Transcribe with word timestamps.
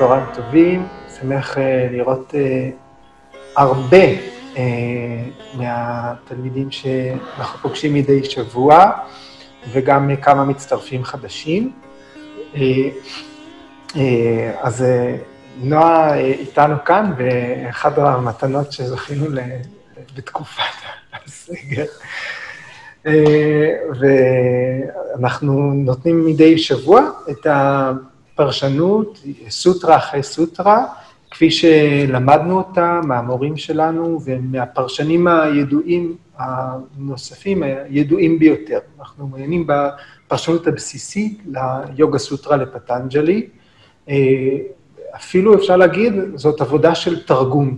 צהריים 0.00 0.26
טובים. 0.34 0.88
שמח 1.20 1.56
uh, 1.56 1.60
לראות 1.92 2.30
uh, 2.30 3.36
הרבה 3.56 4.04
uh, 4.54 4.58
מהתלמידים 5.54 6.70
שאנחנו 6.70 7.58
פוגשים 7.62 7.94
מדי 7.94 8.24
שבוע, 8.24 8.90
וגם 9.72 10.10
כמה 10.22 10.44
מצטרפים 10.44 11.04
חדשים. 11.04 11.72
אז 14.60 14.84
נועה 15.56 16.18
איתנו 16.18 16.74
כאן, 16.84 17.12
ואחת 17.16 17.98
המתנות 17.98 18.72
שזכינו 18.72 19.26
בתקופת 20.16 20.62
הסגר. 21.26 21.84
ואנחנו 24.00 25.72
נותנים 25.74 26.26
מדי 26.26 26.58
שבוע 26.58 27.10
את 27.30 27.46
הפרשנות, 28.40 29.22
סוטרה 29.48 29.96
אחרי 29.96 30.22
סוטרה, 30.22 30.86
כפי 31.30 31.50
שלמדנו 31.50 32.56
אותה 32.58 33.00
מהמורים 33.04 33.56
שלנו 33.56 34.20
ומהפרשנים 34.24 35.28
הידועים 35.28 36.16
הנוספים, 36.38 37.62
הידועים 37.62 38.38
ביותר. 38.38 38.78
אנחנו 39.00 39.26
מעוניינים 39.26 39.66
בפרשנות 39.66 40.66
הבסיסית 40.66 41.42
ליוגה 41.96 42.18
סוטרה 42.18 42.56
לפטנג'לי. 42.56 43.46
אפילו 45.14 45.54
אפשר 45.54 45.76
להגיד, 45.76 46.12
זאת 46.34 46.60
עבודה 46.60 46.94
של 46.94 47.22
תרגום. 47.22 47.76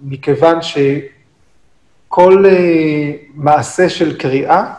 מכיוון 0.00 0.58
שכל 0.62 2.44
מעשה 3.34 3.88
של 3.88 4.18
קריאה, 4.18 4.74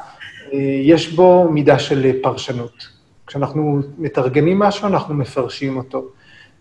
יש 0.83 1.13
בו 1.13 1.49
מידה 1.51 1.79
של 1.79 2.11
פרשנות. 2.21 2.92
כשאנחנו 3.27 3.79
מתרגמים 3.97 4.59
משהו, 4.59 4.87
אנחנו 4.87 5.13
מפרשים 5.13 5.77
אותו. 5.77 6.05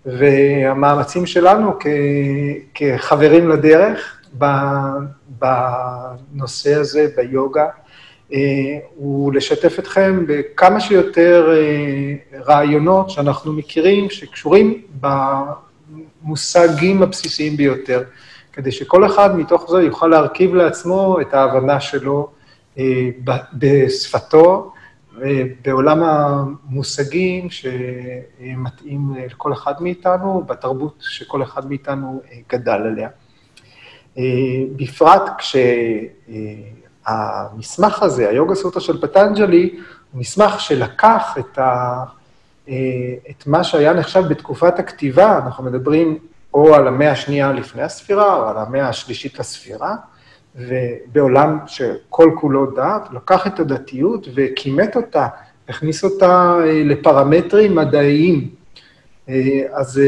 והמאמצים 0.06 1.26
שלנו 1.26 1.72
כ, 1.80 1.86
כחברים 2.74 3.48
לדרך 3.48 4.20
בנושא 5.38 6.74
הזה, 6.74 7.08
ביוגה, 7.16 7.66
הוא 8.96 9.32
לשתף 9.34 9.78
אתכם 9.78 10.24
בכמה 10.28 10.80
שיותר 10.80 11.58
רעיונות 12.34 13.10
שאנחנו 13.10 13.52
מכירים, 13.52 14.10
שקשורים 14.10 14.82
במושגים 16.22 17.02
הבסיסיים 17.02 17.56
ביותר, 17.56 18.02
כדי 18.52 18.72
שכל 18.72 19.06
אחד 19.06 19.36
מתוך 19.38 19.70
זה 19.70 19.82
יוכל 19.82 20.06
להרכיב 20.06 20.54
לעצמו 20.54 21.20
את 21.20 21.34
ההבנה 21.34 21.80
שלו 21.80 22.28
בשפתו, 23.52 24.72
בעולם 25.64 26.02
המושגים 26.02 27.50
שמתאים 27.50 29.14
לכל 29.26 29.52
אחד 29.52 29.82
מאיתנו, 29.82 30.44
בתרבות 30.46 30.94
שכל 31.00 31.42
אחד 31.42 31.68
מאיתנו 31.68 32.22
גדל 32.48 32.72
עליה. 32.72 33.08
בפרט 34.76 35.22
כשהמסמך 37.04 38.02
הזה, 38.02 38.28
היוגה 38.28 38.54
סוטרה 38.54 38.82
של 38.82 39.00
פטנג'לי, 39.00 39.78
הוא 40.12 40.20
מסמך 40.20 40.60
שלקח 40.60 41.34
את, 41.38 41.58
ה... 41.58 42.04
את 43.30 43.46
מה 43.46 43.64
שהיה 43.64 43.92
נחשב 43.92 44.20
בתקופת 44.28 44.78
הכתיבה, 44.78 45.38
אנחנו 45.38 45.64
מדברים 45.64 46.18
או 46.54 46.74
על 46.74 46.88
המאה 46.88 47.10
השנייה 47.10 47.52
לפני 47.52 47.82
הספירה, 47.82 48.34
או 48.36 48.48
על 48.48 48.58
המאה 48.58 48.88
השלישית 48.88 49.38
לספירה, 49.38 49.96
ובעולם 50.56 51.58
שכל 51.66 52.30
כולו 52.34 52.70
דת, 52.70 53.08
לקח 53.12 53.46
את 53.46 53.60
הדתיות 53.60 54.28
וכימת 54.34 54.96
אותה, 54.96 55.28
הכניס 55.68 56.04
אותה 56.04 56.58
לפרמטרים 56.64 57.74
מדעיים. 57.74 58.48
אז 59.72 60.00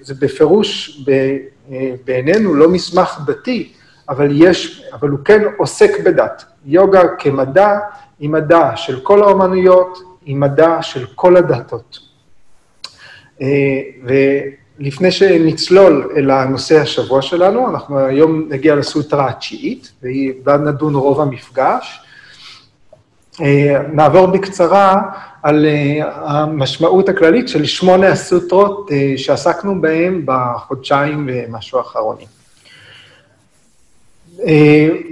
זה 0.00 0.14
בפירוש 0.20 1.00
בעינינו 2.04 2.54
לא 2.54 2.70
מסמך 2.70 3.20
דתי, 3.26 3.72
אבל 4.08 4.28
יש, 4.32 4.84
אבל 4.92 5.08
הוא 5.08 5.18
כן 5.24 5.42
עוסק 5.56 6.00
בדת. 6.04 6.44
יוגה 6.66 7.02
כמדע 7.18 7.78
היא 8.18 8.30
מדע 8.30 8.76
של 8.76 9.00
כל 9.00 9.22
האומנויות, 9.22 9.98
היא 10.24 10.36
מדע 10.36 10.82
של 10.82 11.06
כל 11.14 11.36
הדתות. 11.36 11.98
לפני 14.78 15.10
שנצלול 15.10 16.10
אל 16.16 16.30
הנושא 16.30 16.80
השבוע 16.80 17.22
שלנו, 17.22 17.68
אנחנו 17.70 17.98
היום 17.98 18.46
נגיע 18.48 18.74
לסוטרה 18.74 19.28
התשיעית, 19.28 19.92
ובה 20.02 20.56
נדון 20.56 20.94
רוב 20.94 21.20
המפגש. 21.20 22.00
נעבור 23.92 24.26
בקצרה 24.26 25.00
על 25.42 25.66
המשמעות 26.04 27.08
הכללית 27.08 27.48
של 27.48 27.64
שמונה 27.64 28.08
הסוטרות 28.08 28.90
שעסקנו 29.16 29.80
בהן 29.80 30.22
בחודשיים 30.24 31.28
ומשהו 31.32 31.78
האחרונים. 31.78 32.26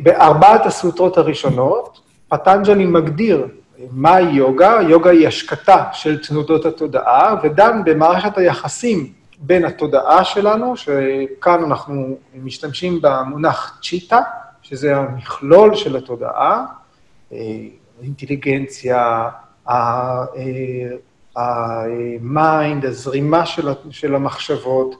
בארבעת 0.03 0.67
הסוטרות 0.67 1.19
הראשונות, 1.19 2.01
פטנג'לי 2.29 2.87
מגדיר 2.87 3.47
מהי 3.91 4.25
יוגה, 4.25 4.79
יוגה 4.89 5.11
היא 5.11 5.29
השקטה 5.29 5.85
של 5.93 6.23
תנודות 6.23 6.67
התודעה, 6.67 7.35
ודן 7.43 7.83
במערכת 7.85 8.39
היחסים 8.39 9.13
בין 9.39 9.65
התודעה 9.65 10.25
שלנו, 10.25 10.77
שכאן 10.77 11.65
אנחנו 11.65 12.17
משתמשים 12.35 12.99
במונח 13.03 13.79
צ'יטה, 13.83 14.21
שזה 14.63 14.97
המכלול 14.97 15.75
של 15.75 15.97
התודעה, 15.97 16.67
האינטליגנציה, 18.01 19.29
ה 21.37 21.61
mind, 21.61 22.85
הזרימה 22.85 23.47
של 23.91 24.15
המחשבות, 24.15 24.95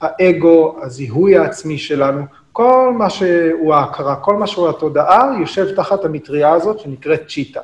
האגו, 0.00 0.76
הזיהוי 0.82 1.38
העצמי 1.38 1.78
שלנו, 1.78 2.22
כל 2.52 2.92
מה 2.98 3.10
שהוא 3.10 3.74
ההכרה, 3.74 4.16
כל 4.16 4.36
מה 4.36 4.46
שהוא 4.46 4.68
התודעה, 4.68 5.30
יושב 5.40 5.74
תחת 5.76 6.04
המטריה 6.04 6.52
הזאת 6.52 6.78
שנקראת 6.78 7.28
צ'יטה. 7.28 7.60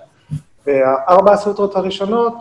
והארבע 0.68 1.32
הסוטרות 1.32 1.76
הראשונות 1.76 2.34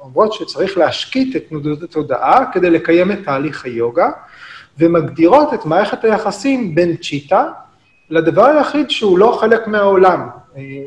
אומרות 0.00 0.32
שצריך 0.32 0.78
להשקיט 0.78 1.36
את 1.36 1.44
תנודות 1.48 1.82
התודעה 1.82 2.52
כדי 2.52 2.70
לקיים 2.70 3.12
את 3.12 3.18
תהליך 3.24 3.64
היוגה, 3.64 4.10
ומגדירות 4.78 5.54
את 5.54 5.64
מערכת 5.64 6.04
היחסים 6.04 6.74
בין 6.74 6.96
צ'יטה 6.96 7.50
לדבר 8.10 8.44
היחיד 8.44 8.90
שהוא 8.90 9.18
לא 9.18 9.38
חלק 9.40 9.68
מהעולם, 9.68 10.28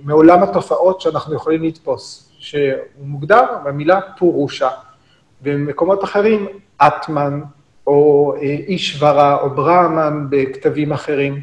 מעולם 0.03 0.43
התופעות 0.43 1.01
שאנחנו 1.01 1.35
יכולים 1.35 1.63
לתפוס, 1.63 2.31
שהוא 2.39 2.71
מוגדר 2.99 3.43
במילה 3.63 3.99
פורושה. 4.17 4.69
במקומות 5.41 6.03
אחרים, 6.03 6.47
אטמן, 6.77 7.41
או 7.87 8.33
אישברה, 8.67 9.41
או 9.41 9.49
ברהמן 9.49 10.25
בכתבים 10.29 10.91
אחרים. 10.91 11.39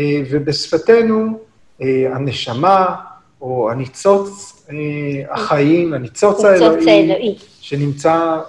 ובשפתנו, 0.00 1.38
הנשמה, 2.14 2.94
או 3.40 3.70
הניצוץ 3.70 4.51
החיים, 5.30 5.94
הניצוץ 5.94 6.44
האלוהי, 6.44 7.38
שנמצא, 7.60 8.40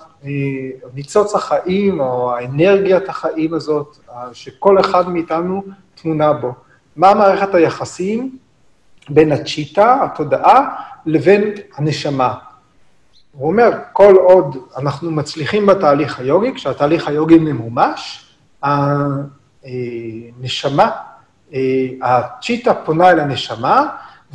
ניצוץ 0.93 1.35
החיים, 1.35 1.99
או 1.99 2.35
האנרגיית 2.35 3.09
החיים 3.09 3.53
הזאת, 3.53 3.97
שכל 4.33 4.79
אחד 4.79 5.09
מאיתנו 5.09 5.63
תמונה 5.95 6.33
בו. 6.33 6.53
מה 6.95 7.13
מערכת 7.13 7.55
היחסים 7.55 8.37
בין 9.09 9.31
הצ'יטה, 9.31 9.97
התודעה, 10.03 10.75
לבין 11.05 11.51
הנשמה? 11.75 12.33
הוא 13.31 13.47
אומר, 13.47 13.71
כל 13.93 14.15
עוד 14.15 14.57
אנחנו 14.77 15.11
מצליחים 15.11 15.65
בתהליך 15.65 16.19
היוגי, 16.19 16.53
כשהתהליך 16.55 17.07
היוגי 17.07 17.37
ממומש, 17.37 18.25
הנשמה, 19.63 20.89
הצ'יטה 22.01 22.73
פונה 22.73 23.09
אל 23.09 23.19
הנשמה, 23.19 23.87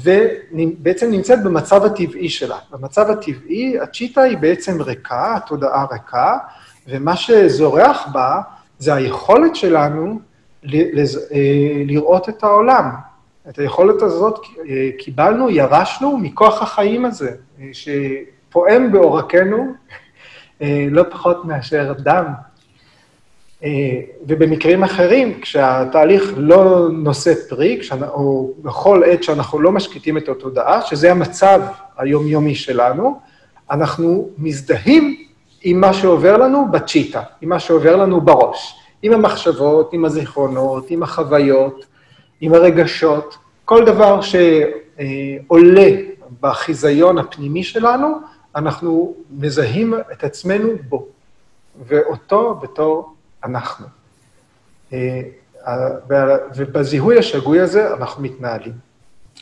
ובעצם 0.02 1.10
נמצאת 1.10 1.42
במצב 1.44 1.84
הטבעי 1.84 2.28
שלה. 2.28 2.56
במצב 2.70 3.10
הטבעי, 3.10 3.80
הצ'יטה 3.80 4.22
היא 4.22 4.38
בעצם 4.38 4.82
ריקה, 4.82 5.34
התודעה 5.36 5.86
ריקה, 5.92 6.38
ומה 6.88 7.16
שזורח 7.16 8.08
בה 8.12 8.40
זה 8.78 8.94
היכולת 8.94 9.56
שלנו 9.56 10.20
לראות 11.86 12.28
את 12.28 12.42
העולם. 12.42 12.90
את 13.48 13.58
היכולת 13.58 14.02
הזאת 14.02 14.38
קיבלנו, 14.98 15.50
ירשנו 15.50 16.18
מכוח 16.18 16.62
החיים 16.62 17.04
הזה, 17.04 17.30
שפועם 17.72 18.92
בעורקנו 18.92 19.72
לא 20.90 21.04
פחות 21.10 21.44
מאשר 21.44 21.92
דם. 21.98 22.24
ובמקרים 24.26 24.84
אחרים, 24.84 25.40
כשהתהליך 25.40 26.32
לא 26.37 26.88
נושא 26.93 27.34
פרי, 27.49 27.81
או 28.02 28.50
בכל 28.62 29.02
עת 29.06 29.22
שאנחנו 29.22 29.60
לא 29.60 29.72
משקיטים 29.72 30.19
את 30.19 30.28
התודעה, 30.28 30.82
שזה 30.82 31.10
המצב 31.10 31.60
היומיומי 31.96 32.55
שלנו, 32.55 33.19
אנחנו 33.70 34.28
מזדהים 34.38 35.25
עם 35.62 35.81
מה 35.81 35.93
שעובר 35.93 36.37
לנו 36.37 36.66
בצ'יטה, 36.70 37.22
עם 37.40 37.49
מה 37.49 37.58
שעובר 37.58 37.96
לנו 37.96 38.20
בראש, 38.20 38.75
עם 39.02 39.12
המחשבות, 39.12 39.93
עם 39.93 40.04
הזיכרונות, 40.04 40.90
עם 40.90 41.02
החוויות, 41.02 41.84
עם 42.40 42.54
הרגשות, 42.54 43.37
כל 43.64 43.84
דבר 43.84 44.20
שעולה 44.20 45.90
בחיזיון 46.40 47.19
הפנימי 47.19 47.64
שלנו, 47.64 48.19
אנחנו 48.56 49.14
מזהים 49.31 49.94
את 50.12 50.25
עצמנו 50.25 50.69
בו, 50.88 51.06
ואותו 51.87 52.54
בתור 52.62 53.14
אנחנו. 53.44 53.87
אה, 54.93 55.20
ובזיהוי 56.56 57.19
השגוי 57.19 57.61
הזה 57.61 57.94
אנחנו 57.94 58.23
מתנהלים. 58.23 58.73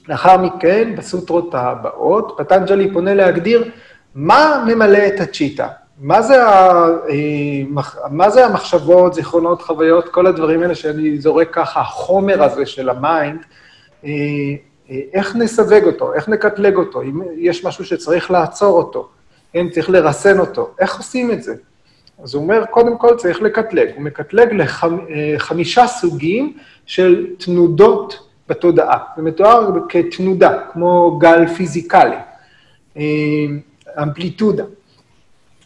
לאחר 0.09 0.37
מכן, 0.39 0.97
בסוטרות 0.97 1.55
הבאות, 1.55 2.35
פטנג'לי 2.39 2.93
פונה 2.93 3.15
להגדיר 3.15 3.71
מה 4.15 4.65
ממלא 4.67 4.99
את 5.07 5.21
ה 5.21 5.27
צ'יטה. 5.27 5.69
מה 5.99 6.23
זה, 6.23 6.45
ה, 6.45 6.85
אה, 7.09 7.83
מה 8.11 8.31
זה 8.31 8.47
המחשבות, 8.47 9.15
זיכרונות, 9.15 9.63
חוויות, 9.63 10.09
כל 10.09 10.27
הדברים 10.27 10.63
האלה 10.63 10.75
שאני 10.75 11.19
זורק 11.19 11.49
ככה, 11.53 11.81
החומר 11.81 12.43
הזה 12.43 12.67
של 12.67 12.89
ה 12.89 12.98
mind, 12.98 13.41
אה, 14.05 14.11
איך 15.13 15.37
נסווג 15.37 15.85
אותו, 15.85 16.15
איך 16.15 16.29
נקטלג 16.29 16.77
אותו, 16.77 17.03
אם 17.03 17.21
יש 17.37 17.65
משהו 17.65 17.85
שצריך 17.85 18.31
לעצור 18.31 18.79
אותו, 18.79 19.09
כן, 19.53 19.69
צריך 19.69 19.91
לרסן 19.91 20.39
אותו, 20.39 20.71
איך 20.79 20.99
עושים 20.99 21.31
את 21.31 21.43
זה? 21.43 21.55
אז 22.23 22.35
הוא 22.35 22.43
אומר, 22.43 22.65
קודם 22.71 22.99
כל 22.99 23.17
צריך 23.17 23.43
לקטלג. 23.43 23.89
הוא 23.95 24.03
מקטלג 24.03 24.49
לחמישה 24.53 25.85
לחמ, 25.85 25.93
סוגים 26.01 26.57
של 26.87 27.27
תנודות 27.39 28.29
בתודעה. 28.49 28.99
זה 29.17 29.23
מתואר 29.23 29.71
כתנודה, 29.89 30.59
כמו 30.73 31.19
גל 31.21 31.47
פיזיקלי, 31.47 32.17
אה, 32.97 33.03
אמפליטודה. 34.03 34.65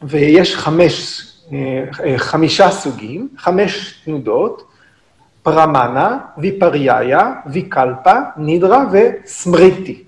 ויש 0.03 0.57
חמש, 0.57 1.23
אה, 1.53 1.85
חמישה 2.17 2.71
סוגים, 2.71 3.29
חמש 3.39 4.01
תנודות, 4.05 4.65
פרמנה, 5.43 6.19
ויפריאיה, 6.39 7.33
ויקלפה, 7.47 8.15
נידרה 8.37 8.85
וסמריטי. 8.93 10.03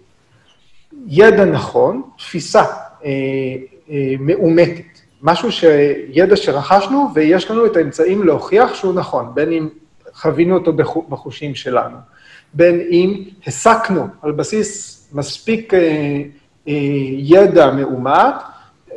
ידע 1.06 1.44
נכון, 1.44 2.02
תפיסה 2.18 2.62
אה, 3.04 3.10
מאומתת. 4.18 4.91
משהו 5.22 5.52
שידע 5.52 6.36
שרכשנו 6.36 7.08
ויש 7.14 7.50
לנו 7.50 7.66
את 7.66 7.76
האמצעים 7.76 8.22
להוכיח 8.22 8.74
שהוא 8.74 8.94
נכון, 8.94 9.30
בין 9.34 9.52
אם 9.52 9.68
חווינו 10.14 10.54
אותו 10.54 10.72
בחושים 11.08 11.54
שלנו, 11.54 11.96
בין 12.54 12.80
אם 12.90 13.24
הסקנו 13.46 14.06
על 14.22 14.32
בסיס 14.32 14.98
מספיק 15.12 15.74
אה, 15.74 15.80
אה, 16.68 16.72
ידע 17.16 17.70
מאומת, 17.70 18.34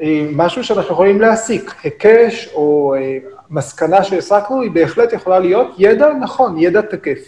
אה, 0.01 0.27
משהו 0.31 0.63
שאנחנו 0.63 0.91
יכולים 0.93 1.21
להסיק, 1.21 1.75
היקש 1.83 2.49
או 2.53 2.95
מסקנה 3.49 4.03
שהסקנו, 4.03 4.61
היא 4.61 4.71
בהחלט 4.71 5.13
יכולה 5.13 5.39
להיות 5.39 5.75
ידע 5.77 6.13
נכון, 6.13 6.57
ידע 6.57 6.81
תקף. 6.81 7.19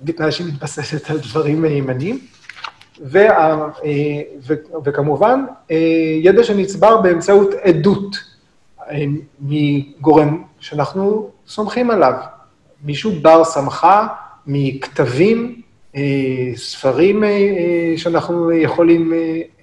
בתנאי 0.00 0.32
שהיא 0.32 0.46
מתבססת 0.46 1.10
על 1.10 1.18
דברים 1.18 1.62
מהימנים. 1.62 2.18
וה, 3.00 3.30
אה, 3.84 4.20
ו, 4.46 4.54
וכמובן, 4.84 5.44
אה, 5.70 5.76
ידע 6.22 6.44
שנצבר 6.44 7.00
באמצעות 7.00 7.54
עדות 7.62 8.16
אה, 8.90 9.04
מגורם 9.40 10.42
שאנחנו 10.60 11.30
סומכים 11.46 11.90
עליו. 11.90 12.14
מישהו 12.84 13.12
בר 13.22 13.44
סמכה 13.44 14.06
מכתבים, 14.46 15.62
ספרים 16.54 17.24
שאנחנו 17.96 18.52
יכולים 18.52 19.12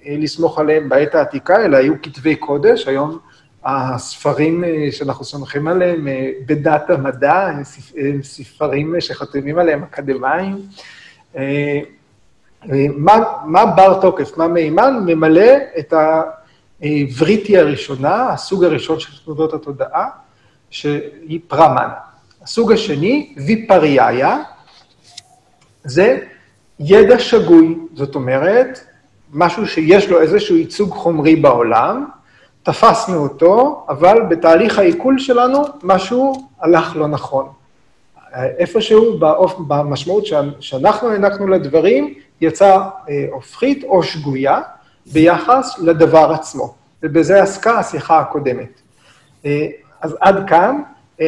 לסמוך 0.06 0.58
עליהם 0.58 0.88
בעת 0.88 1.14
העתיקה, 1.14 1.64
אלא 1.64 1.76
היו 1.76 1.94
כתבי 2.02 2.36
קודש, 2.36 2.88
היום 2.88 3.18
הספרים 3.64 4.64
שאנחנו 4.90 5.24
סומכים 5.24 5.68
עליהם 5.68 6.08
בדת 6.46 6.90
המדע, 6.90 7.50
הם 7.96 8.22
ספרים 8.22 8.94
שחתומים 9.00 9.58
עליהם 9.58 9.82
אקדמאים. 9.82 10.56
מה, 12.96 13.18
מה 13.44 13.66
בר 13.66 14.00
תוקף, 14.00 14.36
מה 14.36 14.48
מימן, 14.48 15.02
ממלא 15.06 15.52
את 15.78 15.94
הווריטי 16.80 17.58
הראשונה, 17.58 18.28
הסוג 18.28 18.64
הראשון 18.64 19.00
של 19.00 19.24
תנודות 19.24 19.54
התודעה, 19.54 20.08
שהיא 20.70 21.40
פרמן. 21.48 21.88
הסוג 22.42 22.72
השני, 22.72 23.34
ויפריאיה, 23.46 24.38
זה 25.84 26.18
ידע 26.80 27.18
שגוי, 27.18 27.78
זאת 27.94 28.14
אומרת, 28.14 28.80
משהו 29.32 29.66
שיש 29.66 30.10
לו 30.10 30.20
איזשהו 30.20 30.56
ייצוג 30.56 30.90
חומרי 30.90 31.36
בעולם, 31.36 32.06
תפסנו 32.62 33.22
אותו, 33.22 33.86
אבל 33.88 34.22
בתהליך 34.28 34.78
העיכול 34.78 35.18
שלנו 35.18 35.64
משהו 35.82 36.48
הלך 36.60 36.96
לא 36.96 37.08
נכון. 37.08 37.48
איפשהו 38.34 39.18
במשמעות 39.58 40.24
שאנחנו 40.60 41.10
הענקנו 41.10 41.48
לדברים, 41.48 42.14
יצאה 42.40 42.88
אה, 43.08 43.26
הופכית 43.30 43.84
או 43.84 44.02
שגויה 44.02 44.60
ביחס 45.12 45.78
לדבר 45.78 46.32
עצמו, 46.32 46.74
ובזה 47.02 47.42
עסקה 47.42 47.78
השיחה 47.78 48.20
הקודמת. 48.20 48.80
אה, 49.44 49.66
אז 50.00 50.16
עד 50.20 50.48
כאן 50.48 50.82
אה, 51.20 51.26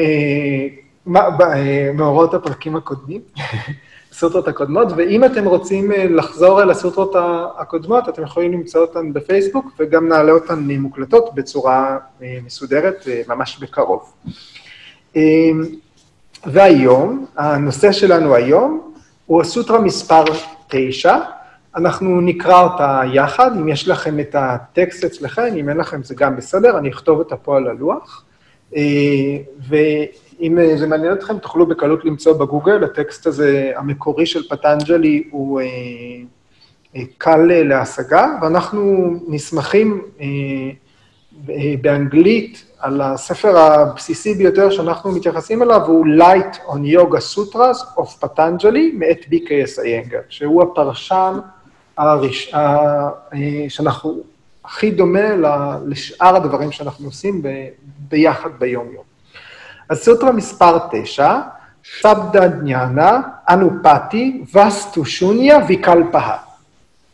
מאורעות 1.95 2.35
הפרקים 2.35 2.77
הקודמים, 2.77 3.21
הסוטרות 4.13 4.49
הקודמות, 4.49 4.89
ואם 4.97 5.25
אתם 5.25 5.45
רוצים 5.45 5.91
לחזור 5.91 6.63
אל 6.63 6.71
הסוטרות 6.71 7.13
הקודמות, 7.59 8.09
אתם 8.09 8.23
יכולים 8.23 8.53
למצוא 8.53 8.81
אותן 8.81 9.13
בפייסבוק, 9.13 9.67
וגם 9.79 10.09
נעלה 10.09 10.33
אותן 10.33 10.69
מוקלטות 10.71 11.35
בצורה 11.35 11.99
מסודרת 12.45 13.07
ממש 13.29 13.59
בקרוב. 13.59 14.13
והיום, 16.47 17.27
הנושא 17.37 17.93
שלנו 17.93 18.35
היום 18.35 18.93
הוא 19.27 19.41
הסוטרה 19.41 19.81
מספר 19.81 20.25
תשע, 20.69 21.17
אנחנו 21.77 22.21
נקרא 22.21 22.63
אותה 22.63 23.03
יחד, 23.13 23.57
אם 23.57 23.69
יש 23.69 23.89
לכם 23.89 24.21
את 24.21 24.35
הטקסט 24.39 25.05
אצלכם, 25.05 25.55
אם 25.57 25.69
אין 25.69 25.77
לכם 25.77 26.03
זה 26.03 26.15
גם 26.15 26.37
בסדר, 26.37 26.79
אני 26.79 26.91
אכתוב 26.91 27.19
אותה 27.19 27.37
פה 27.37 27.57
על 27.57 27.67
הלוח. 27.67 28.25
אה, 28.77 28.83
ואם 29.69 30.59
זה 30.77 30.87
מעניין 30.87 31.13
אתכם, 31.13 31.39
תוכלו 31.39 31.67
בקלות 31.67 32.05
למצוא 32.05 32.33
בגוגל, 32.33 32.85
הטקסט 32.85 33.27
הזה, 33.27 33.73
המקורי 33.77 34.27
של 34.27 34.49
פטנג'לי, 34.49 35.29
הוא 35.31 35.61
אה, 35.61 35.67
אה, 36.97 37.03
קל 37.19 37.43
להשגה, 37.47 38.27
ואנחנו 38.43 39.15
נסמכים 39.29 40.03
באנגלית 41.81 42.65
על 42.79 43.01
הספר 43.01 43.59
הבסיסי 43.59 44.35
ביותר 44.35 44.71
שאנחנו 44.71 45.13
מתייחסים 45.13 45.63
אליו, 45.63 45.87
הוא 45.87 46.07
Light 46.07 46.57
on 46.57 46.97
Yoga 46.97 47.19
Sutras 47.35 47.99
of 47.99 48.25
Patanjali, 48.25 48.95
מאת 48.95 49.25
BKS 49.31 49.83
איינגר, 49.83 50.21
שהוא 50.29 50.63
הפרשן 50.63 51.39
הראש... 51.99 52.55
ה... 52.55 53.09
שאנחנו 53.69 54.23
הכי 54.65 54.91
דומה 54.91 55.35
לשאר 55.87 56.37
הדברים 56.37 56.73
שאנחנו 56.73 57.07
עושים 57.07 57.43
ב... 57.43 57.49
ביחד 58.09 58.51
ביום-יום. 58.59 59.05
אז 59.89 59.99
סוטרה 59.99 60.33
מספר 60.33 60.79
9, 60.93 61.41
שבדה 61.83 62.49
דניאנה, 62.49 63.21
אנופתי, 63.51 64.45
וסטו 64.55 65.05
שוניה 65.05 65.59
ויקלפהה. 65.69 66.37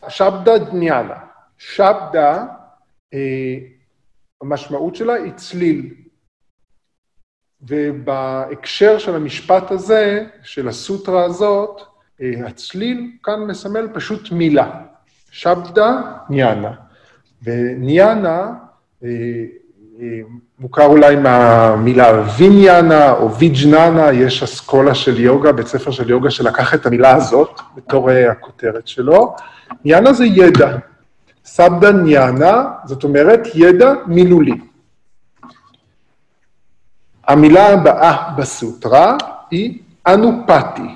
שבדה 0.07 0.57
דניאנה. 0.57 1.13
שבדה, 1.57 2.43
אה, 3.13 3.19
המשמעות 4.41 4.95
שלה 4.95 5.13
היא 5.13 5.33
צליל. 5.35 5.93
ובהקשר 7.61 8.97
של 8.97 9.15
המשפט 9.15 9.71
הזה, 9.71 10.25
של 10.43 10.67
הסוטרה 10.67 11.23
הזאת, 11.23 11.81
אה, 12.21 12.47
הצליל 12.47 13.11
כאן 13.23 13.39
מסמל 13.47 13.87
פשוט 13.93 14.31
מילה. 14.31 14.81
שבדה 15.31 16.01
ניאנה. 16.29 16.71
וניאנה 17.43 18.53
אה, 19.03 19.09
אה, 20.01 20.19
מוכר 20.59 20.85
אולי 20.85 21.15
מהמילה 21.15 22.23
ויניאנה 22.37 23.11
או 23.11 23.35
ויג'ננה, 23.35 24.11
יש 24.11 24.43
אסכולה 24.43 24.95
של 24.95 25.19
יוגה, 25.19 25.51
בית 25.51 25.67
ספר 25.67 25.91
של 25.91 26.09
יוגה 26.09 26.31
שלקח 26.31 26.73
את 26.73 26.85
המילה 26.85 27.15
הזאת 27.15 27.59
בתור 27.75 28.09
הכותרת 28.11 28.87
שלו. 28.87 29.35
ניאנה 29.85 30.13
זה 30.13 30.25
ידע. 30.25 30.77
סבדה 31.45 31.91
ניאנה, 31.91 32.71
זאת 32.85 33.03
אומרת 33.03 33.39
ידע 33.53 33.93
מילולי. 34.07 34.53
המילה 37.27 37.73
הבאה 37.73 38.31
בסוטרה 38.37 39.17
היא 39.51 39.79
אנופתי. 40.07 40.95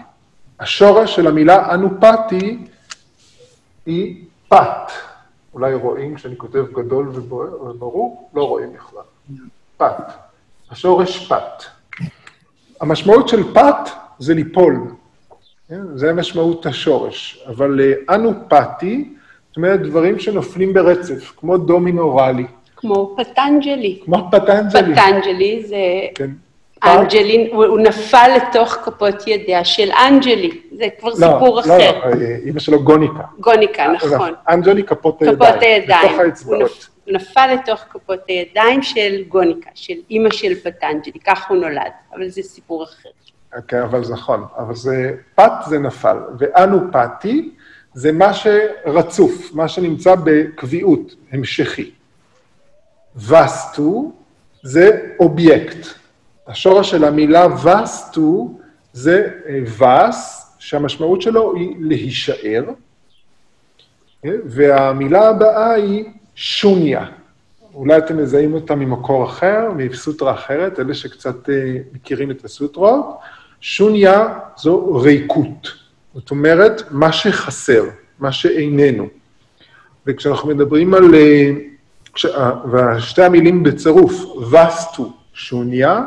השורש 0.59 1.15
של 1.15 1.27
המילה 1.27 1.73
אנופתי 1.73 2.65
היא 3.85 4.25
פת. 4.47 4.91
אולי 5.53 5.73
רואים 5.73 6.15
כשאני 6.15 6.37
כותב 6.37 6.65
גדול 6.73 7.07
וברור? 7.09 8.29
לא 8.33 8.47
רואים 8.47 8.73
בכלל. 8.73 9.03
פת. 9.77 10.11
השורש 10.71 11.27
פת. 11.27 11.63
המשמעות 12.81 13.27
של 13.27 13.53
פת 13.53 13.89
זה 14.19 14.33
ליפול. 14.33 14.95
כן? 15.67 15.97
זה 15.97 16.13
משמעות 16.13 16.65
השורש. 16.65 17.45
אבל 17.47 17.79
אה, 17.81 18.15
אנופתי, 18.15 19.13
זאת 19.49 19.57
אומרת, 19.57 19.81
דברים 19.81 20.19
שנופלים 20.19 20.73
ברצף, 20.73 21.31
כמו 21.37 21.57
domino 21.57 22.15
rally. 22.15 22.45
כמו 22.75 23.15
פטנג'לי. 23.17 23.99
כמו 24.05 24.31
פטנג'לי. 24.31 24.95
פטנג'לי 24.95 25.63
זה... 25.67 25.77
כן. 26.15 26.29
אנג'לי, 26.83 27.55
הוא 27.55 27.79
נפל 27.79 28.27
לתוך 28.37 28.73
כפות 28.73 29.27
ידיה 29.27 29.63
של 29.63 29.89
אנג'לי, 30.07 30.61
זה 30.77 30.85
כבר 30.99 31.09
לא, 31.09 31.15
סיפור 31.15 31.55
לא, 31.55 31.59
אחר. 31.59 31.99
לא, 32.05 32.09
לא, 32.09 32.25
אימא 32.45 32.59
שלו 32.59 32.83
גוניקה. 32.83 33.23
גוניקה, 33.39 33.87
נכון. 33.87 34.33
אנג'לי 34.49 34.83
כפות 34.83 35.21
הידיים. 35.21 35.37
כפות 35.37 35.61
הידיים. 35.61 36.07
בתוך 36.07 36.19
האצבעות. 36.19 36.89
הוא 37.05 37.13
נפל 37.13 37.53
לתוך 37.53 37.79
כפות 37.79 38.19
הידיים 38.27 38.83
של 38.83 39.23
גוניקה, 39.27 39.69
של 39.75 39.93
אימא 40.09 40.29
של 40.29 40.55
פטנג'לי, 40.55 41.19
כך 41.27 41.49
הוא 41.49 41.57
נולד, 41.57 41.91
אבל 42.15 42.29
זה 42.29 42.41
סיפור 42.41 42.83
אחר. 42.83 43.09
כן, 43.67 43.81
אבל 43.81 44.03
זה 44.03 44.13
נכון. 44.13 44.45
אבל 44.57 44.75
זה, 44.75 45.11
פת 45.35 45.51
זה 45.67 45.79
נפל, 45.79 46.17
ואנו 46.39 46.79
פתי 46.91 47.51
זה 47.99 48.11
מה 48.11 48.33
שרצוף, 48.33 49.53
מה 49.53 49.67
שנמצא 49.67 50.15
בקביעות, 50.23 51.15
המשכי. 51.31 51.91
וסטו 53.15 54.11
זה 54.63 55.13
אובייקט. 55.19 55.87
השורש 56.47 56.91
של 56.91 57.03
המילה 57.03 57.47
וסטו 57.55 58.53
זה 58.93 59.27
וס, 59.63 60.51
שהמשמעות 60.59 61.21
שלו 61.21 61.55
היא 61.55 61.75
להישאר, 61.79 62.63
והמילה 64.23 65.29
הבאה 65.29 65.71
היא 65.71 66.05
שוניה. 66.35 67.05
אולי 67.73 67.97
אתם 67.97 68.17
מזהים 68.17 68.53
אותה 68.53 68.75
ממקור 68.75 69.25
אחר, 69.25 69.71
מסוטרה 69.75 70.33
אחרת, 70.33 70.79
אלה 70.79 70.93
שקצת 70.93 71.49
אה, 71.49 71.77
מכירים 71.93 72.31
את 72.31 72.45
הסוטרות. 72.45 73.05
שוניה 73.61 74.39
זו 74.57 74.95
ריקות. 74.95 75.78
זאת 76.13 76.31
אומרת, 76.31 76.91
מה 76.91 77.11
שחסר, 77.11 77.83
מה 78.19 78.31
שאיננו. 78.31 79.07
וכשאנחנו 80.07 80.49
מדברים 80.49 80.93
על... 80.93 81.15
אה, 81.15 81.51
כש, 82.13 82.25
ושתי 82.71 83.23
המילים 83.23 83.63
בצירוף, 83.63 84.13
וסטו 84.51 85.13
שוניה, 85.33 86.03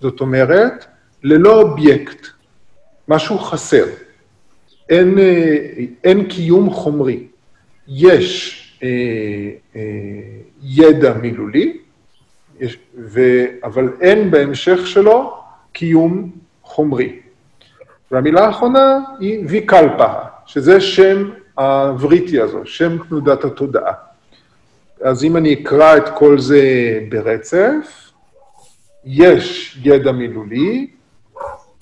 זאת 0.00 0.20
אומרת, 0.20 0.84
ללא 1.22 1.62
אובייקט, 1.62 2.26
משהו 3.08 3.38
חסר. 3.38 3.84
אין, 4.88 5.18
אה, 5.18 5.56
אין 6.04 6.28
קיום 6.28 6.70
חומרי. 6.70 7.26
יש 7.88 8.54
אה, 8.82 8.88
אה, 9.76 9.80
ידע 10.62 11.14
מילולי, 11.14 11.78
יש, 12.60 12.78
ו, 12.94 13.20
אבל 13.64 13.88
אין 14.00 14.30
בהמשך 14.30 14.86
שלו 14.86 15.34
קיום 15.72 16.30
חומרי. 16.62 17.20
והמילה 18.12 18.46
האחרונה 18.46 18.98
היא 19.20 19.44
ויקלפה, 19.48 20.12
שזה 20.46 20.80
שם 20.80 21.30
הווריטי 21.58 22.40
הזו, 22.40 22.58
שם 22.64 22.98
תנודת 23.08 23.44
התודעה. 23.44 23.92
אז 25.00 25.24
אם 25.24 25.36
אני 25.36 25.54
אקרא 25.54 25.96
את 25.96 26.08
כל 26.08 26.38
זה 26.38 26.62
ברצף, 27.08 28.10
יש 29.04 29.78
ידע 29.84 30.12
מילולי, 30.12 30.86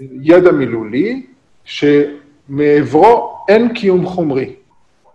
ידע 0.01 0.53
מילולי, 0.53 1.27
שמעברו 1.65 3.39
אין 3.49 3.75
קיום 3.75 4.07
חומרי. 4.07 4.55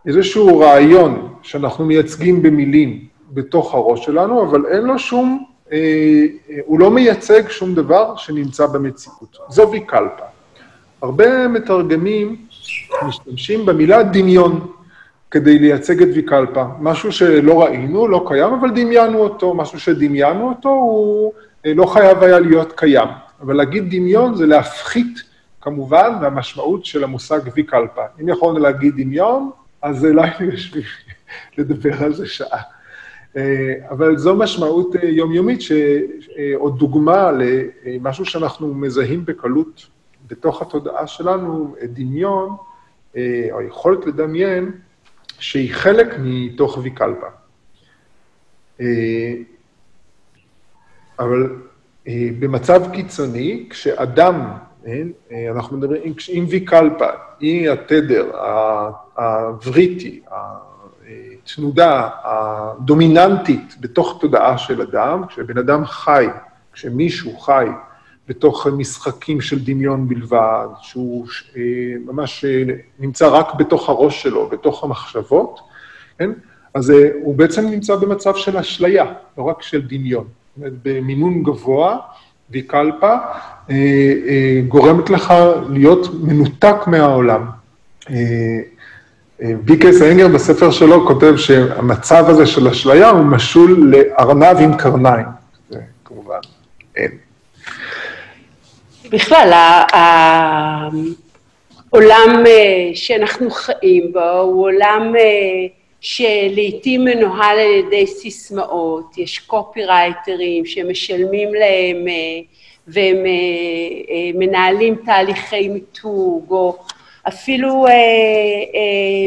איזשהו 0.05 0.59
רעיון 0.59 1.33
שאנחנו 1.41 1.85
מייצגים 1.85 2.41
במילים 2.41 3.05
בתוך 3.31 3.73
הראש 3.73 4.05
שלנו, 4.05 4.43
אבל 4.43 4.65
אין 4.65 4.81
לו 4.81 4.99
שום, 4.99 5.45
אה, 5.71 5.77
אה, 6.49 6.57
הוא 6.65 6.79
לא 6.79 6.91
מייצג 6.91 7.49
שום 7.49 7.75
דבר 7.75 8.15
שנמצא 8.15 8.67
במציאות. 8.67 9.37
זו 9.49 9.71
ויקלפה. 9.71 10.30
הרבה 11.01 11.47
מתרגמים 11.47 12.35
משתמשים 13.07 13.65
במילה 13.65 14.03
דמיון 14.03 14.67
כדי 15.31 15.59
לייצג 15.59 16.01
את 16.01 16.07
ויקלפה. 16.13 16.63
משהו 16.79 17.11
שלא 17.11 17.63
ראינו, 17.63 18.07
לא 18.07 18.25
קיים, 18.27 18.53
אבל 18.53 18.69
דמיינו 18.69 19.17
אותו. 19.19 19.53
משהו 19.53 19.79
שדמיינו 19.79 20.49
אותו, 20.49 20.69
הוא 20.69 21.33
אה, 21.65 21.73
לא 21.73 21.85
חייב 21.85 22.23
היה 22.23 22.39
להיות 22.39 22.73
קיים. 22.75 23.07
אבל 23.41 23.55
להגיד 23.55 23.83
דמיון 23.89 24.35
זה 24.35 24.45
להפחית, 24.45 25.19
כמובן, 25.61 26.09
מהמשמעות 26.21 26.85
של 26.85 27.03
המושג 27.03 27.39
ויקלפה. 27.55 28.01
אם 28.21 28.29
יכולנו 28.29 28.59
להגיד 28.59 28.93
דמיון, 28.97 29.49
אז 29.81 30.03
לא 30.03 30.21
היינו 30.21 30.51
יושבים 30.51 30.83
לדבר 31.57 32.03
על 32.03 32.13
זה 32.13 32.27
שעה. 32.27 32.61
אה, 33.37 33.73
אבל 33.89 34.17
זו 34.17 34.35
משמעות 34.35 34.95
אה, 34.95 35.09
יומיומית, 35.09 35.59
או 36.55 36.69
דוגמה 36.69 37.31
למשהו 37.85 38.25
שאנחנו 38.25 38.73
מזהים 38.73 39.25
בקלות 39.25 39.87
בתוך 40.31 40.61
התודעה 40.61 41.07
שלנו, 41.07 41.75
דמיון, 41.83 42.57
או 43.51 43.59
היכולת 43.59 44.05
לדמיין, 44.05 44.71
שהיא 45.39 45.73
חלק 45.73 46.07
מתוך 46.19 46.77
ויקלפה. 46.77 47.27
אבל 51.19 51.55
במצב 52.39 52.91
קיצוני, 52.91 53.67
כשאדם, 53.69 54.51
אנחנו 55.51 55.77
מדברים, 55.77 56.13
אם 56.29 56.45
ויקלפה, 56.49 57.07
היא 57.39 57.69
התדר, 57.69 58.31
הווריטי, 59.15 60.21
התנודה 61.43 62.09
הדומיננטית 62.23 63.75
בתוך 63.79 64.17
תודעה 64.21 64.57
של 64.57 64.81
אדם, 64.81 65.27
כשבן 65.27 65.57
אדם 65.57 65.85
חי, 65.85 66.25
כשמישהו 66.73 67.39
חי 67.39 67.67
בתוך 68.31 68.67
משחקים 68.67 69.41
של 69.41 69.65
דמיון 69.65 70.07
בלבד, 70.07 70.67
שהוא 70.81 71.25
אה, 71.57 71.61
ממש 72.05 72.45
אה, 72.45 72.63
נמצא 72.99 73.27
רק 73.27 73.53
בתוך 73.53 73.89
הראש 73.89 74.23
שלו, 74.23 74.49
בתוך 74.49 74.83
המחשבות, 74.83 75.59
כן? 76.19 76.29
אז 76.73 76.91
אה, 76.91 77.09
הוא 77.23 77.35
בעצם 77.35 77.69
נמצא 77.69 77.95
במצב 77.95 78.35
של 78.35 78.57
אשליה, 78.57 79.05
לא 79.37 79.43
רק 79.43 79.61
של 79.61 79.81
דמיון. 79.81 80.23
זאת 80.23 80.57
אומרת, 80.57 80.73
במינון 80.83 81.43
גבוה, 81.43 81.97
ויקלפה, 82.49 83.15
גורמת 84.67 85.09
לך 85.09 85.33
להיות 85.69 86.07
מנותק 86.23 86.75
מהעולם. 86.87 87.45
ויקס 89.39 90.01
איינגר 90.01 90.27
בספר 90.27 90.71
שלו 90.71 91.07
כותב 91.07 91.33
שהמצב 91.37 92.25
הזה 92.27 92.45
של 92.45 92.67
אשליה 92.67 93.09
הוא 93.09 93.25
משול 93.25 93.93
לארנב 93.95 94.57
עם 94.59 94.77
קרניים. 94.77 95.25
זה 95.69 95.79
כמובן 96.05 96.39
אין. 96.95 97.30
בכלל, 99.11 99.51
העולם 101.91 102.43
אה, 102.47 102.89
שאנחנו 102.93 103.49
חיים 103.49 104.11
בו 104.13 104.39
הוא 104.39 104.63
עולם 104.63 105.13
אה, 105.15 105.21
שלעיתים 106.01 107.05
מנוהל 107.05 107.59
על 107.59 107.85
ידי 107.85 108.07
סיסמאות, 108.07 109.17
יש 109.17 109.39
קופירייטרים 109.39 110.65
שמשלמים 110.65 111.53
להם 111.53 112.07
אה, 112.07 112.39
והם 112.87 113.17
מנהלים 114.33 114.95
תהליכי 115.05 115.67
מיתוג, 115.67 116.45
או 116.49 116.77
אפילו 117.27 117.85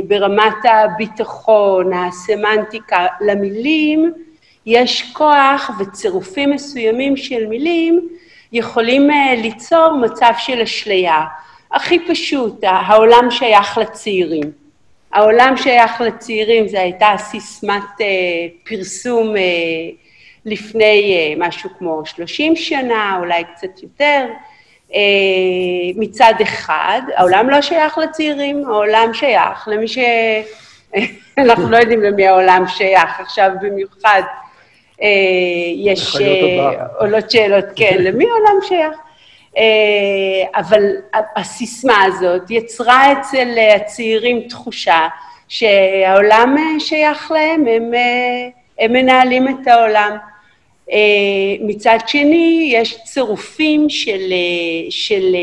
ברמת 0.08 0.64
הביטחון, 0.64 1.92
הסמנטיקה, 1.92 3.06
למילים 3.20 4.12
יש 4.66 5.12
כוח 5.12 5.70
וצירופים 5.80 6.50
מסוימים 6.50 7.16
של 7.16 7.46
מילים 7.46 8.08
יכולים 8.54 9.10
אה, 9.10 9.34
ליצור 9.36 9.96
מצב 10.02 10.32
של 10.38 10.60
אשליה. 10.60 11.24
הכי 11.72 11.98
פשוט, 12.08 12.64
העולם 12.64 13.30
שייך 13.30 13.78
לצעירים. 13.78 14.52
העולם 15.12 15.54
שייך 15.56 16.00
לצעירים, 16.00 16.68
זו 16.68 16.78
הייתה 16.78 17.14
סיסמת 17.18 18.00
אה, 18.00 18.06
פרסום 18.64 19.36
אה, 19.36 19.42
לפני 20.44 21.34
משהו 21.38 21.70
כמו 21.78 22.02
30 22.06 22.56
שנה, 22.56 23.16
אולי 23.20 23.42
קצת 23.54 23.82
יותר. 23.82 24.26
מצד 25.96 26.34
אחד, 26.42 27.02
העולם 27.16 27.50
לא 27.50 27.60
שייך 27.60 27.98
לצעירים, 27.98 28.64
העולם 28.66 29.14
שייך 29.14 29.68
למי 29.68 29.88
ש... 29.88 29.98
אנחנו 31.38 31.70
לא 31.70 31.76
יודעים 31.76 32.02
למי 32.02 32.26
העולם 32.26 32.64
שייך 32.68 33.20
עכשיו 33.20 33.50
במיוחד. 33.60 34.22
אה, 35.02 35.08
יש 35.76 36.16
אה, 36.20 36.86
עולות 36.98 37.30
שאלות, 37.30 37.64
כן, 37.76 37.96
למי 38.06 38.24
העולם 38.24 38.58
שייך? 38.68 38.96
אה, 39.56 40.60
אבל 40.60 40.82
הסיסמה 41.36 42.04
הזאת 42.04 42.50
יצרה 42.50 43.12
אצל 43.12 43.48
הצעירים 43.76 44.40
תחושה 44.48 45.08
שהעולם 45.48 46.56
שייך 46.78 47.30
להם, 47.30 47.66
הם, 47.66 47.92
הם 48.78 48.92
מנהלים 48.92 49.48
את 49.48 49.66
העולם. 49.66 50.16
מצד 51.60 51.98
שני, 52.06 52.70
יש 52.74 52.98
צירופים 53.04 53.90
של, 53.90 54.32
של 54.90 55.36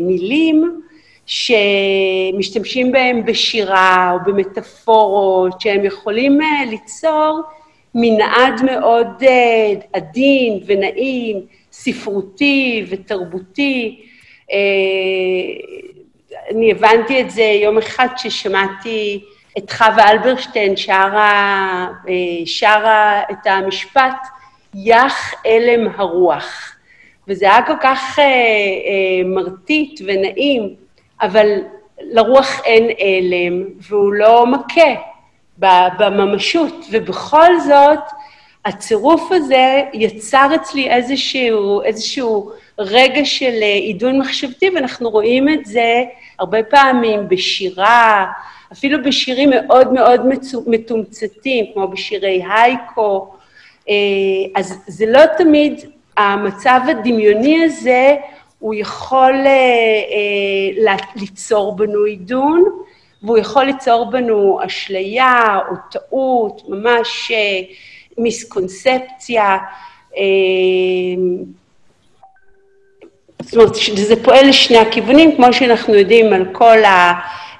מילים 0.00 0.80
שמשתמשים 1.26 2.92
בהם 2.92 3.24
בשירה 3.24 4.12
או 4.12 4.18
במטאפורות, 4.26 5.60
שהם 5.60 5.84
יכולים 5.84 6.40
ליצור 6.70 7.42
מנעד 7.98 8.62
מאוד 8.64 9.22
אה, 9.22 9.72
עדין 9.92 10.60
ונעים, 10.66 11.40
ספרותי 11.72 12.84
ותרבותי. 12.88 14.00
אה, 14.52 14.56
אני 16.50 16.70
הבנתי 16.70 17.20
את 17.20 17.30
זה 17.30 17.42
יום 17.42 17.78
אחד 17.78 18.08
ששמעתי 18.16 19.20
את 19.58 19.70
חווה 19.70 20.10
אלברשטיין 20.10 20.76
שרה, 20.76 21.88
אה, 22.08 22.14
שרה 22.46 23.22
את 23.30 23.46
המשפט, 23.46 24.26
יח 24.74 25.34
אלם 25.46 25.88
הרוח. 25.96 26.76
וזה 27.28 27.46
היה 27.46 27.66
כל 27.66 27.76
כך 27.80 28.18
אה, 28.18 28.24
אה, 28.24 29.24
מרטיט 29.24 30.00
ונעים, 30.06 30.74
אבל 31.22 31.46
לרוח 32.00 32.60
אין 32.64 32.84
אלם, 33.00 33.64
והוא 33.88 34.12
לא 34.12 34.46
מכה 34.46 35.15
בממשות, 35.58 36.86
ובכל 36.90 37.60
זאת, 37.60 38.00
הצירוף 38.64 39.32
הזה 39.32 39.82
יצר 39.92 40.48
אצלי 40.54 40.90
איזשהו, 40.90 41.82
איזשהו 41.82 42.50
רגע 42.78 43.24
של 43.24 43.52
אה, 43.62 43.74
עידון 43.74 44.18
מחשבתי, 44.18 44.70
ואנחנו 44.74 45.10
רואים 45.10 45.48
את 45.48 45.66
זה 45.66 46.04
הרבה 46.38 46.62
פעמים 46.62 47.28
בשירה, 47.28 48.26
אפילו 48.72 49.02
בשירים 49.04 49.50
מאוד 49.50 49.92
מאוד 49.92 50.20
מתומצתים, 50.66 51.64
כמו 51.74 51.88
בשירי 51.88 52.42
הייקו, 52.50 53.34
אה, 53.88 53.94
אז 54.56 54.78
זה 54.86 55.06
לא 55.06 55.20
תמיד, 55.38 55.80
המצב 56.16 56.80
הדמיוני 56.88 57.64
הזה, 57.64 58.16
הוא 58.58 58.74
יכול 58.74 59.34
אה, 59.46 60.96
ליצור 61.16 61.76
בנו 61.76 62.02
עידון, 62.02 62.64
והוא 63.22 63.38
יכול 63.38 63.64
ליצור 63.64 64.10
בנו 64.10 64.58
אשליה 64.66 65.58
או 65.70 65.74
טעות, 65.90 66.62
ממש 66.68 67.32
מיסקונספציה. 68.18 69.58
זאת 73.42 73.54
אומרת, 73.54 73.74
זה 73.94 74.24
פועל 74.24 74.48
לשני 74.48 74.78
הכיוונים, 74.78 75.36
כמו 75.36 75.52
שאנחנו 75.52 75.94
יודעים 75.94 76.32
על 76.32 76.44
כל 76.52 76.78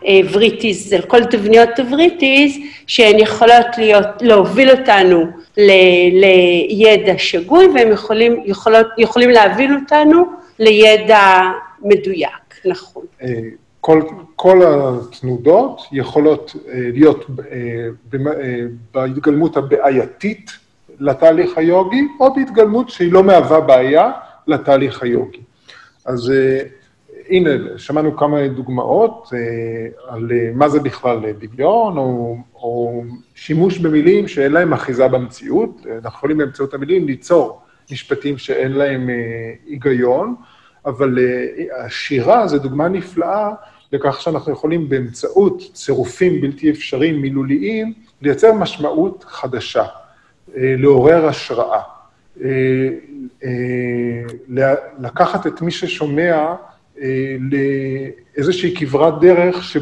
הווריטיז, 0.00 0.92
על 0.92 1.02
כל 1.02 1.24
תבניות 1.24 1.78
הווריטיז, 1.78 2.58
שהן 2.86 3.18
יכולות 3.18 3.66
להיות, 3.78 4.06
להוביל 4.20 4.70
אותנו 4.70 5.24
ל, 5.56 5.70
לידע 6.70 7.18
שגוי, 7.18 7.66
והם 7.66 7.92
יכולים, 7.92 8.42
יכולות, 8.44 8.86
יכולים 8.98 9.30
להוביל 9.30 9.74
אותנו 9.74 10.24
לידע 10.58 11.40
מדויק, 11.82 12.54
נכון. 12.64 13.04
אה, 13.88 13.94
כל, 13.94 14.02
כל 14.36 14.62
התנודות 14.66 15.80
יכולות 15.92 16.56
אה, 16.68 16.74
להיות 16.92 17.26
אה, 17.52 17.88
בהתגלמות 18.94 19.56
הבעייתית 19.56 20.50
לתהליך 21.00 21.58
היוגי, 21.58 22.08
או 22.20 22.34
בהתגלמות 22.34 22.88
שהיא 22.88 23.12
לא 23.12 23.24
מהווה 23.24 23.60
בעיה 23.60 24.12
לתהליך 24.46 25.02
היוגי. 25.02 25.40
אז 26.04 26.30
אה, 26.30 26.60
הנה, 27.28 27.50
שמענו 27.78 28.16
כמה 28.16 28.48
דוגמאות 28.48 29.30
אה, 29.34 30.12
על 30.14 30.28
אה, 30.32 30.50
מה 30.54 30.68
זה 30.68 30.80
בכלל 30.80 31.32
דמיון, 31.32 31.98
או, 31.98 32.36
או 32.54 33.02
שימוש 33.34 33.78
במילים 33.78 34.28
שאין 34.28 34.52
להם 34.52 34.72
אחיזה 34.72 35.08
במציאות. 35.08 35.86
אנחנו 35.86 36.16
יכולים 36.16 36.38
באמצעות 36.38 36.74
המילים 36.74 37.06
ליצור 37.06 37.60
משפטים 37.92 38.38
שאין 38.38 38.72
להם 38.72 39.10
היגיון, 39.66 40.34
אבל 40.86 41.18
השירה 41.84 42.48
זו 42.48 42.58
דוגמה 42.58 42.88
נפלאה 42.88 43.50
לכך 43.92 44.20
שאנחנו 44.20 44.52
יכולים 44.52 44.88
באמצעות 44.88 45.62
צירופים 45.72 46.40
בלתי 46.40 46.70
אפשריים 46.70 47.22
מילוליים 47.22 47.92
לייצר 48.22 48.52
משמעות 48.52 49.24
חדשה, 49.28 49.84
לעורר 50.54 51.26
השראה. 51.26 51.96
אה, 52.44 52.88
אה, 53.44 54.74
לקחת 54.98 55.46
את 55.46 55.62
מי 55.62 55.70
ששומע 55.70 56.54
אה, 57.00 57.36
לאיזושהי 58.36 58.74
כברת 58.76 59.20
דרך, 59.20 59.76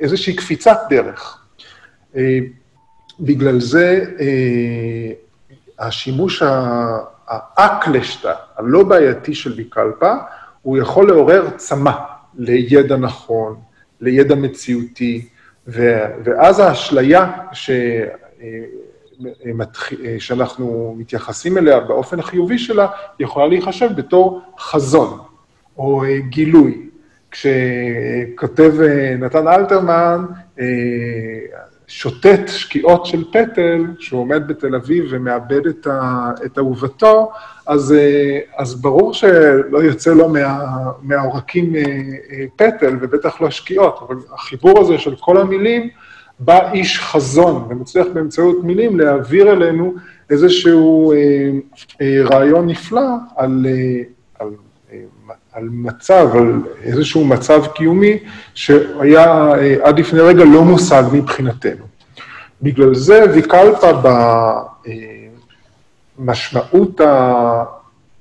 איזושהי 0.00 0.36
קפיצת 0.36 0.78
דרך. 0.90 1.40
בגלל 3.20 3.60
זה 3.60 4.04
השימוש 5.78 6.42
האקלשטה, 7.26 8.32
הלא 8.56 8.82
בעייתי 8.82 9.34
של 9.34 9.52
ויקלפה, 9.56 10.12
הוא 10.62 10.78
יכול 10.78 11.08
לעורר 11.08 11.50
צמא 11.56 11.92
לידע 12.36 12.96
נכון, 12.96 13.56
לידע 14.00 14.34
מציאותי, 14.34 15.28
ואז 15.66 16.58
האשליה 16.58 17.32
ש... 17.52 17.70
שאנחנו 20.18 20.94
מתייחסים 20.98 21.58
אליה 21.58 21.80
באופן 21.80 22.18
החיובי 22.18 22.58
שלה, 22.58 22.88
יכולה 23.20 23.46
להיחשב 23.46 23.88
בתור 23.96 24.42
חזון 24.58 25.18
או 25.78 26.04
אה, 26.04 26.18
גילוי. 26.28 26.88
כשכותב 27.30 28.72
אה, 28.80 29.16
נתן 29.18 29.48
אלתרמן, 29.48 30.24
אה, 30.60 30.64
שוטט 31.88 32.48
שקיעות 32.48 33.06
של 33.06 33.24
פטל, 33.32 33.84
שהוא 33.98 34.20
עומד 34.20 34.48
בתל 34.48 34.74
אביב 34.74 35.04
ומאבד 35.10 35.66
את, 35.66 35.86
ה, 35.86 36.30
את 36.46 36.58
אהובתו, 36.58 37.30
אז, 37.66 37.94
אז 38.56 38.74
ברור 38.74 39.14
שלא 39.14 39.78
יוצא 39.82 40.14
לו 40.14 40.28
מה, 40.28 40.64
מהעורקים 41.02 41.72
פטל, 42.56 42.96
ובטח 43.00 43.40
לא 43.40 43.50
שקיעות, 43.50 43.98
אבל 44.06 44.16
החיבור 44.34 44.80
הזה 44.80 44.98
של 44.98 45.16
כל 45.16 45.36
המילים, 45.36 45.88
בא 46.38 46.72
איש 46.72 47.00
חזון 47.00 47.66
ומצליח 47.68 48.06
באמצעות 48.14 48.64
מילים 48.64 49.00
להעביר 49.00 49.52
אלינו 49.52 49.94
איזשהו 50.30 51.12
אה, 51.12 51.18
אה, 52.00 52.22
רעיון 52.24 52.66
נפלא 52.66 53.06
על, 53.36 53.66
אה, 53.68 54.02
על, 54.38 54.48
אה, 54.48 54.54
על 55.54 55.68
מצב, 55.72 56.28
על 56.34 56.62
איזשהו 56.82 57.24
מצב 57.24 57.66
קיומי 57.66 58.18
שהיה 58.54 59.54
אה, 59.54 59.76
עד 59.82 59.98
לפני 59.98 60.20
רגע 60.20 60.44
לא 60.44 60.64
מושג 60.64 61.02
מבחינתנו. 61.12 61.84
בגלל 62.62 62.94
זה 62.94 63.24
ויקלפה 63.34 63.90
במשמעות 66.18 67.00
אה, 67.00 67.64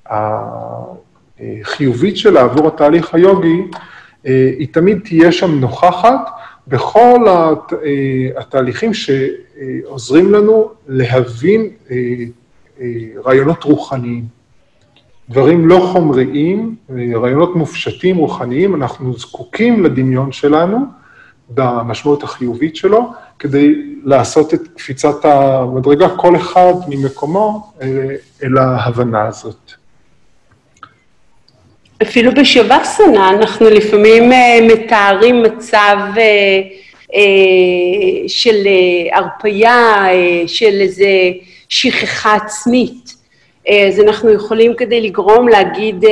החיובית 0.10 2.18
שלה 2.18 2.42
עבור 2.42 2.68
התהליך 2.68 3.14
היוגי, 3.14 3.62
אה, 4.26 4.52
היא 4.60 4.68
תמיד 4.72 5.00
תהיה 5.04 5.32
שם 5.32 5.60
נוכחת, 5.60 6.30
בכל 6.68 7.26
הת, 7.30 7.74
אה, 7.74 8.42
התהליכים 8.42 8.92
שעוזרים 8.94 10.34
לנו 10.34 10.70
להבין 10.88 11.70
אה, 11.92 11.96
אה, 12.82 12.86
רעיונות 13.26 13.64
רוחניים. 13.64 14.43
דברים 15.30 15.68
לא 15.68 15.90
חומריים, 15.92 16.76
רעיונות 17.16 17.56
מופשטים, 17.56 18.18
רוחניים, 18.18 18.76
אנחנו 18.76 19.14
זקוקים 19.18 19.84
לדמיון 19.84 20.32
שלנו, 20.32 20.78
במשמעות 21.50 22.24
החיובית 22.24 22.76
שלו, 22.76 23.12
כדי 23.40 23.74
לעשות 24.04 24.54
את 24.54 24.68
קפיצת 24.78 25.26
המדרגה, 25.26 26.10
כל 26.10 26.36
אחד 26.36 26.74
ממקומו 26.88 27.74
אל 28.44 28.58
ההבנה 28.58 29.28
הזאת. 29.28 29.74
אפילו 32.02 32.32
בשווסנה 32.34 33.30
אנחנו 33.30 33.70
לפעמים 33.70 34.32
אה, 34.32 34.60
מתארים 34.62 35.44
מצב 35.44 35.98
אה, 36.18 36.62
אה, 37.16 38.28
של 38.28 38.68
הרפייה, 39.14 40.06
של 40.48 40.82
איזה 40.82 41.08
שכחה 41.70 42.36
עצמית. 42.36 43.23
אז 43.70 44.00
אנחנו 44.00 44.30
יכולים 44.30 44.74
כדי 44.78 45.02
לגרום 45.02 45.48
להגיד 45.48 46.04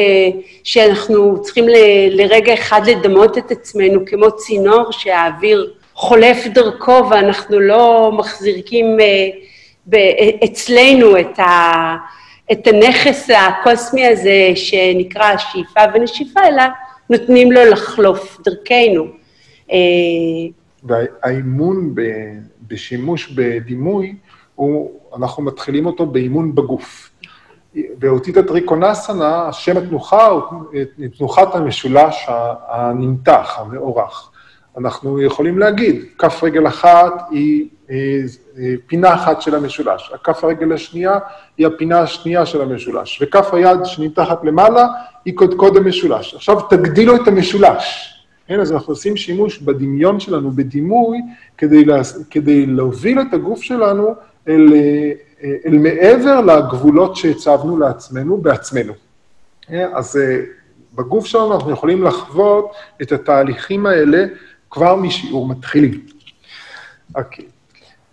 שאנחנו 0.63 1.41
צריכים 1.41 1.65
לרגע 2.11 2.53
אחד 2.53 2.81
לדמות 2.87 3.37
את 3.37 3.51
עצמנו 3.51 3.99
כמו 4.05 4.31
צינור 4.31 4.91
שהאוויר 4.91 5.73
חולף 5.93 6.47
דרכו 6.47 7.09
ואנחנו 7.09 7.59
לא 7.59 8.11
מחזיקים 8.17 8.97
אצלנו 10.43 11.19
את 11.19 11.39
ה... 11.39 11.95
את 12.51 12.67
הנכס 12.67 13.29
הקוסמי 13.29 14.05
הזה 14.07 14.51
שנקרא 14.55 15.37
שאיפה 15.37 15.79
ונשיפה, 15.93 16.39
אלא 16.47 16.63
נותנים 17.09 17.51
לו 17.51 17.65
לחלוף 17.65 18.37
דרכנו. 18.45 19.05
אה, 19.71 19.77
והאימון 20.83 21.95
בשימוש 22.67 23.31
בדימוי, 23.31 24.15
הוא, 24.55 24.91
אנחנו 25.17 25.43
מתחילים 25.43 25.85
אותו 25.85 26.05
באימון 26.05 26.55
בגוף. 26.55 27.10
באותית 27.75 28.37
הטריקונסנה, 28.37 29.47
השם 29.47 29.77
התנוחה 29.77 30.27
הוא 30.27 30.41
תנוחת 31.17 31.55
המשולש 31.55 32.25
הנמתח, 32.67 33.55
המאורך. 33.59 34.31
אנחנו 34.77 35.21
יכולים 35.21 35.59
להגיד, 35.59 36.05
כף 36.17 36.43
רגל 36.43 36.67
אחת 36.67 37.13
היא 37.29 37.67
פינה 38.87 39.13
אחת 39.13 39.41
של 39.41 39.55
המשולש. 39.55 40.11
הכף 40.13 40.43
הרגל 40.43 40.73
השנייה 40.73 41.19
היא 41.57 41.67
הפינה 41.67 41.99
השנייה 41.99 42.45
של 42.45 42.61
המשולש, 42.61 43.21
וכף 43.21 43.53
היד 43.53 43.79
שנמתחת 43.83 44.43
למעלה 44.43 44.87
היא 45.25 45.35
קודקוד 45.35 45.77
המשולש. 45.77 46.35
עכשיו 46.35 46.61
תגדילו 46.61 47.15
את 47.15 47.27
המשולש. 47.27 48.07
כן, 48.47 48.59
אז 48.59 48.71
אנחנו 48.71 48.91
עושים 48.91 49.17
שימוש 49.17 49.59
בדמיון 49.59 50.19
שלנו, 50.19 50.51
בדימוי, 50.51 51.17
כדי, 51.57 51.85
לה, 51.85 52.01
כדי 52.29 52.65
להוביל 52.65 53.21
את 53.21 53.33
הגוף 53.33 53.61
שלנו 53.61 54.13
אל, 54.47 54.67
אל 55.65 55.77
מעבר 55.77 56.41
לגבולות 56.41 57.15
שהצבנו 57.15 57.77
לעצמנו 57.77 58.37
בעצמנו. 58.37 58.93
כן, 59.61 59.89
אז 59.93 60.17
אה, 60.17 60.39
בגוף 60.95 61.25
שלנו 61.25 61.55
אנחנו 61.55 61.71
יכולים 61.71 62.03
לחוות 62.03 62.71
את 63.01 63.11
התהליכים 63.11 63.85
האלה 63.85 64.25
כבר 64.69 64.95
משיעור 64.95 65.47
מתחילים. 65.47 66.05
אוקיי. 67.15 67.45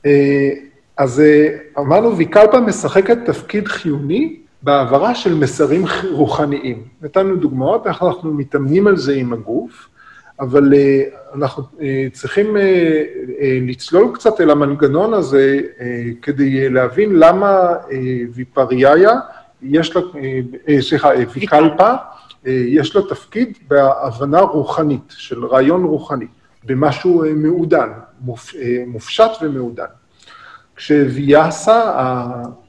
אה, 0.07 0.51
אז 0.97 1.21
אה, 1.21 1.57
אמרנו, 1.79 2.17
ויקלפה 2.17 2.61
משחקת 2.61 3.19
תפקיד 3.27 3.69
חיוני 3.69 4.37
בהעברה 4.62 5.14
של 5.14 5.35
מסרים 5.35 5.85
רוחניים. 6.11 6.83
נתנו 7.03 7.37
דוגמאות, 7.37 7.87
איך 7.87 8.03
אנחנו 8.03 8.35
מתאמנים 8.35 8.87
על 8.87 8.97
זה 8.97 9.14
עם 9.14 9.33
הגוף, 9.33 9.88
אבל 10.41 10.75
אה, 10.75 11.03
אנחנו 11.35 11.62
אה, 11.81 12.07
צריכים 12.12 12.57
אה, 12.57 13.03
לצלול 13.62 14.14
קצת 14.14 14.41
אל 14.41 14.51
המנגנון 14.51 15.14
הזה 15.14 15.61
כדי 16.23 16.69
להבין 16.69 17.19
למה 17.19 17.75
ויפריאיה, 18.33 19.12
יש 19.62 19.97
לה, 19.97 20.03
סליחה, 20.81 21.11
ויקלפה, 21.35 21.95
יש 22.45 22.97
לה 22.97 23.03
תפקיד 23.09 23.59
בהבנה 23.69 24.41
רוחנית, 24.41 25.14
של 25.17 25.47
רעיון 25.47 25.85
רוחני, 25.85 26.27
במשהו 26.64 27.25
מעודן, 27.37 27.88
מופשט 28.87 29.31
ומעודן. 29.43 29.85
כשוויאסה, 30.77 31.93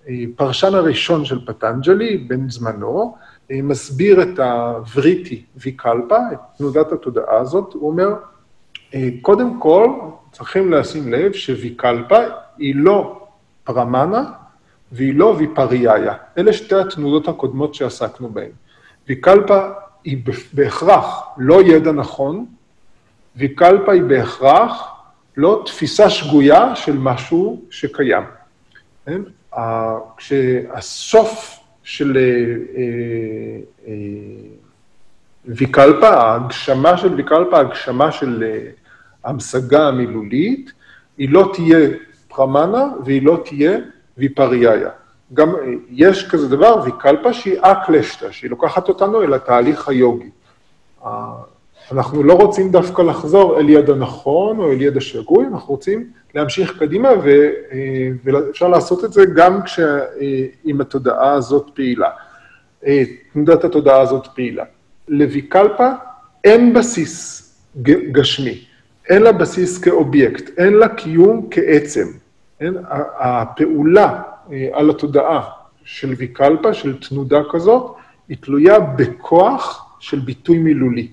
הפרשן 0.08 0.76
הראשון 0.76 1.26
של 1.26 1.46
פטנג'לי, 1.46 2.18
בן 2.18 2.50
זמנו, 2.50 3.16
מסביר 3.50 4.22
את 4.22 4.40
הווריטי 4.40 5.44
ויקלפה, 5.58 6.18
את 6.34 6.40
תנודת 6.58 6.92
התודעה 6.92 7.38
הזאת, 7.40 7.74
הוא 7.74 7.90
אומר, 7.90 8.08
קודם 9.22 9.60
כל, 9.60 9.88
צריכים 10.32 10.72
לשים 10.72 11.14
לב 11.14 11.34
שוויקלפה 11.34 12.20
היא 12.58 12.76
לא 12.76 13.28
פרמנה 13.64 14.24
והיא 14.92 15.16
לא 15.16 15.36
ויפריאיה. 15.38 16.14
אלה 16.38 16.54
שתי 16.54 16.76
התנודות 16.76 17.28
הקודמות 17.28 17.76
שעסקנו 17.76 18.30
בהן. 18.30 18.52
ויקלפה 19.08 19.70
היא 20.04 20.18
בהכרח 20.54 21.28
לא 21.38 21.62
ידע 21.62 21.92
נכון, 21.92 22.46
ויקלפה 23.36 23.92
היא 23.92 24.02
בהכרח 24.02 24.92
לא 25.38 25.64
תפיסה 25.66 26.10
שגויה 26.10 26.76
של 26.76 26.98
משהו 26.98 27.62
שקיים. 27.70 28.24
כן? 29.06 29.22
כשהסוף 30.18 31.60
של 31.84 32.18
אה, 32.18 32.22
אה, 32.78 33.60
אה, 33.88 33.94
ויקלפה, 35.46 36.10
ההגשמה 36.10 36.98
של 36.98 37.14
ויקלפה, 37.14 37.58
ההגשמה 37.58 38.12
של 38.12 38.44
המשגה 39.24 39.88
המילולית, 39.88 40.72
היא 41.18 41.30
לא 41.30 41.52
תהיה 41.54 41.90
פרמנה 42.28 42.86
והיא 43.06 43.26
לא 43.26 43.42
תהיה 43.46 43.78
ויפריאיה. 44.18 44.90
גם 45.34 45.54
יש 45.90 46.30
כזה 46.30 46.48
דבר, 46.48 46.82
ויקלפה 46.86 47.34
שהיא 47.34 47.60
אקלשטה, 47.62 48.32
שהיא 48.32 48.50
לוקחת 48.50 48.88
אותנו 48.88 49.24
אל 49.24 49.34
התהליך 49.34 49.90
היוגי. 49.90 50.30
אנחנו 51.92 52.24
לא 52.24 52.34
רוצים 52.34 52.72
דווקא 52.72 53.02
לחזור 53.02 53.60
אל 53.60 53.70
יד 53.70 53.90
הנכון 53.90 54.60
או 54.60 54.72
אל 54.72 54.82
יד 54.82 54.98
השגוי, 54.98 55.46
אנחנו 55.46 55.74
רוצים 55.74 56.12
להמשיך 56.36 56.80
קדימה, 56.80 57.10
ו, 57.24 57.30
אה, 57.72 58.10
ואפשר 58.24 58.68
לעשות 58.68 59.06
את 59.06 59.14
זה 59.14 59.26
גם 59.36 59.64
כשעם 59.64 60.82
התודעה 60.82 61.32
הזאת 61.32 61.70
פעילה. 61.74 62.10
אה, 62.86 63.04
תנודת 63.34 63.64
התודעה 63.64 64.02
הזאת 64.02 64.28
פעילה. 64.36 64.64
לוויקלפה 65.08 65.90
אין 66.44 66.74
בסיס 66.74 67.46
גשמי, 68.12 68.64
אין 69.10 69.22
לה 69.22 69.32
בסיס 69.32 69.78
כאובייקט, 69.78 70.50
אין 70.58 70.74
לה 70.74 70.88
קיום 70.88 71.48
כעצם. 71.52 72.08
אין, 72.62 72.74
הפעולה 73.20 74.22
אה, 74.52 74.68
על 74.74 74.90
התודעה 74.90 75.50
של 75.84 76.14
ויקלפה, 76.18 76.74
של 76.74 76.98
תנודה 77.00 77.40
כזאת, 77.52 77.96
היא 78.30 78.38
תלויה 78.42 78.80
בכוח 78.80 79.96
של 80.00 80.20
ביטוי 80.20 80.58
מילולי. 80.58 81.08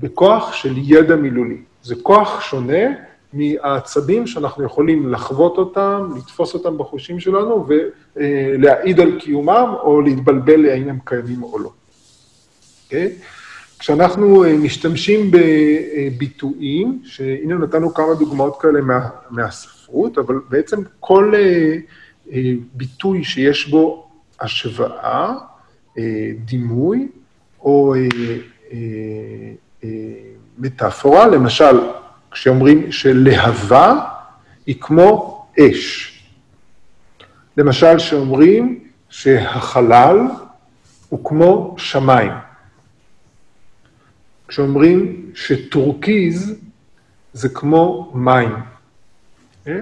בכוח 0.00 0.52
של 0.52 0.72
ידע 0.76 1.16
מילולי. 1.16 1.56
זה 1.82 1.94
כוח 2.02 2.40
שונה 2.40 2.86
מהעצבים 3.32 4.26
שאנחנו 4.26 4.64
יכולים 4.64 5.12
לחוות 5.12 5.58
אותם, 5.58 6.10
לתפוס 6.16 6.54
אותם 6.54 6.78
בחושים 6.78 7.20
שלנו 7.20 7.66
ולהעיד 8.16 9.00
על 9.00 9.20
קיומם 9.20 9.74
או 9.82 10.00
להתבלבל 10.00 10.66
האם 10.66 10.88
הם 10.88 10.98
קיימים 11.04 11.42
או 11.42 11.58
לא. 11.58 11.70
Okay? 12.88 13.08
כשאנחנו 13.78 14.44
אה, 14.44 14.56
משתמשים 14.56 15.30
בביטויים, 15.30 17.02
שהנה 17.04 17.54
נתנו 17.54 17.94
כמה 17.94 18.14
דוגמאות 18.14 18.60
כאלה 18.60 18.80
מה, 18.80 19.08
מהספרות, 19.30 20.18
אבל 20.18 20.34
בעצם 20.48 20.82
כל 21.00 21.32
אה, 21.36 21.76
אה, 22.32 22.52
ביטוי 22.74 23.24
שיש 23.24 23.68
בו 23.68 24.08
השוואה, 24.40 25.34
דימוי, 26.44 27.08
או 27.60 27.94
מטאפורה, 30.58 31.26
למשל, 31.26 31.80
כשאומרים 32.30 32.92
שלהבה 32.92 34.00
היא 34.66 34.74
כמו 34.80 35.46
אש. 35.60 36.12
למשל, 37.56 37.98
שאומרים 37.98 38.84
שהחלל 39.08 40.18
הוא 41.08 41.24
כמו 41.24 41.74
שמיים. 41.78 42.32
כשאומרים 44.48 45.30
שטורקיז 45.34 46.54
זה 47.32 47.48
כמו 47.48 48.12
מים. 48.14 48.52
אה? 49.68 49.80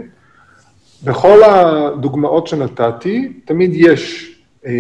בכל 1.05 1.43
הדוגמאות 1.45 2.47
שנתתי, 2.47 3.33
תמיד 3.45 3.71
יש 3.75 4.35
אה, 4.67 4.73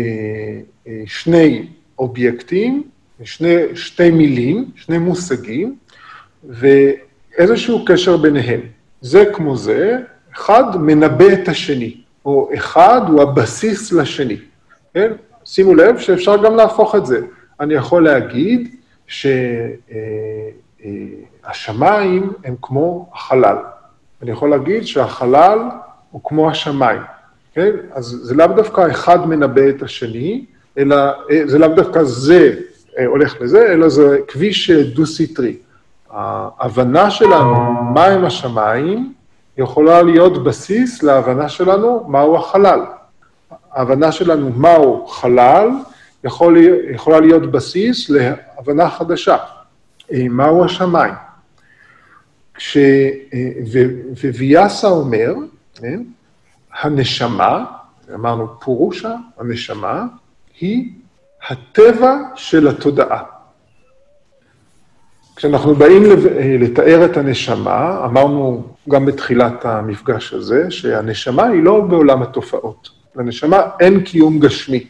אה, 0.86 1.02
שני 1.06 1.66
אובייקטים 1.98 2.82
שני, 3.22 3.56
שתי 3.74 4.10
מילים, 4.10 4.70
שני 4.76 4.98
מושגים, 4.98 5.76
ואיזשהו 6.48 7.84
קשר 7.84 8.16
ביניהם. 8.16 8.60
זה 9.00 9.24
כמו 9.32 9.56
זה, 9.56 9.98
אחד 10.34 10.76
מנבא 10.80 11.32
את 11.32 11.48
השני, 11.48 11.96
או 12.24 12.50
אחד 12.54 13.00
הוא 13.08 13.22
הבסיס 13.22 13.92
לשני. 13.92 14.36
כן? 14.94 15.12
שימו 15.44 15.74
לב 15.74 15.98
שאפשר 15.98 16.44
גם 16.44 16.56
להפוך 16.56 16.94
את 16.94 17.06
זה. 17.06 17.20
אני 17.60 17.74
יכול 17.74 18.04
להגיד 18.04 18.74
שהשמיים 21.46 22.32
הם 22.44 22.54
כמו 22.62 23.10
החלל. 23.14 23.56
אני 24.22 24.30
יכול 24.30 24.50
להגיד 24.50 24.86
שהחלל 24.86 25.58
הוא 26.10 26.20
כמו 26.24 26.50
השמיים. 26.50 27.02
כן? 27.54 27.70
אז 27.92 28.04
זה 28.22 28.34
לאו 28.34 28.46
דווקא 28.46 28.90
אחד 28.90 29.28
מנבא 29.28 29.68
את 29.68 29.82
השני, 29.82 30.44
אלא 30.78 30.96
אה, 31.30 31.42
זה 31.46 31.58
לאו 31.58 31.68
דווקא 31.68 32.02
זה 32.02 32.54
אה, 32.98 33.06
הולך 33.06 33.40
לזה, 33.40 33.72
אלא 33.72 33.88
זה 33.88 34.18
כביש 34.28 34.70
אה, 34.70 34.82
דו-סטרי. 34.82 35.56
ההבנה 36.10 37.10
שלנו 37.10 37.72
מהם 37.94 38.24
השמיים 38.24 39.12
יכולה 39.58 40.02
להיות 40.02 40.44
בסיס 40.44 41.02
להבנה 41.02 41.48
שלנו 41.48 42.04
מהו 42.08 42.36
החלל. 42.36 42.80
ההבנה 43.72 44.12
שלנו 44.12 44.50
מהו 44.50 45.06
חלל 45.06 45.68
יכול, 46.24 46.56
יכולה 46.94 47.20
להיות 47.20 47.50
בסיס 47.50 48.10
להבנה 48.10 48.90
חדשה, 48.90 49.36
אה, 50.12 50.26
מהו 50.30 50.64
השמיים. 50.64 51.14
כש... 52.54 52.76
וויאסה 54.34 54.88
אומר, 54.88 55.34
כן, 55.74 56.02
הנשמה, 56.82 57.64
אמרנו 58.14 58.60
פורושה, 58.60 59.14
הנשמה, 59.38 60.04
היא 60.60 60.90
הטבע 61.48 62.18
של 62.34 62.68
התודעה. 62.68 63.22
כשאנחנו 65.36 65.74
באים 65.74 66.02
לתאר 66.60 67.04
את 67.04 67.16
הנשמה, 67.16 68.04
אמרנו 68.04 68.66
גם 68.88 69.06
בתחילת 69.06 69.64
המפגש 69.64 70.32
הזה, 70.32 70.70
שהנשמה 70.70 71.46
היא 71.46 71.62
לא 71.62 71.80
בעולם 71.80 72.22
התופעות. 72.22 72.88
לנשמה 73.16 73.60
אין 73.80 74.00
קיום 74.04 74.38
גשמי. 74.38 74.86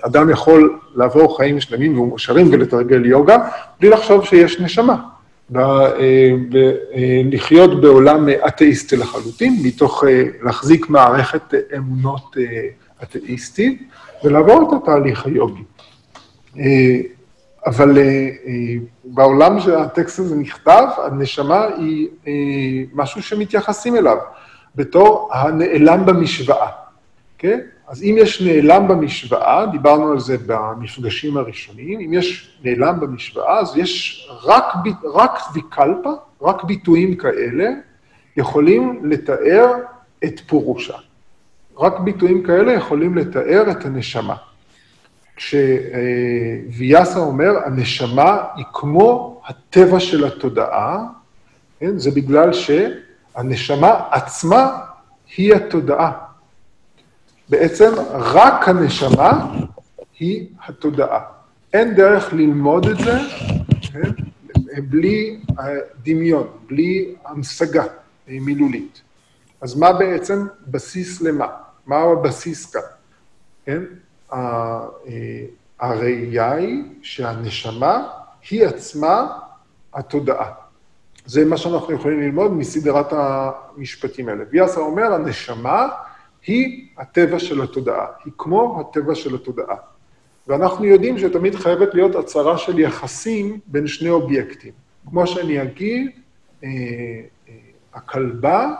אדם 0.00 0.30
יכול 0.30 0.78
לעבור 0.94 1.36
חיים 1.36 1.60
שלמים 1.60 1.98
ומאושרים 1.98 2.48
ולתרגל 2.52 3.06
יוגה, 3.06 3.48
בלי 3.80 3.90
לחשוב 3.90 4.24
שיש 4.24 4.60
נשמה. 4.60 4.96
ולחיות 6.50 7.70
אה, 7.70 7.76
בעולם 7.80 8.28
אתאיסטי 8.48 8.96
לחלוטין, 8.96 9.56
מתוך 9.64 10.04
אה, 10.04 10.22
להחזיק 10.42 10.88
מערכת 10.88 11.54
אמונות 11.76 12.36
אה, 12.38 12.66
אתאיסטית, 13.02 13.82
ולעבור 14.24 14.68
את 14.68 14.82
התהליך 14.82 15.26
היוגי. 15.26 15.62
אה, 16.58 16.64
אבל 17.66 17.98
אה, 17.98 18.02
אה, 18.02 18.74
בעולם 19.04 19.60
שהטקסט 19.60 20.18
הזה 20.18 20.36
נכתב, 20.36 20.86
הנשמה 20.96 21.64
היא 21.76 22.08
משהו 22.94 23.22
שמתייחסים 23.22 23.96
אליו, 23.96 24.16
בתור 24.74 25.30
הנעלם 25.32 26.06
במשוואה, 26.06 26.68
כן? 27.38 27.60
אז 27.88 28.02
אם 28.02 28.14
יש 28.18 28.42
נעלם 28.42 28.88
במשוואה, 28.88 29.66
דיברנו 29.66 30.12
על 30.12 30.18
זה 30.18 30.36
במפגשים 30.46 31.36
הראשונים, 31.36 32.00
אם 32.00 32.12
יש 32.12 32.58
נעלם 32.64 33.00
במשוואה, 33.00 33.58
אז 33.58 33.76
יש 33.76 34.28
רק, 34.44 34.64
רק 35.14 35.38
ויקלפה, 35.54 36.12
רק 36.42 36.64
ביטויים 36.64 37.16
כאלה, 37.16 37.70
יכולים 38.36 39.00
לתאר 39.04 39.72
את 40.24 40.40
פורושה. 40.46 40.94
רק 41.78 41.98
ביטויים 42.00 42.42
כאלה 42.42 42.72
יכולים 42.72 43.18
לתאר 43.18 43.70
את 43.70 43.84
הנשמה. 43.84 44.34
כשוויאסה 45.36 47.18
אומר, 47.18 47.50
הנשמה 47.66 48.38
היא 48.56 48.64
כמו 48.72 49.40
הטבע 49.46 50.00
של 50.00 50.24
התודעה, 50.24 51.04
כן? 51.80 51.98
זה 51.98 52.10
בגלל 52.10 52.50
שהנשמה 52.52 54.00
עצמה 54.10 54.78
היא 55.36 55.54
התודעה. 55.54 56.23
בעצם 57.48 57.92
רק 58.10 58.68
הנשמה 58.68 59.54
היא 60.18 60.48
התודעה. 60.66 61.20
אין 61.72 61.94
דרך 61.94 62.32
ללמוד 62.32 62.86
את 62.86 62.98
זה 62.98 63.18
כן? 63.92 64.10
בלי 64.88 65.40
דמיון, 66.02 66.46
בלי 66.66 67.14
המשגה 67.24 67.84
מילולית. 68.28 69.02
אז 69.60 69.74
מה 69.74 69.92
בעצם 69.92 70.46
בסיס 70.66 71.20
למה? 71.20 71.46
מה 71.86 71.96
הבסיס 71.96 72.66
כאן? 72.72 72.82
כן? 73.66 73.82
הראייה 75.80 76.52
היא 76.52 76.82
שהנשמה 77.02 78.08
היא 78.50 78.66
עצמה 78.66 79.38
התודעה. 79.94 80.50
זה 81.26 81.44
מה 81.44 81.56
שאנחנו 81.56 81.94
יכולים 81.94 82.20
ללמוד 82.20 82.52
מסדרת 82.52 83.12
המשפטים 83.12 84.28
האלה. 84.28 84.44
ויאסר 84.50 84.80
אומר, 84.80 85.12
הנשמה 85.14 85.88
היא 86.46 86.86
הטבע 86.98 87.38
של 87.38 87.62
התודעה, 87.62 88.06
היא 88.24 88.32
כמו 88.38 88.80
הטבע 88.80 89.14
של 89.14 89.34
התודעה. 89.34 89.76
ואנחנו 90.48 90.84
יודעים 90.84 91.18
שתמיד 91.18 91.54
חייבת 91.54 91.94
להיות 91.94 92.14
הצהרה 92.14 92.58
של 92.58 92.78
יחסים 92.78 93.60
בין 93.66 93.86
שני 93.86 94.10
אובייקטים. 94.10 94.72
כמו 95.10 95.26
שאני 95.26 95.62
אגיד, 95.62 96.10
אה, 96.64 96.68
אה, 96.68 97.54
הכלבה 97.94 98.74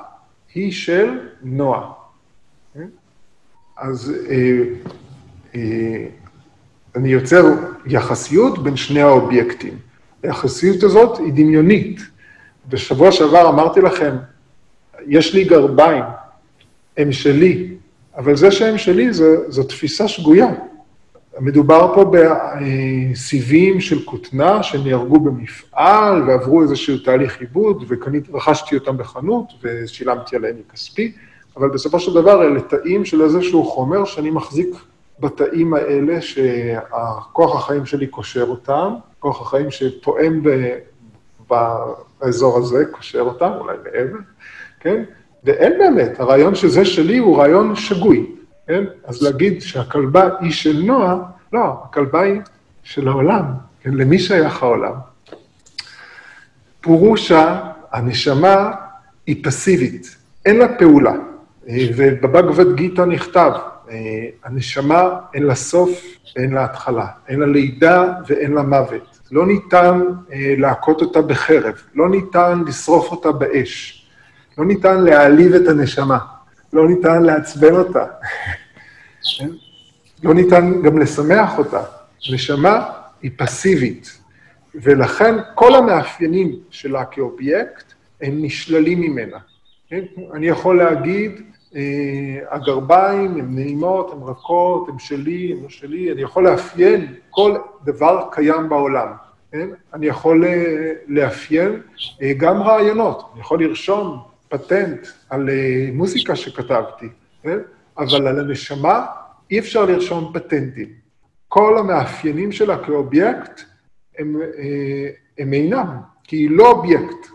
היא 0.54 0.72
של 0.72 1.18
נועה. 1.42 1.92
כן? 2.74 2.88
אז 3.76 4.12
אה, 4.30 4.62
אה, 5.54 6.06
אני 6.96 7.08
יוצר 7.08 7.44
יחסיות 7.86 8.62
בין 8.62 8.76
שני 8.76 9.00
האובייקטים. 9.02 9.78
היחסיות 10.22 10.82
הזאת 10.82 11.18
היא 11.18 11.32
דמיונית. 11.32 12.00
בשבוע 12.68 13.12
שעבר 13.12 13.48
אמרתי 13.48 13.80
לכם, 13.80 14.16
יש 15.06 15.34
לי 15.34 15.44
גרביים, 15.44 16.04
הם 16.96 17.12
שלי, 17.12 17.74
אבל 18.16 18.36
זה 18.36 18.50
שהם 18.50 18.78
שלי 18.78 19.12
זו, 19.12 19.24
זו 19.48 19.62
תפיסה 19.62 20.08
שגויה. 20.08 20.48
מדובר 21.40 21.92
פה 21.94 22.12
בסיבים 22.12 23.80
של 23.80 24.04
כותנה 24.04 24.62
שנהרגו 24.62 25.20
במפעל 25.20 26.22
ועברו 26.28 26.62
איזשהו 26.62 26.98
תהליך 26.98 27.40
עיבוד, 27.40 27.84
ורכשתי 27.88 28.74
אותם 28.74 28.96
בחנות 28.96 29.46
ושילמתי 29.62 30.36
עליהם 30.36 30.56
מכספי, 30.58 31.12
אבל 31.56 31.68
בסופו 31.68 32.00
של 32.00 32.14
דבר 32.14 32.44
אלה 32.44 32.60
תאים 32.60 33.04
של 33.04 33.22
איזשהו 33.22 33.64
חומר 33.64 34.04
שאני 34.04 34.30
מחזיק 34.30 34.68
בתאים 35.20 35.74
האלה 35.74 36.20
שהכוח 36.20 37.56
החיים 37.56 37.86
שלי 37.86 38.06
קושר 38.06 38.46
אותם, 38.48 38.94
כוח 39.18 39.40
החיים 39.40 39.70
שפועם 39.70 40.42
באזור 41.50 42.58
הזה, 42.58 42.84
קושר 42.90 43.20
אותם, 43.20 43.50
אולי 43.60 43.76
מעבר, 43.84 44.18
כן? 44.80 45.04
ואין 45.44 45.72
באמת, 45.78 46.20
הרעיון 46.20 46.54
שזה 46.54 46.84
שלי 46.84 47.18
הוא 47.18 47.38
רעיון 47.38 47.76
שגוי, 47.76 48.26
כן? 48.66 48.84
אז 49.04 49.22
להגיד 49.22 49.62
שהכלבה 49.62 50.28
היא 50.40 50.52
של 50.52 50.82
נועה, 50.84 51.16
לא, 51.52 51.82
הכלבה 51.84 52.20
היא 52.20 52.40
של 52.82 53.08
העולם, 53.08 53.44
כן? 53.82 53.94
למי 53.94 54.18
שייך 54.18 54.62
העולם? 54.62 54.92
פורושה, 56.80 57.60
הנשמה, 57.92 58.70
היא 59.26 59.44
פסיבית, 59.44 60.16
אין 60.46 60.56
לה 60.56 60.78
פעולה. 60.78 61.14
ובבגבד 61.96 62.74
גיתא 62.74 63.00
נכתב, 63.00 63.52
הנשמה 64.44 65.18
אין 65.34 65.42
לה 65.42 65.54
סוף 65.54 66.04
ואין 66.36 66.52
לה 66.52 66.64
התחלה, 66.64 67.06
אין 67.28 67.40
לה 67.40 67.46
לידה 67.46 68.12
ואין 68.26 68.52
לה 68.52 68.62
מוות. 68.62 69.18
לא 69.32 69.46
ניתן 69.46 70.00
להכות 70.58 71.00
אותה 71.00 71.22
בחרב, 71.22 71.74
לא 71.94 72.08
ניתן 72.08 72.62
לשרוף 72.66 73.10
אותה 73.10 73.32
באש. 73.32 74.03
לא 74.58 74.64
ניתן 74.64 75.04
להעליב 75.04 75.54
את 75.54 75.68
הנשמה, 75.68 76.18
לא 76.72 76.88
ניתן 76.88 77.22
לעצבן 77.22 77.74
אותה, 77.74 78.04
כן? 79.38 79.48
לא 80.22 80.34
ניתן 80.34 80.82
גם 80.82 80.98
לשמח 80.98 81.58
אותה. 81.58 81.82
נשמה 82.32 82.90
היא 83.22 83.30
פסיבית, 83.36 84.18
ולכן 84.74 85.34
כל 85.54 85.74
המאפיינים 85.74 86.56
שלה 86.70 87.04
כאובייקט 87.04 87.92
הם 88.22 88.34
נשללים 88.42 89.00
ממנה. 89.00 89.38
כן? 89.88 90.00
אני 90.34 90.46
יכול 90.46 90.78
להגיד, 90.78 91.42
אה, 91.76 91.80
הגרביים 92.50 93.36
הן 93.36 93.54
נעימות, 93.54 94.12
הן 94.12 94.22
רכות, 94.22 94.88
הן 94.88 94.98
שלי, 94.98 95.52
הן 95.52 95.62
לא 95.62 95.68
שלי, 95.68 96.12
אני 96.12 96.22
יכול 96.22 96.44
לאפיין 96.48 97.14
כל 97.30 97.56
דבר 97.84 98.28
קיים 98.32 98.68
בעולם. 98.68 99.08
כן? 99.52 99.68
אני 99.94 100.06
יכול 100.06 100.44
אה, 100.44 100.92
לאפיין 101.08 101.80
אה, 102.22 102.32
גם 102.36 102.62
רעיונות, 102.62 103.30
אני 103.32 103.40
יכול 103.40 103.64
לרשום 103.64 104.33
פטנט 104.48 105.06
על 105.30 105.50
אה, 105.50 105.88
מוזיקה 105.92 106.36
שכתבתי, 106.36 107.08
כן? 107.42 107.58
אבל 107.98 108.28
על 108.28 108.40
הנשמה 108.40 109.06
אי 109.50 109.58
אפשר 109.58 109.84
לרשום 109.84 110.30
פטנטים. 110.34 110.88
כל 111.48 111.78
המאפיינים 111.78 112.52
שלה 112.52 112.84
כאובייקט 112.84 113.60
הם, 114.18 114.40
אה, 114.58 115.08
הם 115.38 115.52
אינם, 115.52 115.86
כי 116.24 116.36
היא 116.36 116.50
לא 116.50 116.70
אובייקט. 116.70 117.28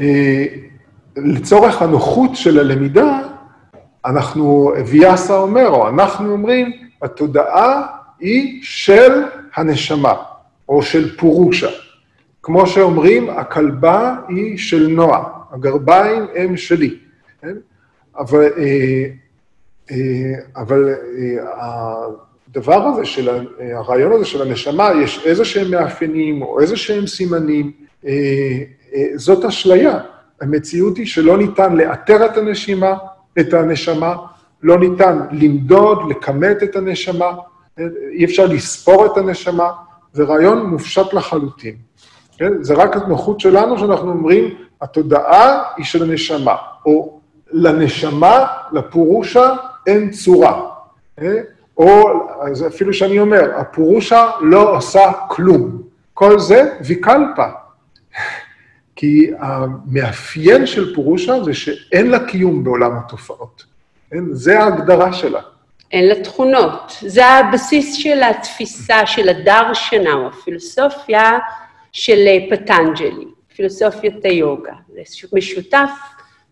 אה, 0.00 0.44
לצורך 1.16 1.82
הנוחות 1.82 2.30
של 2.36 2.58
הלמידה, 2.58 3.20
אנחנו, 4.06 4.72
ויאסה 4.86 5.36
אומר, 5.36 5.68
או 5.68 5.88
אנחנו 5.88 6.32
אומרים, 6.32 6.72
התודעה 7.02 7.86
היא 8.18 8.60
של 8.62 9.22
הנשמה, 9.54 10.14
או 10.68 10.82
של 10.82 11.16
פורושה. 11.16 11.87
כמו 12.48 12.66
שאומרים, 12.66 13.30
הכלבה 13.30 14.16
היא 14.28 14.58
של 14.58 14.86
נועה, 14.86 15.24
הגרביים 15.50 16.26
הם 16.34 16.56
שלי. 16.56 16.98
כן? 17.42 17.54
אבל, 18.18 18.44
אה, 18.58 19.04
אה, 19.90 20.34
אבל 20.56 20.88
אה, 20.88 21.36
הדבר 22.50 22.82
הזה, 22.82 23.04
של, 23.04 23.46
הרעיון 23.74 24.12
הזה 24.12 24.24
של 24.24 24.42
הנשמה, 24.42 24.90
יש 25.02 25.26
איזה 25.26 25.44
שהם 25.44 25.70
מאפיינים 25.70 26.42
או 26.42 26.60
איזה 26.60 26.76
שהם 26.76 27.06
סימנים, 27.06 27.72
זאת 29.14 29.44
אשליה. 29.44 29.98
המציאות 30.40 30.96
היא 30.96 31.06
שלא 31.06 31.38
ניתן 31.38 31.76
לאתר 31.76 32.26
את 32.26 32.36
הנשימה, 32.36 32.94
את 33.38 33.54
הנשמה, 33.54 34.16
לא 34.62 34.78
ניתן 34.78 35.18
למדוד, 35.32 35.98
לכמת 36.10 36.62
את 36.62 36.76
הנשמה, 36.76 37.30
אי 38.12 38.24
אפשר 38.24 38.46
לספור 38.46 39.06
את 39.06 39.16
הנשמה, 39.16 39.70
זה 40.12 40.24
רעיון 40.24 40.66
מופשט 40.66 41.12
לחלוטין. 41.12 41.87
כן? 42.38 42.62
זה 42.62 42.74
רק 42.74 42.96
הנוחות 42.96 43.40
שלנו 43.40 43.78
שאנחנו 43.78 44.10
אומרים, 44.10 44.54
התודעה 44.80 45.62
היא 45.76 45.84
של 45.84 46.02
הנשמה, 46.02 46.54
או 46.86 47.20
לנשמה, 47.52 48.46
לפורושה, 48.72 49.54
אין 49.86 50.10
צורה. 50.10 50.70
כן? 51.16 51.42
או 51.76 52.08
אפילו 52.66 52.92
שאני 52.92 53.20
אומר, 53.20 53.50
הפורושה 53.56 54.30
לא 54.40 54.76
עושה 54.76 55.12
כלום. 55.28 55.82
כל 56.14 56.38
זה 56.38 56.74
ויקלפה. 56.84 57.46
כי 58.96 59.30
המאפיין 59.38 60.66
של 60.66 60.94
פורושה 60.94 61.42
זה 61.44 61.54
שאין 61.54 62.10
לה 62.10 62.26
קיום 62.26 62.64
בעולם 62.64 62.96
התופעות. 62.96 63.64
כן? 64.10 64.24
זה 64.32 64.60
ההגדרה 64.60 65.12
שלה. 65.12 65.40
אין 65.92 66.08
לה 66.08 66.24
תכונות. 66.24 66.96
זה 67.00 67.26
הבסיס 67.26 67.94
של 67.94 68.22
התפיסה 68.22 69.06
של 69.06 69.28
הדר 69.28 69.74
שנה, 69.74 70.12
או 70.12 70.26
הפילוסופיה 70.26 71.38
של 71.98 72.26
אה, 72.26 72.38
פטנג'לי, 72.50 73.24
פילוסופיית 73.56 74.24
היוגה. 74.24 74.72
משותף. 75.32 75.90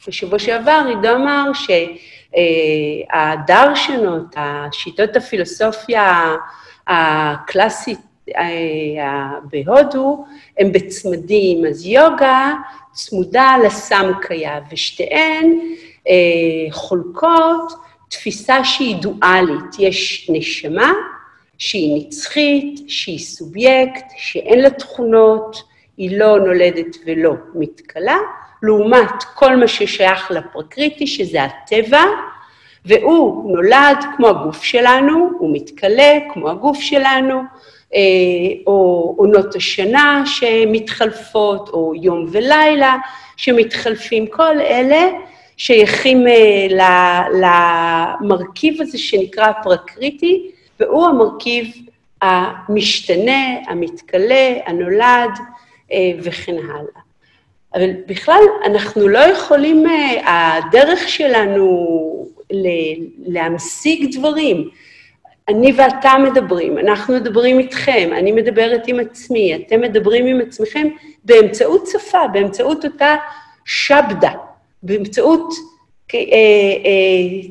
בשבוע 0.09 0.39
שעבר 0.39 0.83
עידו 0.89 1.15
אמר 1.15 1.51
שהדרשנות, 3.13 4.35
השיטות 4.37 5.17
הפילוסופיה 5.17 6.35
הקלאסית 6.87 7.99
אה, 8.37 8.45
בהודו, 9.51 10.25
הם 10.59 10.73
בצמדים, 10.73 11.67
אז 11.67 11.87
יוגה 11.87 12.55
צמודה 12.93 13.57
לסמקיה, 13.65 14.61
ושתיהן 14.73 15.59
אה, 16.09 16.15
חולקות 16.71 17.73
תפיסה 18.09 18.65
שהיא 18.65 18.97
דואלית, 18.97 19.79
יש 19.79 20.31
נשמה 20.33 20.93
שהיא 21.59 22.07
נצחית, 22.07 22.81
שהיא 22.89 23.19
סובייקט, 23.19 24.05
שאין 24.17 24.61
לה 24.61 24.71
תכונות, 24.71 25.63
היא 25.97 26.19
לא 26.19 26.39
נולדת 26.39 26.97
ולא 27.07 27.33
מתכלה, 27.55 28.17
לעומת 28.63 29.23
כל 29.35 29.57
מה 29.57 29.69
ששייך 29.69 30.31
לפרקריטי, 30.31 31.07
שזה 31.07 31.43
הטבע, 31.43 32.03
והוא 32.85 33.53
נולד 33.53 34.05
כמו 34.17 34.29
הגוף 34.29 34.63
שלנו, 34.63 35.31
הוא 35.39 35.55
מתכלה 35.55 36.19
כמו 36.33 36.51
הגוף 36.51 36.81
שלנו, 36.81 37.41
אה, 37.95 38.01
או 38.67 39.15
עונות 39.19 39.55
השנה 39.55 40.23
שמתחלפות, 40.27 41.69
או 41.69 41.93
יום 42.03 42.27
ולילה 42.31 42.97
שמתחלפים, 43.37 44.27
כל 44.27 44.61
אלה 44.61 45.09
שייכים 45.57 46.27
אה, 46.29 47.23
למרכיב 48.21 48.83
הזה 48.83 48.99
שנקרא 48.99 49.53
פרקריטי, 49.63 50.51
והוא 50.81 51.07
המרכיב 51.07 51.67
המשתנה, 52.23 53.57
המתכלה, 53.67 54.55
הנולד 54.67 55.31
אה, 55.93 56.13
וכן 56.23 56.57
הלאה. 56.57 57.07
אבל 57.75 57.91
בכלל, 58.07 58.41
אנחנו 58.65 59.09
לא 59.09 59.19
יכולים, 59.19 59.87
אה, 59.87 60.57
הדרך 60.57 61.09
שלנו 61.09 62.27
להמשיג 63.27 64.17
דברים, 64.17 64.69
אני 65.49 65.73
ואתה 65.73 66.13
מדברים, 66.19 66.79
אנחנו 66.79 67.15
מדברים 67.15 67.59
איתכם, 67.59 68.11
אני 68.13 68.33
מדברת 68.33 68.83
עם 68.87 69.01
עצמי, 69.01 69.55
אתם 69.55 69.81
מדברים 69.81 70.27
עם 70.27 70.41
עצמכם 70.41 70.89
באמצעות 71.25 71.87
שפה, 71.87 72.27
באמצעות 72.27 72.85
אותה 72.85 73.17
שבדה, 73.65 74.33
באמצעות 74.83 75.55
אה, 76.15 76.21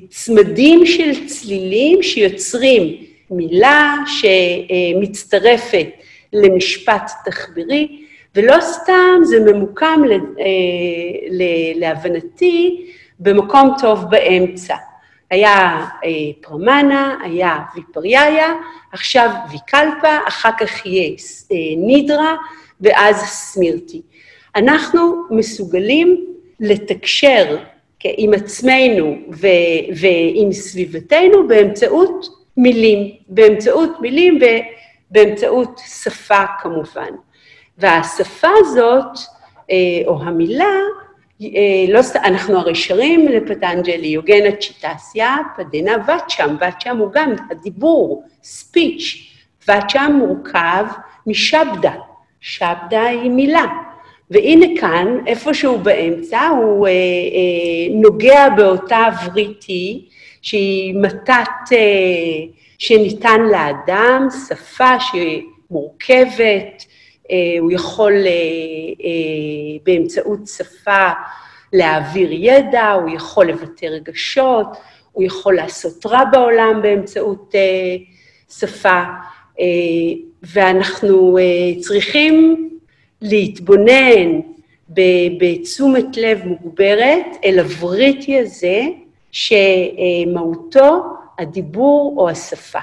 צמדים 0.10 0.86
של 0.86 1.28
צלילים 1.28 2.04
שיוצרים 2.04 3.05
מילה 3.32 3.96
שמצטרפת 4.06 5.88
למשפט 6.34 7.12
תחבירי, 7.26 8.02
ולא 8.36 8.62
סתם 8.62 9.20
זה 9.24 9.40
ממוקם, 9.40 10.02
אה, 10.40 10.46
להבנתי, 11.76 12.86
במקום 13.20 13.76
טוב 13.82 14.06
באמצע. 14.10 14.76
היה 15.32 15.86
אה, 16.04 16.10
פרמנה, 16.42 17.18
היה 17.24 17.60
ויפריאיה, 17.76 18.54
עכשיו 18.92 19.30
ויקלפה, 19.52 20.18
אחר 20.28 20.50
כך 20.60 20.86
יהיה 20.86 21.10
אה, 21.52 21.58
נידרה, 21.78 22.36
ואז 22.82 23.16
סמירתי. 23.16 24.02
אנחנו 24.56 25.24
מסוגלים 25.30 26.26
לתקשר 26.60 27.58
עם 28.04 28.34
עצמנו 28.34 29.18
ועם 29.96 30.52
סביבתנו 30.52 31.48
באמצעות 31.48 32.45
מילים, 32.58 33.12
באמצעות 33.28 34.02
מילים 34.02 34.40
ובאמצעות 35.12 35.82
שפה 35.86 36.46
כמובן. 36.60 37.10
והשפה 37.78 38.48
הזאת, 38.60 39.18
אה, 39.72 39.76
או 40.08 40.22
המילה, 40.24 40.76
אה, 41.42 41.48
לא, 41.90 42.00
אנחנו 42.16 42.58
הרי 42.58 42.76
שרים 42.76 43.28
לפטנג'לי, 43.28 44.08
יוגנה 44.08 44.52
צ'יטסיה, 44.60 45.38
פדנה 45.58 45.96
ואצ'ם, 46.08 46.56
ואצ'ם 46.60 46.98
הוא 46.98 47.12
גם 47.12 47.34
הדיבור, 47.52 48.24
ספיץ', 48.44 49.32
ואצ'ם 49.68 50.12
מורכב 50.20 50.86
משבדה, 51.28 51.94
שבדה 52.42 53.04
היא 53.04 53.32
מילה. 53.32 53.66
והנה 54.32 54.66
כאן, 54.80 55.18
איפשהו 55.28 55.78
באמצע, 55.78 56.48
הוא 56.48 56.88
אה, 56.88 56.92
אה, 56.92 57.96
נוגע 58.02 58.50
באותה 58.50 59.08
וריטי, 59.26 60.10
שהיא 60.46 60.96
מתת 60.96 61.72
אה, 61.72 61.78
שניתן 62.78 63.42
לאדם, 63.42 64.28
שפה 64.48 64.96
שמורכבת, 65.00 66.86
אה, 67.32 67.36
הוא 67.60 67.72
יכול 67.72 68.14
אה, 68.14 69.04
באמצעות 69.84 70.40
שפה 70.48 71.10
להעביר 71.74 72.30
ידע, 72.32 72.92
הוא 72.92 73.10
יכול 73.16 73.46
לבטא 73.46 73.86
רגשות, 73.86 74.68
הוא 75.12 75.24
יכול 75.24 75.56
לעשות 75.56 76.06
רע 76.06 76.24
בעולם 76.32 76.80
באמצעות 76.82 77.56
שפה, 78.60 79.04
ואנחנו 80.44 81.38
צריכים 81.80 82.70
להתבונן 83.22 84.40
בתשומת 85.40 86.18
לב 86.18 86.42
מוגברת 86.46 87.26
אל 87.46 87.60
הבריטי 87.60 88.40
הזה, 88.40 88.82
שמהותו 89.36 91.18
הדיבור 91.40 92.16
או 92.18 92.30
השפה. 92.30 92.80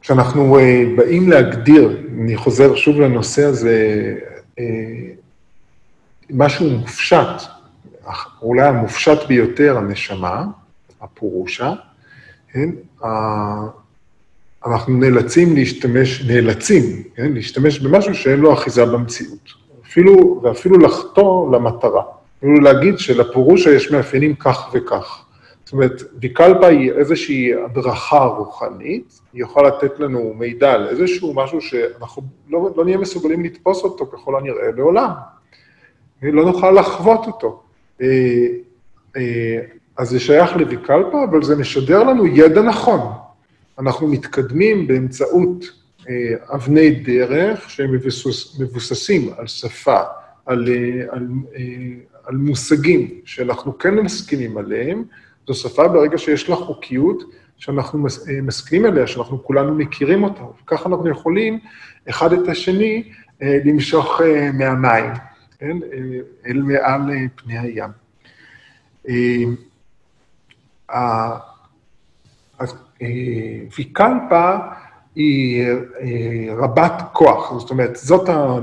כשאנחנו 0.00 0.58
אה, 0.58 0.84
באים 0.96 1.30
להגדיר, 1.30 2.06
אני 2.20 2.36
חוזר 2.36 2.76
שוב 2.76 3.00
לנושא 3.00 3.44
הזה, 3.44 4.14
אה, 4.58 4.64
משהו 6.30 6.70
מופשט, 6.70 7.42
אולי 8.42 8.68
המופשט 8.68 9.26
ביותר, 9.28 9.78
הנשמה, 9.78 10.44
הפורושה, 11.00 11.74
כן? 12.54 12.70
אנחנו 14.66 14.96
נאלצים 14.96 15.54
להשתמש, 15.54 16.22
נאלצים, 16.22 16.82
כן? 17.14 17.32
להשתמש 17.32 17.78
במשהו 17.78 18.14
שאין 18.14 18.40
לו 18.40 18.52
אחיזה 18.52 18.86
במציאות. 18.86 19.64
אפילו, 19.86 20.40
ואפילו 20.42 20.78
לחטוא 20.78 21.56
למטרה. 21.56 22.02
אפילו 22.38 22.60
להגיד 22.60 22.98
שלפורושה 22.98 23.74
יש 23.74 23.90
מאפיינים 23.90 24.34
כך 24.34 24.70
וכך. 24.72 25.24
זאת 25.64 25.72
אומרת, 25.72 26.02
ויקלפה 26.20 26.66
היא 26.66 26.92
איזושהי 26.92 27.50
הדרכה 27.64 28.24
רוחנית, 28.24 29.20
היא 29.32 29.42
יכולה 29.42 29.68
לתת 29.68 30.00
לנו 30.00 30.34
מידע 30.38 30.72
על 30.72 30.88
איזשהו 30.88 31.34
משהו 31.34 31.60
שאנחנו 31.60 32.22
לא, 32.50 32.70
לא 32.76 32.84
נהיה 32.84 32.98
מסוגלים 32.98 33.44
לתפוס 33.44 33.84
אותו 33.84 34.06
ככל 34.06 34.36
הנראה 34.36 34.70
לעולם. 34.76 35.10
לא 36.22 36.44
נוכל 36.44 36.70
לחוות 36.70 37.26
אותו. 37.26 37.62
אה, 39.98 40.00
אה, 40.00 40.02
אז 40.02 40.08
זה 40.08 40.20
שייך 40.20 40.56
לויקלפה, 40.56 41.24
אבל 41.24 41.42
זה 41.42 41.56
משדר 41.56 42.02
לנו 42.02 42.26
ידע 42.26 42.62
נכון. 42.62 43.00
אנחנו 43.78 44.08
מתקדמים 44.08 44.86
באמצעות 44.86 45.64
אה, 46.08 46.54
אבני 46.54 46.90
דרך 46.90 47.70
שהם 47.70 47.92
מבוסס, 47.92 48.60
מבוססים 48.60 49.30
על 49.38 49.46
שפה, 49.46 50.00
על, 50.46 50.68
על, 51.10 51.28
על 52.24 52.36
מושגים 52.36 53.20
שאנחנו 53.24 53.78
כן 53.78 53.94
מסכימים 53.94 54.58
עליהם, 54.58 55.04
זו 55.46 55.54
שפה 55.54 55.88
ברגע 55.88 56.18
שיש 56.18 56.48
לה 56.48 56.56
חוקיות, 56.56 57.22
שאנחנו 57.56 58.06
אה, 58.06 58.40
מסכימים 58.42 58.84
עליה, 58.92 59.06
שאנחנו 59.06 59.44
כולנו 59.44 59.74
מכירים 59.74 60.24
אותה, 60.24 60.42
וככה 60.62 60.88
אנחנו 60.88 61.08
יכולים 61.08 61.58
אחד 62.10 62.32
את 62.32 62.48
השני 62.48 63.12
אה, 63.42 63.58
למשוך 63.64 64.20
אה, 64.20 64.52
מהמים, 64.52 65.12
כן? 65.58 65.76
אל 66.46 66.62
מעל 66.62 67.00
פני 67.36 67.58
הים. 67.58 67.90
ויקלפה 73.76 74.56
היא 75.14 75.66
רבת 76.56 77.02
כוח, 77.12 77.52
זאת 77.58 77.70
אומרת, 77.70 77.96
זאת, 77.96 78.28
ה, 78.28 78.58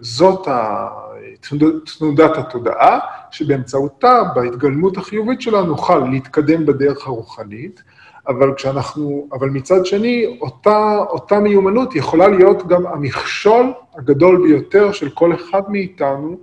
זאת 0.00 0.48
ה, 0.48 0.88
תנודת 1.98 2.38
התודעה, 2.38 2.98
שבאמצעותה, 3.30 4.22
בהתגלמות 4.34 4.96
החיובית 4.96 5.40
שלה, 5.40 5.62
נוכל 5.62 5.98
להתקדם 5.98 6.66
בדרך 6.66 7.06
הרוחנית, 7.06 7.82
אבל 8.28 8.54
כשאנחנו, 8.54 9.28
אבל 9.32 9.50
מצד 9.50 9.86
שני, 9.86 10.38
אותה, 10.40 10.96
אותה 10.98 11.40
מיומנות 11.40 11.96
יכולה 11.96 12.28
להיות 12.28 12.66
גם 12.68 12.86
המכשול 12.86 13.72
הגדול 13.96 14.42
ביותר 14.46 14.92
של 14.92 15.10
כל 15.10 15.34
אחד 15.34 15.62
מאיתנו 15.68 16.36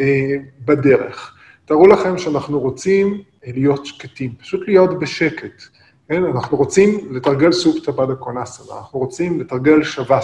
אה, 0.00 0.36
בדרך. 0.64 1.34
תארו 1.64 1.86
לכם 1.86 2.18
שאנחנו 2.18 2.60
רוצים 2.60 3.22
להיות 3.46 3.86
שקטים, 3.86 4.34
פשוט 4.40 4.60
להיות 4.66 4.98
בשקט. 4.98 5.62
כן? 6.08 6.24
אנחנו 6.24 6.56
רוצים 6.56 7.08
לתרגל 7.10 7.52
סופטה 7.52 7.92
בדה 7.92 8.14
קונאסנה, 8.14 8.78
אנחנו 8.78 8.98
רוצים 8.98 9.40
לתרגל 9.40 9.82
שווה 9.82 10.20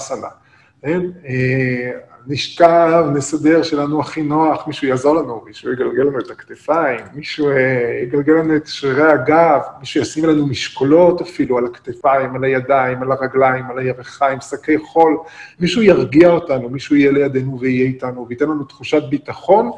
כן? 0.82 1.00
אה, 1.26 1.90
נשכב, 2.26 3.04
נסדר 3.14 3.62
שלנו 3.62 4.00
הכי 4.00 4.22
נוח, 4.22 4.66
מישהו 4.66 4.88
יעזור 4.88 5.16
לנו, 5.16 5.42
מישהו 5.46 5.72
יגלגל 5.72 6.02
לנו 6.02 6.18
את 6.18 6.30
הכתפיים, 6.30 7.00
מישהו 7.14 7.48
אה, 7.48 8.00
יגלגל 8.02 8.32
לנו 8.32 8.56
את 8.56 8.66
שרירי 8.66 9.12
הגב, 9.12 9.60
מישהו 9.80 10.00
ישים 10.00 10.24
לנו 10.24 10.46
משקולות 10.46 11.20
אפילו 11.20 11.58
על 11.58 11.66
הכתפיים, 11.66 12.36
על 12.36 12.44
הידיים, 12.44 13.02
על 13.02 13.12
הרגליים, 13.12 13.64
על 13.70 13.78
הירכיים, 13.78 14.40
שקי 14.40 14.78
חול, 14.78 15.16
מישהו 15.60 15.82
ירגיע 15.82 16.28
אותנו, 16.30 16.68
מישהו 16.68 16.96
יהיה 16.96 17.12
לידינו 17.12 17.60
ויהיה 17.60 17.86
איתנו, 17.86 18.26
וייתן 18.28 18.44
לנו 18.44 18.64
תחושת 18.64 19.02
ביטחון, 19.10 19.70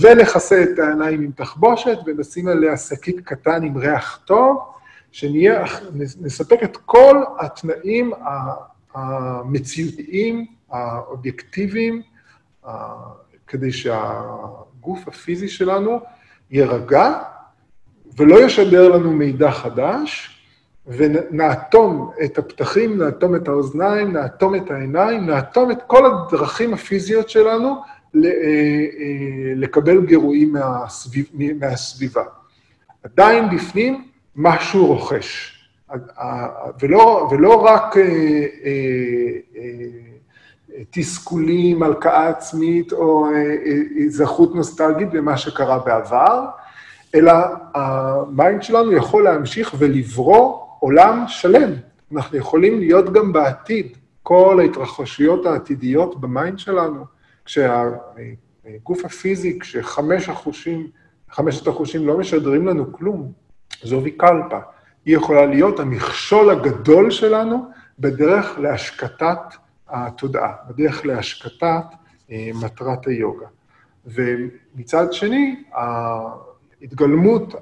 ונכסה 0.00 0.62
את 0.62 0.78
העיניים 0.78 1.22
עם 1.22 1.30
תחבושת, 1.32 1.98
ונשים 2.06 2.48
עליה 2.48 2.76
שקית 2.76 3.20
קטן 3.20 3.62
עם 3.62 3.76
ריח 3.76 4.20
טוב, 4.24 4.58
שנהיה, 5.12 5.64
נספק 6.20 6.62
את 6.62 6.76
כל 6.76 7.22
התנאים 7.38 8.12
המציאותיים, 8.94 10.46
האובייקטיביים, 10.70 12.02
כדי 13.46 13.72
שהגוף 13.72 15.08
הפיזי 15.08 15.48
שלנו 15.48 16.00
יירגע 16.50 17.22
ולא 18.16 18.44
ישדר 18.44 18.88
לנו 18.88 19.12
מידע 19.12 19.50
חדש, 19.50 20.38
ונאטום 20.86 22.10
את 22.24 22.38
הפתחים, 22.38 23.02
נאטום 23.02 23.34
את 23.34 23.48
האוזניים, 23.48 24.12
נאטום 24.12 24.54
את 24.54 24.70
העיניים, 24.70 25.26
נאטום 25.26 25.70
את 25.70 25.82
כל 25.86 26.06
הדרכים 26.06 26.74
הפיזיות 26.74 27.30
שלנו 27.30 27.82
לקבל 29.56 30.06
גירויים 30.06 30.52
מהסביב, 30.52 31.26
מהסביבה. 31.60 32.22
עדיין 33.02 33.56
בפנים 33.56 34.04
משהו 34.36 34.86
רוחש. 34.86 35.58
ולא, 36.80 37.28
ולא 37.30 37.64
רק 37.64 37.96
אה, 37.96 38.02
תסכולים, 40.90 41.82
הלקאה 41.82 42.28
עצמית 42.28 42.92
או 42.92 43.26
זכות 44.08 44.54
נוסטלגית 44.54 45.10
במה 45.10 45.36
שקרה 45.36 45.78
בעבר, 45.78 46.46
אלא 47.14 47.32
ה 47.74 47.92
mind 47.92 48.62
שלנו 48.62 48.92
יכול 48.92 49.24
להמשיך 49.24 49.74
ולברוא 49.78 50.58
עולם 50.80 51.24
שלם. 51.28 51.70
אנחנו 52.12 52.38
יכולים 52.38 52.78
להיות 52.78 53.12
גם 53.12 53.32
בעתיד 53.32 53.96
כל 54.22 54.60
ההתרחשויות 54.60 55.46
העתידיות 55.46 56.20
ב 56.20 56.28
mind 56.28 56.58
שלנו, 56.58 57.04
כשהגוף 57.44 59.04
הפיזי, 59.04 59.58
כשחמש 59.58 60.28
החושים, 60.28 60.86
חמשת 61.30 61.66
החושים 61.66 62.06
לא 62.06 62.18
משדרים 62.18 62.66
לנו 62.66 62.92
כלום, 62.92 63.32
זו 63.82 64.02
ויקלפה. 64.02 64.58
היא 65.04 65.16
יכולה 65.16 65.46
להיות 65.46 65.80
המכשול 65.80 66.50
הגדול 66.50 67.10
שלנו 67.10 67.66
בדרך 67.98 68.58
להשקטת 68.58 69.38
התודעה, 69.88 70.52
בדרך 70.68 71.06
להשקטת 71.06 71.84
אה, 72.30 72.50
מטרת 72.64 73.06
היוגה. 73.06 73.46
ומצד 74.06 75.12
שני, 75.12 75.62
ההתגלמות 76.80 77.54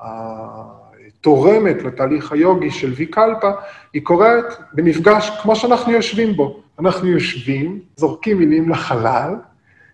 התורמת 0.00 1.82
לתהליך 1.82 2.32
היוגי 2.32 2.70
של 2.70 2.92
ויקלפה, 2.96 3.50
היא 3.92 4.02
קורית 4.02 4.44
במפגש 4.72 5.30
כמו 5.42 5.56
שאנחנו 5.56 5.92
יושבים 5.92 6.36
בו. 6.36 6.63
אנחנו 6.80 7.08
יושבים, 7.08 7.80
זורקים 7.96 8.38
מילים 8.38 8.70
לחלל, 8.70 9.34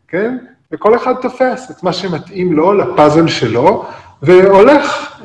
כן? 0.08 0.38
וכל 0.72 0.96
אחד 0.96 1.14
תופס 1.22 1.70
את 1.70 1.82
מה 1.82 1.92
שמתאים 1.92 2.52
לו, 2.52 2.72
לפאזל 2.72 3.28
שלו, 3.28 3.86
והולך 4.22 5.16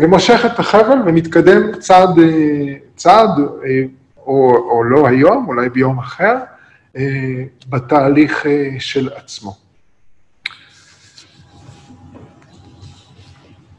ומושך 0.00 0.42
את 0.46 0.58
החבל 0.58 0.98
ומתקדם 1.06 1.78
צעד, 1.78 2.10
צעד, 2.96 3.30
או, 4.16 4.56
או 4.70 4.84
לא 4.84 5.06
היום, 5.06 5.44
אולי 5.48 5.68
ביום 5.68 5.98
אחר, 5.98 6.36
בתהליך 7.68 8.46
של 8.78 9.08
עצמו. 9.14 9.54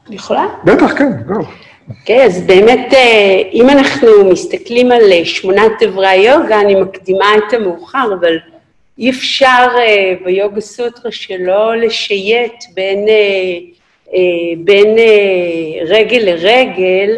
אני 0.07 0.15
יכולה? 0.15 0.45
בטח, 0.63 0.97
כן, 0.97 1.11
גו. 1.28 1.43
אוקיי, 1.90 2.24
okay, 2.24 2.26
אז 2.26 2.42
באמת, 2.42 2.94
אה, 2.94 3.42
אם 3.54 3.70
אנחנו 3.70 4.30
מסתכלים 4.32 4.92
על 4.92 5.12
אה, 5.12 5.26
שמונת 5.26 5.84
אברי 5.84 6.08
היוגה, 6.08 6.62
אני 6.62 6.76
מקדימה 6.76 7.26
את 7.38 7.54
המאוחר, 7.54 8.14
אבל 8.20 8.38
אי 9.00 9.10
אפשר 9.10 9.68
אה, 9.78 10.14
ביוגה 10.26 10.62
סוטרה 10.62 11.12
שלא 11.12 11.76
לשייט 11.76 12.64
בין, 12.74 13.06
בין 14.58 14.96
רגל 15.86 16.18
לרגל, 16.18 17.18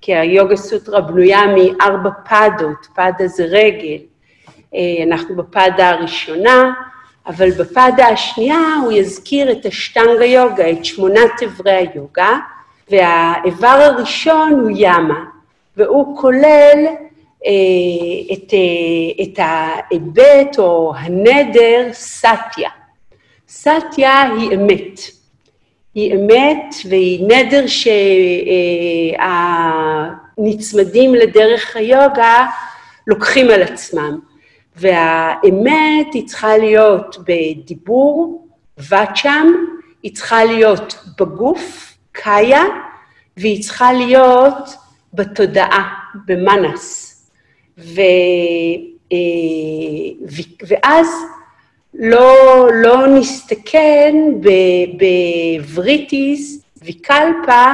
כי 0.00 0.14
היוגה 0.14 0.56
סוטרה 0.56 1.00
בנויה 1.00 1.40
מארבע 1.46 2.10
פדות, 2.28 2.86
פדה 2.94 3.26
זה 3.26 3.44
רגל. 3.44 3.98
אנחנו 5.06 5.36
בפדה 5.36 5.90
הראשונה, 5.90 6.72
אבל 7.26 7.50
בפדה 7.50 8.06
השנייה 8.06 8.76
הוא 8.82 8.92
יזכיר 8.92 9.52
את 9.52 9.66
השטנגה 9.66 10.24
יוגה, 10.24 10.70
את 10.70 10.84
שמונת 10.84 11.42
אברי 11.44 11.72
היוגה, 11.72 12.38
והאיבר 12.90 13.66
הראשון 13.66 14.52
הוא 14.52 14.70
ימה, 14.74 15.24
והוא 15.76 16.18
כולל 16.18 16.86
אה, 17.46 17.50
את, 18.32 18.54
אה, 18.54 19.24
את 19.24 19.38
ההיבט 19.38 20.58
או 20.58 20.92
הנדר 20.96 21.88
סטיה. 21.92 22.70
סטיה 23.48 24.22
היא 24.22 24.54
אמת. 24.54 25.00
היא 25.94 26.14
אמת 26.14 26.74
והיא 26.88 27.26
נדר 27.28 27.64
שהנצמדים 30.36 31.14
לדרך 31.14 31.76
היוגה 31.76 32.46
לוקחים 33.06 33.50
על 33.50 33.62
עצמם. 33.62 34.18
והאמת 34.76 36.14
היא 36.14 36.26
צריכה 36.26 36.58
להיות 36.58 37.16
בדיבור, 37.26 38.46
ואצ'ם, 38.78 39.54
היא 40.02 40.14
צריכה 40.14 40.44
להיות 40.44 41.04
בגוף, 41.18 41.93
קאיה, 42.14 42.64
והיא 43.36 43.62
צריכה 43.62 43.92
להיות 43.92 44.74
בתודעה, 45.14 45.94
במנס. 46.26 47.10
ו, 47.78 48.00
אה, 49.12 49.16
ו, 50.30 50.42
ואז 50.68 51.06
לא, 51.94 52.68
לא 52.74 53.06
נסתכן 53.06 54.14
בווריטיס 55.60 56.64
ויקלפה 56.82 57.72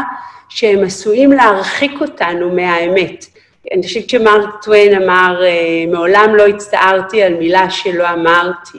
שהם 0.49 0.85
עשויים 0.85 1.33
להרחיק 1.33 2.01
אותנו 2.01 2.55
מהאמת. 2.55 3.27
אני 3.73 3.83
חושבת 3.83 4.11
שמרק 4.11 4.63
טוויין 4.63 5.03
אמר, 5.03 5.43
אה, 5.45 5.85
מעולם 5.93 6.35
לא 6.35 6.47
הצטערתי 6.47 7.23
על 7.23 7.35
מילה 7.35 7.71
שלא 7.71 8.09
אמרתי. 8.09 8.79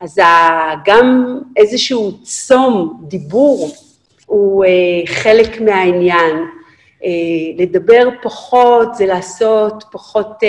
אז 0.00 0.18
גם 0.84 1.38
איזשהו 1.56 2.12
צום, 2.22 3.00
דיבור, 3.02 3.70
הוא 4.32 4.64
אה, 4.64 4.70
חלק 5.06 5.60
מהעניין. 5.60 6.36
אה, 7.04 7.08
לדבר 7.56 8.08
פחות 8.22 8.94
זה 8.94 9.06
לעשות 9.06 9.84
פחות, 9.92 10.42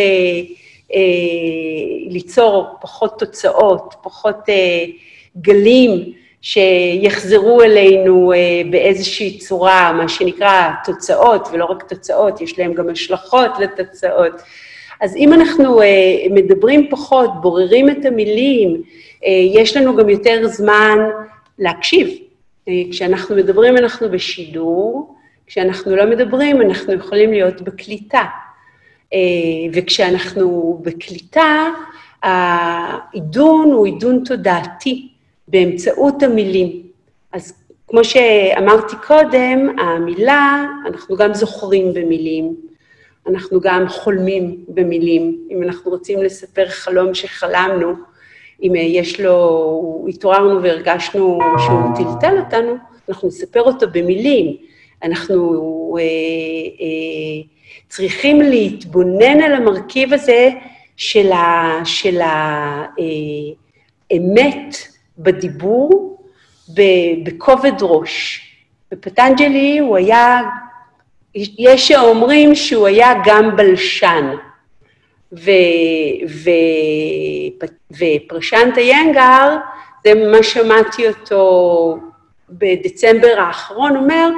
ליצור 2.09 2.77
פחות 2.81 3.19
תוצאות, 3.19 3.95
פחות 4.01 4.38
גלים. 5.38 6.13
שיחזרו 6.43 7.61
אלינו 7.61 8.34
אה, 8.34 8.61
באיזושהי 8.69 9.38
צורה, 9.38 9.93
מה 9.93 10.09
שנקרא 10.09 10.69
תוצאות, 10.86 11.47
ולא 11.51 11.65
רק 11.65 11.84
תוצאות, 11.89 12.41
יש 12.41 12.59
להם 12.59 12.73
גם 12.73 12.89
השלכות 12.89 13.51
לתוצאות. 13.59 14.34
אז 15.01 15.15
אם 15.15 15.34
אנחנו 15.34 15.81
אה, 15.81 15.88
מדברים 16.29 16.89
פחות, 16.89 17.41
בוררים 17.41 17.89
את 17.89 18.05
המילים, 18.05 18.81
אה, 19.25 19.29
יש 19.53 19.77
לנו 19.77 19.95
גם 19.95 20.09
יותר 20.09 20.47
זמן 20.47 20.99
להקשיב. 21.59 22.09
כשאנחנו 22.91 23.36
מדברים 23.36 23.78
אנחנו 23.78 24.11
בשידור, 24.11 25.16
כשאנחנו 25.47 25.95
לא 25.95 26.05
מדברים 26.05 26.61
אנחנו 26.61 26.93
יכולים 26.93 27.32
להיות 27.32 27.61
בקליטה. 27.61 28.24
וכשאנחנו 29.74 30.80
בקליטה, 30.84 31.68
העידון 32.24 33.72
הוא 33.72 33.86
עידון 33.86 34.24
תודעתי. 34.26 35.14
באמצעות 35.47 36.24
המילים. 36.24 36.82
אז 37.32 37.53
כמו 37.88 38.03
שאמרתי 38.03 38.95
קודם, 39.07 39.80
המילה, 39.80 40.66
אנחנו 40.88 41.16
גם 41.16 41.34
זוכרים 41.34 41.93
במילים, 41.93 42.55
אנחנו 43.28 43.61
גם 43.61 43.88
חולמים 43.88 44.66
במילים. 44.68 45.38
אם 45.51 45.64
אנחנו 45.64 45.91
רוצים 45.91 46.24
לספר 46.24 46.70
חלום 46.70 47.14
שחלמנו, 47.14 47.93
אם 48.64 48.72
יש 48.76 49.20
לו, 49.20 50.05
התעוררנו 50.09 50.64
והרגשנו 50.64 51.39
שהוא 51.66 51.95
טלטל 51.95 52.38
אותנו, 52.39 52.76
אנחנו 53.09 53.28
נספר 53.28 53.61
אותו 53.61 53.86
במילים. 53.91 54.57
אנחנו 55.03 55.97
אה, 55.99 56.03
אה, 56.82 57.41
צריכים 57.89 58.41
להתבונן 58.41 59.41
על 59.41 59.53
המרכיב 59.53 60.14
הזה 60.14 60.49
של, 60.97 61.32
ה, 61.32 61.72
של 61.86 62.20
האמת 64.11 64.78
בדיבור 65.18 66.18
בכובד 67.24 67.74
ראש. 67.82 68.41
בפטנג'לי 68.91 69.80
הוא 69.80 69.97
היה, 69.97 70.41
יש 71.36 71.88
שאומרים 71.88 72.55
שהוא 72.55 72.88
היה 72.88 73.14
גם 73.26 73.55
בלשן. 73.55 74.36
ו, 75.39 75.51
ו, 76.29 76.49
ופרשנטה 77.91 78.81
ינגר, 78.81 79.57
זה 80.03 80.13
מה 80.31 80.43
שמעתי 80.43 81.07
אותו 81.07 81.97
בדצמבר 82.49 83.36
האחרון, 83.38 83.95
אומר, 83.95 84.29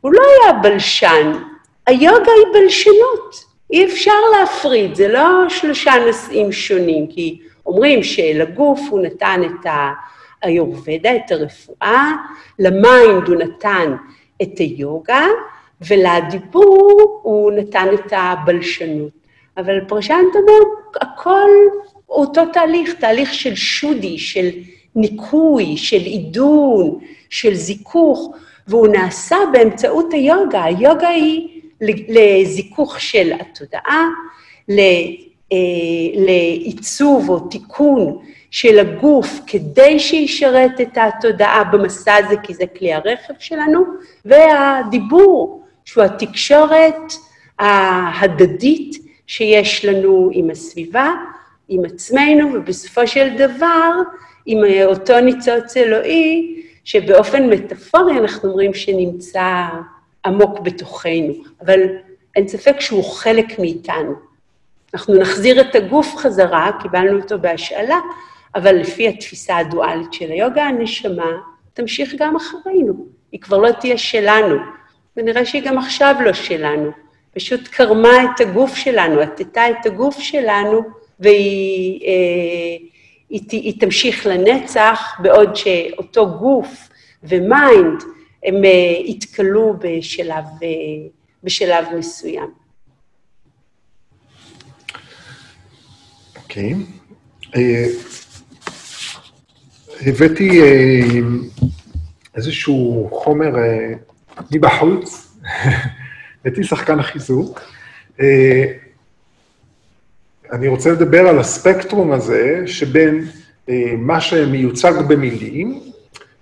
הוא 0.00 0.12
לא 0.12 0.20
היה 0.20 0.52
בלשן, 0.52 1.32
היוגה 1.86 2.32
היא 2.32 2.52
בלשנות, 2.52 3.44
אי 3.72 3.84
אפשר 3.84 4.12
להפריד, 4.32 4.94
זה 4.94 5.08
לא 5.08 5.48
שלושה 5.48 5.92
נושאים 6.06 6.52
שונים, 6.52 7.06
כי 7.06 7.38
אומרים 7.66 8.02
שלגוף 8.02 8.80
הוא 8.90 9.00
נתן 9.00 9.40
את. 9.44 9.66
האיורבדה, 10.42 11.16
את 11.16 11.30
הרפואה, 11.30 12.12
ל 12.58 12.72
mind 12.72 13.28
הוא 13.28 13.36
נתן 13.36 13.94
את 14.42 14.58
היוגה, 14.58 15.26
ולדיבור 15.88 17.20
הוא 17.22 17.52
נתן 17.52 17.88
את 17.94 18.12
הבלשנות. 18.16 19.21
אבל 19.56 19.80
פרשנט 19.88 20.34
אומר, 20.34 20.58
הכל 21.00 21.50
אותו 22.08 22.42
תהליך, 22.52 22.94
תהליך 22.94 23.34
של 23.34 23.54
שודי, 23.54 24.18
של 24.18 24.48
ניקוי, 24.96 25.76
של 25.76 26.00
עידון, 26.00 26.98
של 27.30 27.54
זיכוך, 27.54 28.34
והוא 28.68 28.88
נעשה 28.88 29.36
באמצעות 29.52 30.12
היוגה. 30.12 30.64
היוגה 30.64 31.08
היא 31.08 31.48
לזיכוך 31.80 33.00
של 33.00 33.32
התודעה, 33.40 34.08
אה, 34.70 34.76
לעיצוב 36.14 37.28
או 37.28 37.40
תיקון 37.40 38.18
של 38.50 38.78
הגוף 38.78 39.40
כדי 39.46 39.98
שישרת 39.98 40.80
את 40.80 40.98
התודעה 40.98 41.64
במסע 41.64 42.14
הזה, 42.14 42.36
כי 42.42 42.54
זה 42.54 42.64
כלי 42.78 42.92
הרכב 42.92 43.34
שלנו, 43.38 43.80
והדיבור, 44.24 45.62
שהוא 45.84 46.04
התקשורת 46.04 47.12
ההדדית 47.58 49.01
שיש 49.32 49.84
לנו 49.84 50.30
עם 50.32 50.50
הסביבה, 50.50 51.10
עם 51.68 51.84
עצמנו, 51.84 52.52
ובסופו 52.54 53.06
של 53.06 53.28
דבר, 53.38 53.90
עם 54.46 54.58
אותו 54.84 55.20
ניצוץ 55.20 55.76
אלוהי, 55.76 56.62
שבאופן 56.84 57.50
מטאפורי 57.50 58.18
אנחנו 58.18 58.48
אומרים 58.48 58.74
שנמצא 58.74 59.66
עמוק 60.24 60.60
בתוכנו, 60.60 61.32
אבל 61.60 61.80
אין 62.36 62.48
ספק 62.48 62.80
שהוא 62.80 63.04
חלק 63.04 63.58
מאיתנו. 63.58 64.14
אנחנו 64.94 65.14
נחזיר 65.14 65.60
את 65.60 65.74
הגוף 65.74 66.16
חזרה, 66.16 66.70
קיבלנו 66.82 67.20
אותו 67.20 67.38
בהשאלה, 67.38 67.98
אבל 68.54 68.76
לפי 68.76 69.08
התפיסה 69.08 69.56
הדואלית 69.56 70.12
של 70.12 70.30
היוגה, 70.30 70.64
הנשמה 70.64 71.30
תמשיך 71.74 72.14
גם 72.18 72.36
אחרינו. 72.36 73.06
היא 73.32 73.40
כבר 73.40 73.58
לא 73.58 73.70
תהיה 73.70 73.98
שלנו, 73.98 74.56
ונראה 75.16 75.44
שהיא 75.44 75.62
גם 75.62 75.78
עכשיו 75.78 76.14
לא 76.24 76.32
שלנו. 76.32 77.01
פשוט 77.34 77.68
קרמה 77.68 78.24
את 78.24 78.40
הגוף 78.40 78.74
שלנו, 78.74 79.20
עטתה 79.20 79.70
את 79.70 79.86
הגוף 79.86 80.18
שלנו, 80.18 80.82
והיא 81.20 82.00
אה, 82.06 82.86
היא, 83.32 83.42
היא 83.50 83.80
תמשיך 83.80 84.26
לנצח, 84.26 85.00
בעוד 85.18 85.56
שאותו 85.56 86.38
גוף 86.38 86.88
ו 87.22 87.38
mind 87.38 88.02
הם 88.44 88.64
אה, 88.64 88.96
יתכלו 89.04 89.74
בשלב, 89.78 90.44
אה, 90.62 90.68
בשלב 91.44 91.84
מסוים. 91.98 92.50
אוקיי. 96.36 96.72
Okay. 96.72 97.56
אה, 97.56 97.86
הבאתי 100.06 100.60
איזשהו 102.34 103.08
חומר 103.12 103.52
מבחוץ, 104.50 105.36
הבאתי 106.44 106.64
שחקן 106.64 106.98
החיזוק. 106.98 107.60
אני 110.52 110.68
רוצה 110.68 110.90
לדבר 110.90 111.28
על 111.28 111.38
הספקטרום 111.38 112.12
הזה 112.12 112.62
שבין 112.66 113.24
מה 113.98 114.20
שמיוצג 114.20 114.92
במילים 115.08 115.80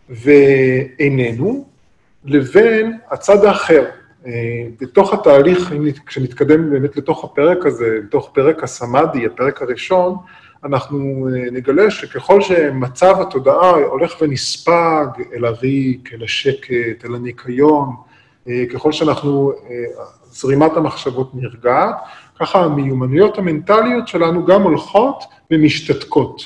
ואיננו, 0.09 1.69
לבין 2.25 2.99
הצד 3.11 3.45
האחר. 3.45 3.85
בתוך 4.81 5.13
התהליך, 5.15 5.73
כשנתקדם 6.07 6.71
באמת 6.71 6.97
לתוך 6.97 7.25
הפרק 7.25 7.67
הזה, 7.67 7.99
לתוך 8.05 8.31
פרק 8.35 8.63
הסמאדי, 8.63 9.27
הפרק 9.27 9.63
הראשון, 9.63 10.17
אנחנו 10.65 11.29
נגלה 11.53 11.91
שככל 11.91 12.41
שמצב 12.41 13.21
התודעה 13.21 13.71
הולך 13.71 14.15
ונספג 14.21 15.07
אל 15.35 15.45
הריק, 15.45 16.11
אל 16.15 16.25
השקט, 16.25 17.05
אל 17.05 17.15
הניקיון, 17.15 17.89
ככל 18.73 18.93
שאנחנו, 18.93 19.53
זרימת 20.31 20.77
המחשבות 20.77 21.35
נרגעת, 21.35 21.95
ככה 22.41 22.65
המיומנויות 22.65 23.39
המנטליות 23.39 24.09
שלנו 24.09 24.47
גם 24.47 24.63
הולכות 24.63 25.25
ומשתתקות. 25.51 26.43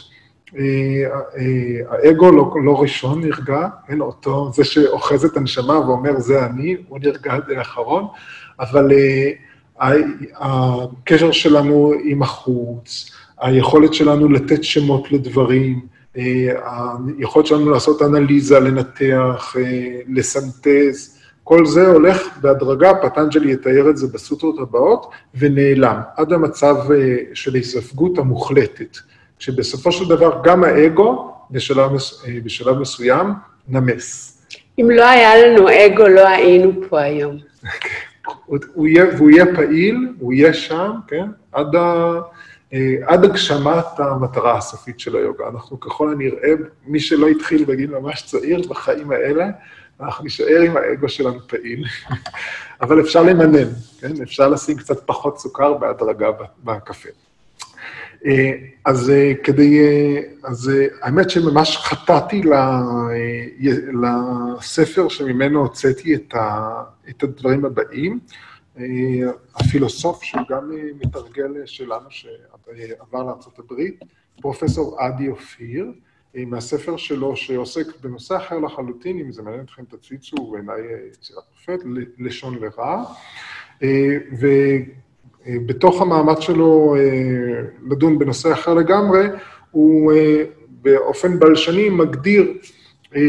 האגו 1.88 2.30
לא, 2.32 2.54
לא 2.64 2.80
ראשון 2.82 3.20
נרגע, 3.20 3.68
אין 3.88 4.00
אותו, 4.00 4.50
זה 4.54 4.64
שאוחז 4.64 5.24
את 5.24 5.36
הנשמה 5.36 5.78
ואומר 5.80 6.20
זה 6.20 6.46
אני, 6.46 6.76
הוא 6.88 6.98
נרגע 7.02 7.38
די 7.46 7.60
אחרון, 7.60 8.06
אבל 8.60 8.92
הקשר 10.34 11.32
שלנו 11.32 11.92
עם 12.04 12.22
החוץ, 12.22 13.10
היכולת 13.40 13.94
שלנו 13.94 14.28
לתת 14.28 14.64
שמות 14.64 15.12
לדברים, 15.12 15.80
היכולת 16.14 17.46
שלנו 17.46 17.70
לעשות 17.70 18.02
אנליזה, 18.02 18.60
לנתח, 18.60 19.54
לסנטז, 20.08 21.18
כל 21.44 21.66
זה 21.66 21.86
הולך 21.86 22.38
בהדרגה, 22.40 22.94
פטנג'לי 22.94 23.52
יתאר 23.52 23.90
את 23.90 23.96
זה 23.96 24.06
בסוטרות 24.06 24.58
הבאות, 24.58 25.10
ונעלם, 25.34 26.00
עד 26.16 26.32
המצב 26.32 26.76
של 27.34 27.56
הספגות 27.56 28.18
המוחלטת. 28.18 28.98
שבסופו 29.38 29.92
של 29.92 30.08
דבר 30.08 30.40
גם 30.44 30.64
האגו 30.64 31.34
בשלב, 31.50 31.90
אה, 31.90 32.38
בשלב 32.44 32.78
מסוים 32.78 33.26
נמס. 33.68 34.30
אם 34.80 34.90
לא 34.90 35.04
היה 35.04 35.36
לנו 35.36 35.68
אגו, 35.68 36.08
לא 36.08 36.28
היינו 36.28 36.72
פה 36.88 37.00
היום. 37.00 37.38
הוא 38.74 38.86
יהיה, 38.86 39.04
והוא 39.16 39.30
יהיה 39.30 39.44
פעיל, 39.56 40.08
הוא 40.18 40.32
יהיה 40.32 40.54
שם, 40.54 40.90
כן? 41.08 41.26
עד, 41.52 41.76
ה, 41.76 42.12
אה, 42.72 42.94
עד 43.06 43.24
הגשמת 43.24 43.98
המטרה 43.98 44.58
הסופית 44.58 45.00
של 45.00 45.16
היוגה. 45.16 45.44
אנחנו 45.54 45.80
ככל 45.80 46.12
הנראה, 46.12 46.52
מי 46.86 47.00
שלא 47.00 47.28
התחיל 47.28 47.64
בגיל 47.64 47.90
ממש 47.90 48.22
צעיר 48.26 48.68
בחיים 48.68 49.10
האלה, 49.10 49.46
אנחנו 50.04 50.24
נשאר 50.24 50.60
עם 50.60 50.76
האגו 50.76 51.08
שלנו 51.08 51.48
פעיל, 51.48 51.84
אבל 52.82 53.00
אפשר 53.00 53.22
למנן, 53.22 53.68
כן? 54.00 54.22
אפשר 54.22 54.48
לשים 54.48 54.76
קצת 54.76 55.06
פחות 55.06 55.38
סוכר 55.38 55.74
בהדרגה 55.74 56.28
בקפה. 56.64 57.08
אה, 58.26 58.52
אז 58.84 59.10
אה, 59.10 59.32
כדי, 59.44 59.80
אה, 59.80 60.20
אז 60.44 60.70
האמת 61.02 61.30
שממש 61.30 61.76
חטאתי 61.76 62.42
לספר 64.02 65.08
שממנו 65.08 65.60
הוצאתי 65.60 66.14
את, 66.14 66.34
ה, 66.34 66.82
את 67.08 67.22
הדברים 67.22 67.64
הבאים. 67.64 68.18
הפילוסוף, 69.54 70.22
שהוא 70.22 70.42
גם 70.48 70.70
מתרגל 71.00 71.66
שלנו, 71.66 72.10
שעבר 72.10 73.22
לארה"ב, 73.22 73.82
פרופסור 74.40 75.00
עדי 75.00 75.28
אופיר, 75.28 75.86
מהספר 76.36 76.96
שלו 76.96 77.36
שעוסק 77.36 77.86
בנושא 78.00 78.36
אחר 78.36 78.58
לחלוטין, 78.58 79.18
אם 79.18 79.32
זה 79.32 79.42
מעניין 79.42 79.64
אתכם 79.64 79.82
תציצו, 79.84 80.36
בעיניי 80.52 80.80
יצירת 81.12 81.44
מופת, 81.52 81.80
לשון 82.18 82.58
לרע. 82.58 83.04
בתוך 85.46 86.02
המאמץ 86.02 86.38
שלו 86.40 86.96
אה, 86.98 87.60
לדון 87.90 88.18
בנושא 88.18 88.52
אחר 88.52 88.74
לגמרי, 88.74 89.26
הוא 89.70 90.12
אה, 90.12 90.44
באופן 90.68 91.38
בלשני 91.38 91.88
מגדיר 91.88 92.52
אה, 93.16 93.20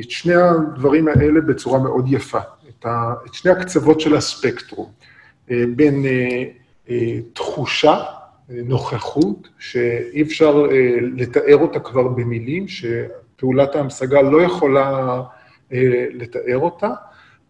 את 0.00 0.10
שני 0.10 0.34
הדברים 0.34 1.08
האלה 1.08 1.40
בצורה 1.40 1.78
מאוד 1.78 2.04
יפה, 2.08 2.38
את 3.26 3.34
שני 3.34 3.50
הקצוות 3.50 4.00
של 4.00 4.16
הספקטרום, 4.16 4.90
בין 5.48 6.04
תחושה, 7.32 7.96
נוכחות, 8.48 9.48
שאי 9.58 10.22
אפשר 10.22 10.66
לתאר 11.02 11.56
אותה 11.56 11.80
כבר 11.80 12.08
במילים, 12.08 12.66
שפעולת 12.68 13.76
ההמשגה 13.76 14.22
לא 14.22 14.42
יכולה 14.42 15.20
לתאר 16.12 16.58
אותה, 16.58 16.90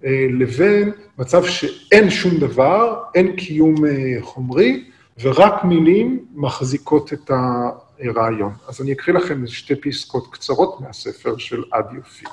אה, 0.05 0.27
לבין 0.31 0.93
מצב 1.19 1.45
שאין 1.45 2.11
שום 2.11 2.39
דבר, 2.39 3.03
אין 3.15 3.37
קיום 3.37 3.87
אה, 3.87 4.17
חומרי, 4.21 4.85
ורק 5.21 5.65
מילים 5.65 6.25
מחזיקות 6.35 7.13
את 7.13 7.31
הרעיון. 7.31 8.53
אז 8.69 8.81
אני 8.81 8.93
אקריא 8.93 9.17
לכם 9.17 9.47
שתי 9.47 9.75
פסקות 9.77 10.27
קצרות 10.33 10.81
מהספר 10.81 11.37
של 11.37 11.63
עד 11.71 11.85
יופי. 11.97 12.25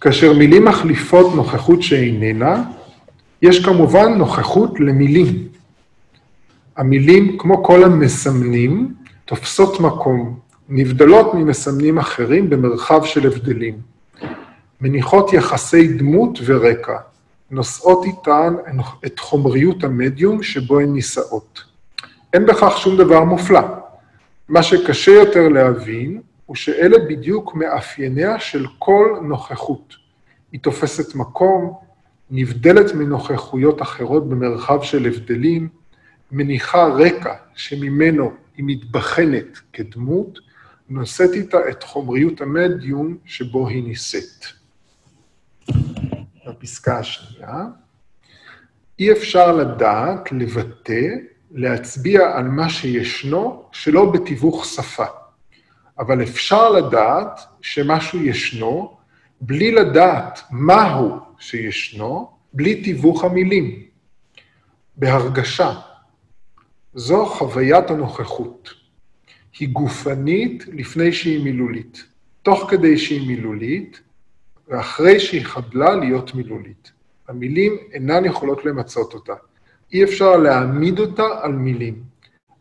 כאשר 0.00 0.32
מילים 0.32 0.64
מחליפות 0.64 1.34
נוכחות 1.34 1.82
שאיננה, 1.82 2.64
יש 3.42 3.64
כמובן 3.64 4.14
נוכחות 4.18 4.80
למילים. 4.80 5.48
המילים, 6.76 7.38
כמו 7.38 7.64
כל 7.64 7.84
המסמנים, 7.84 8.94
תופסות 9.24 9.80
מקום, 9.80 10.38
נבדלות 10.68 11.34
ממסמנים 11.34 11.98
אחרים 11.98 12.50
במרחב 12.50 13.04
של 13.04 13.26
הבדלים. 13.26 13.78
מניחות 14.80 15.32
יחסי 15.32 15.88
דמות 15.88 16.38
ורקע, 16.44 16.96
נושאות 17.50 18.04
איתן 18.04 18.54
את 19.06 19.18
חומריות 19.18 19.84
המדיום 19.84 20.42
שבו 20.42 20.80
הן 20.80 20.92
נישאות. 20.92 21.60
אין 22.32 22.46
בכך 22.46 22.78
שום 22.78 22.96
דבר 22.96 23.24
מופלא. 23.24 23.60
מה 24.48 24.62
שקשה 24.62 25.10
יותר 25.10 25.48
להבין, 25.48 26.20
הוא 26.46 26.56
שאלה 26.56 26.98
בדיוק 27.08 27.54
מאפייניה 27.54 28.38
של 28.38 28.66
כל 28.78 29.18
נוכחות. 29.22 29.94
היא 30.52 30.60
תופסת 30.60 31.14
מקום, 31.14 31.74
נבדלת 32.30 32.94
מנוכחויות 32.94 33.82
אחרות 33.82 34.28
במרחב 34.28 34.82
של 34.82 35.06
הבדלים, 35.06 35.68
מניחה 36.32 36.84
רקע 36.84 37.34
שממנו 37.54 38.32
היא 38.56 38.64
מתבחנת 38.68 39.58
כדמות, 39.72 40.38
נושאת 40.88 41.30
איתה 41.32 41.58
את 41.70 41.82
חומריות 41.82 42.40
המדיום 42.40 43.16
שבו 43.24 43.68
היא 43.68 43.84
נישאת. 43.84 44.46
בפסקה 46.46 46.98
השנייה, 46.98 47.64
אי 48.98 49.12
אפשר 49.12 49.56
לדעת, 49.56 50.32
לבטא, 50.32 51.06
להצביע 51.50 52.36
על 52.36 52.44
מה 52.44 52.68
שישנו 52.68 53.64
שלא 53.72 54.12
בתיווך 54.12 54.64
שפה. 54.64 55.04
אבל 55.98 56.22
אפשר 56.22 56.70
לדעת 56.70 57.40
שמשהו 57.60 58.22
ישנו 58.22 58.96
בלי 59.40 59.70
לדעת 59.70 60.40
מהו 60.50 61.18
שישנו, 61.38 62.30
בלי 62.52 62.82
תיווך 62.82 63.24
המילים. 63.24 63.82
בהרגשה. 64.96 65.72
זו 66.94 67.26
חוויית 67.26 67.90
הנוכחות. 67.90 68.70
היא 69.58 69.68
גופנית 69.68 70.64
לפני 70.72 71.12
שהיא 71.12 71.44
מילולית. 71.44 72.04
תוך 72.42 72.70
כדי 72.70 72.98
שהיא 72.98 73.28
מילולית, 73.28 74.00
ואחרי 74.68 75.20
שהיא 75.20 75.44
חדלה 75.44 75.94
להיות 75.94 76.34
מילולית. 76.34 76.92
המילים 77.28 77.76
אינן 77.92 78.24
יכולות 78.24 78.64
למצות 78.64 79.14
אותה. 79.14 79.34
אי 79.92 80.04
אפשר 80.04 80.36
להעמיד 80.36 80.98
אותה 80.98 81.26
על 81.42 81.52
מילים, 81.52 82.02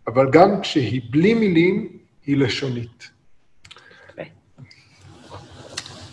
אבל 0.07 0.29
גם 0.31 0.61
כשהיא 0.61 1.01
בלי 1.09 1.33
מילים, 1.33 1.97
היא 2.25 2.37
לשונית. 2.37 3.09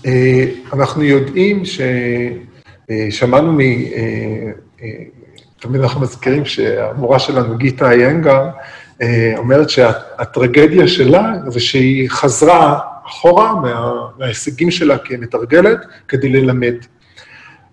אה, 0.06 0.44
אנחנו 0.72 1.02
יודעים 1.02 1.62
ששמענו 1.64 3.58
תמיד 5.60 5.80
אנחנו 5.80 6.00
מזכירים 6.00 6.44
שהמורה 6.44 7.18
שלנו, 7.18 7.56
גיטה 7.56 7.90
איינגר, 7.90 8.44
אה, 9.02 9.34
אומרת 9.36 9.70
שהטרגדיה 9.70 10.88
שלה 10.88 11.32
זה 11.48 11.60
שהיא 11.60 12.10
חזרה 12.10 12.78
אחורה 13.06 13.54
מה, 13.54 13.92
מההישגים 14.18 14.70
שלה 14.70 14.98
כמתרגלת 14.98 15.78
כדי 16.08 16.28
ללמד. 16.28 16.74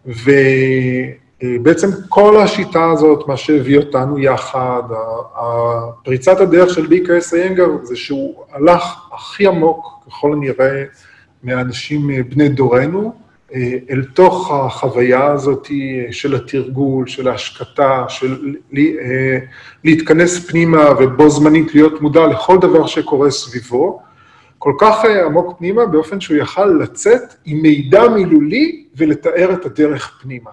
ובעצם 0.06 1.88
כל 2.10 2.42
השיטה 2.42 2.92
הזאת, 2.92 3.28
מה 3.28 3.38
שהביא 3.38 3.78
אותנו 3.78 4.20
יחד, 4.20 4.84
פריצת 6.04 6.40
הדרך 6.40 6.74
של 6.74 6.88
ביקרס 6.88 7.34
איינגר 7.34 7.68
זה 7.84 7.96
שהוא 7.96 8.44
הלך 8.52 8.84
הכי 9.14 9.48
עמוק, 9.48 9.86
ככל 10.08 10.34
הנראה, 10.34 10.84
מהאנשים 11.44 12.10
בני 12.30 12.50
דורנו, 12.50 13.04
אה, 13.06 13.27
אל 13.90 14.04
תוך 14.14 14.52
החוויה 14.52 15.26
הזאת 15.26 15.68
של 16.12 16.36
התרגול, 16.36 17.08
של 17.08 17.28
ההשקטה, 17.28 18.06
של 18.10 18.56
אה, 18.78 19.38
להתכנס 19.84 20.50
פנימה 20.50 20.92
ובו 21.00 21.30
זמנית 21.30 21.76
להיות 21.76 22.02
מודע 22.02 22.28
לכל 22.28 22.58
דבר 22.62 22.88
שקורה 22.88 23.32
סביבו, 23.32 24.02
כל 24.58 24.74
כך 24.80 25.06
אה, 25.06 25.26
עמוק 25.26 25.58
פנימה 25.58 25.86
באופן 25.86 26.20
שהוא 26.20 26.38
יכל 26.38 26.66
לצאת 26.66 27.22
עם 27.46 27.62
מידע 27.62 28.08
מילולי 28.08 28.86
ולתאר 28.96 29.54
את 29.54 29.66
הדרך 29.66 30.20
פנימה. 30.22 30.52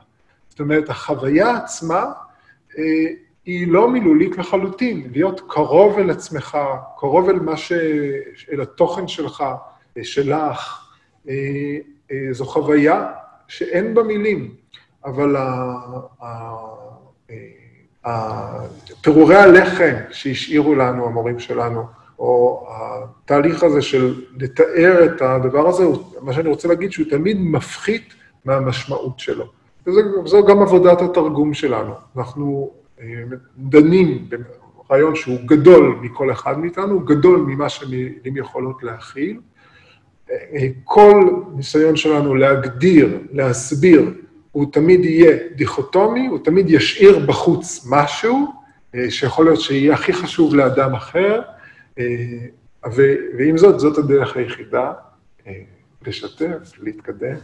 זאת 0.49 0.61
אומרת, 0.61 0.91
החוויה 0.91 1.57
עצמה 1.57 2.05
היא 3.47 3.69
לא 3.69 3.89
מילולית 3.89 4.39
לחלוטין, 4.39 5.09
להיות 5.13 5.41
קרוב 5.49 5.99
אל 5.99 6.11
עצמך, 6.11 6.59
קרוב 6.99 7.29
אל 7.29 7.41
מה 7.41 7.57
ש... 7.57 7.73
אל 8.53 8.61
התוכן 8.61 9.09
שלך, 9.09 9.45
שלך, 10.03 10.79
אה, 11.29 11.35
זו 12.31 12.45
חוויה 12.45 13.13
שאין 13.49 13.95
בה 13.95 14.03
מילים, 14.03 14.55
אבל 15.05 15.37
פירורי 19.03 19.37
הלחם 19.37 19.95
שהשאירו 20.11 20.75
לנו 20.75 21.07
המורים 21.07 21.39
שלנו, 21.39 21.85
או 22.19 22.67
התהליך 22.71 23.63
הזה 23.63 23.83
של 23.83 24.25
לתאר 24.37 25.05
את 25.05 25.23
הדבר 25.23 25.69
הזה, 25.69 25.85
מה 26.21 26.33
שאני 26.33 26.49
רוצה 26.49 26.69
להגיד, 26.69 26.93
שהוא 26.93 27.07
תמיד 27.11 27.37
מפחית 27.41 28.15
מהמשמעות 28.45 29.19
שלו. 29.19 29.45
וזו 29.87 30.47
גם 30.47 30.63
עבודת 30.63 31.03
התרגום 31.03 31.55
שלנו. 31.55 31.95
אנחנו 32.17 32.71
אה, 33.01 33.07
דנים 33.57 34.29
ברעיון 34.89 35.15
שהוא 35.15 35.39
גדול 35.47 35.99
מכל 36.01 36.33
אחד 36.33 36.59
מאיתנו, 36.59 37.01
גדול 37.01 37.41
ממה 37.41 37.69
שמילים 37.69 38.37
יכולות 38.37 38.83
להכיל, 38.83 39.41
כל 40.85 41.43
ניסיון 41.57 41.97
שלנו 41.97 42.35
להגדיר, 42.35 43.19
להסביר, 43.33 44.11
הוא 44.53 44.73
תמיד 44.73 45.05
יהיה 45.05 45.37
דיכוטומי, 45.55 46.27
הוא 46.27 46.39
תמיד 46.45 46.71
ישאיר 46.71 47.19
בחוץ 47.19 47.87
משהו, 47.91 48.53
אה, 48.95 49.11
שיכול 49.11 49.45
להיות 49.45 49.61
שיהיה 49.61 49.95
הכי 49.95 50.13
חשוב 50.13 50.55
לאדם 50.55 50.95
אחר, 50.95 51.41
אה, 51.99 52.05
ועם 53.39 53.59
זאת, 53.59 53.81
זאת 53.81 53.99
הדרך 53.99 54.37
היחידה 54.37 54.93
אה, 55.47 55.53
לשתף, 56.07 56.73
להתקדם, 56.83 57.37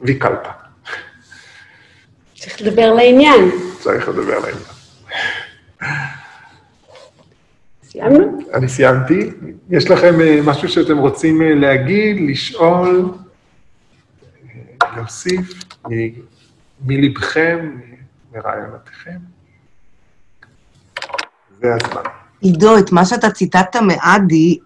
ויקלפה. 0.00 0.50
צריך 2.34 2.62
לדבר 2.62 2.94
לעניין. 2.94 3.50
צריך 3.78 4.08
לדבר 4.08 4.38
לעניין. 4.38 4.64
סיימנו? 7.92 8.38
אני 8.54 8.68
סיימתי. 8.68 9.30
יש 9.70 9.90
לכם 9.90 10.20
אה, 10.20 10.40
משהו 10.44 10.68
שאתם 10.68 10.98
רוצים 10.98 11.42
אה, 11.42 11.54
להגיד, 11.54 12.30
לשאול, 12.30 13.14
אה, 14.82 14.96
להוסיף 14.96 15.64
מלבכם, 16.86 17.70
מרעיונותיכם? 18.34 19.18
זה 21.60 21.74
הזמן. 21.74 22.02
עידו, 22.40 22.78
את 22.78 22.92
מה 22.92 23.04
שאתה 23.04 23.30
ציטטת 23.30 23.76
מאדי, 23.76 24.58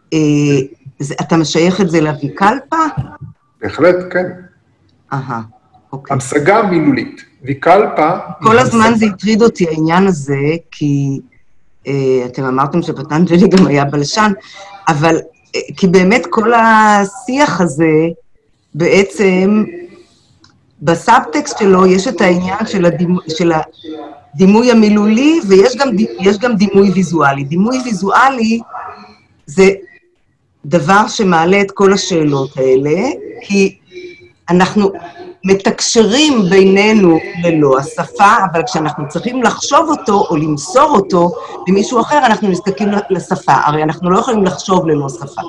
אתה 1.20 1.37
משייך 1.37 1.81
את 1.81 1.91
זה 1.91 2.01
לוויקלפה? 2.01 2.77
בהחלט, 3.61 3.97
כן. 4.11 4.27
אהה, 5.12 5.43
אוקיי. 5.93 6.14
המשגה 6.14 6.62
מילולית. 6.62 7.24
ויקלפה... 7.43 8.11
כל 8.43 8.59
הזמן 8.59 8.93
זה 8.97 9.07
הטריד 9.07 9.43
אותי, 9.43 9.68
העניין 9.68 10.07
הזה, 10.07 10.41
כי... 10.70 11.20
אה, 11.87 12.26
אתם 12.26 12.45
אמרתם 12.45 12.82
שפטנג'לי 12.82 13.49
גם 13.49 13.66
היה 13.66 13.84
בלשן, 13.84 14.32
אבל 14.89 15.16
אה, 15.57 15.61
כי 15.76 15.87
באמת 15.87 16.26
כל 16.30 16.53
השיח 16.55 17.61
הזה, 17.61 18.09
בעצם, 18.74 19.64
בסאבטקסט 20.82 21.59
שלו 21.59 21.87
יש 21.87 22.09
את 22.09 22.20
העניין 22.20 22.66
של, 22.66 22.84
הדימ... 22.84 23.16
של 23.28 23.53
הדימוי 24.34 24.70
המילולי, 24.70 25.41
ויש 25.49 25.76
גם, 25.76 25.89
גם 26.41 26.57
דימוי 26.57 26.91
ויזואלי. 26.91 27.45
דימוי 27.45 27.78
ויזואלי 27.84 28.61
זה 29.47 29.70
דבר 30.66 31.09
שמעלה 31.09 31.61
את 31.61 31.70
כל 31.70 31.93
השאלות 31.93 32.57
האלה, 32.57 33.09
כי 33.43 33.78
אנחנו 34.51 34.93
מתקשרים 35.47 36.42
בינינו 36.51 37.18
ללא 37.42 37.78
השפה, 37.78 38.32
אבל 38.53 38.62
כשאנחנו 38.66 39.09
צריכים 39.09 39.42
לחשוב 39.42 39.88
אותו 39.88 40.26
או 40.30 40.36
למסור 40.36 40.90
אותו 40.90 41.32
למישהו 41.68 42.01
אחר, 42.01 42.18
אנחנו 42.18 42.49
נזקקים 42.49 42.88
לשפה. 43.11 43.53
הרי 43.64 43.82
אנחנו 43.82 44.11
לא 44.11 44.18
יכולים 44.18 44.44
לחשוב 44.44 44.86
ללא 44.86 45.09
שפה. 45.09 45.42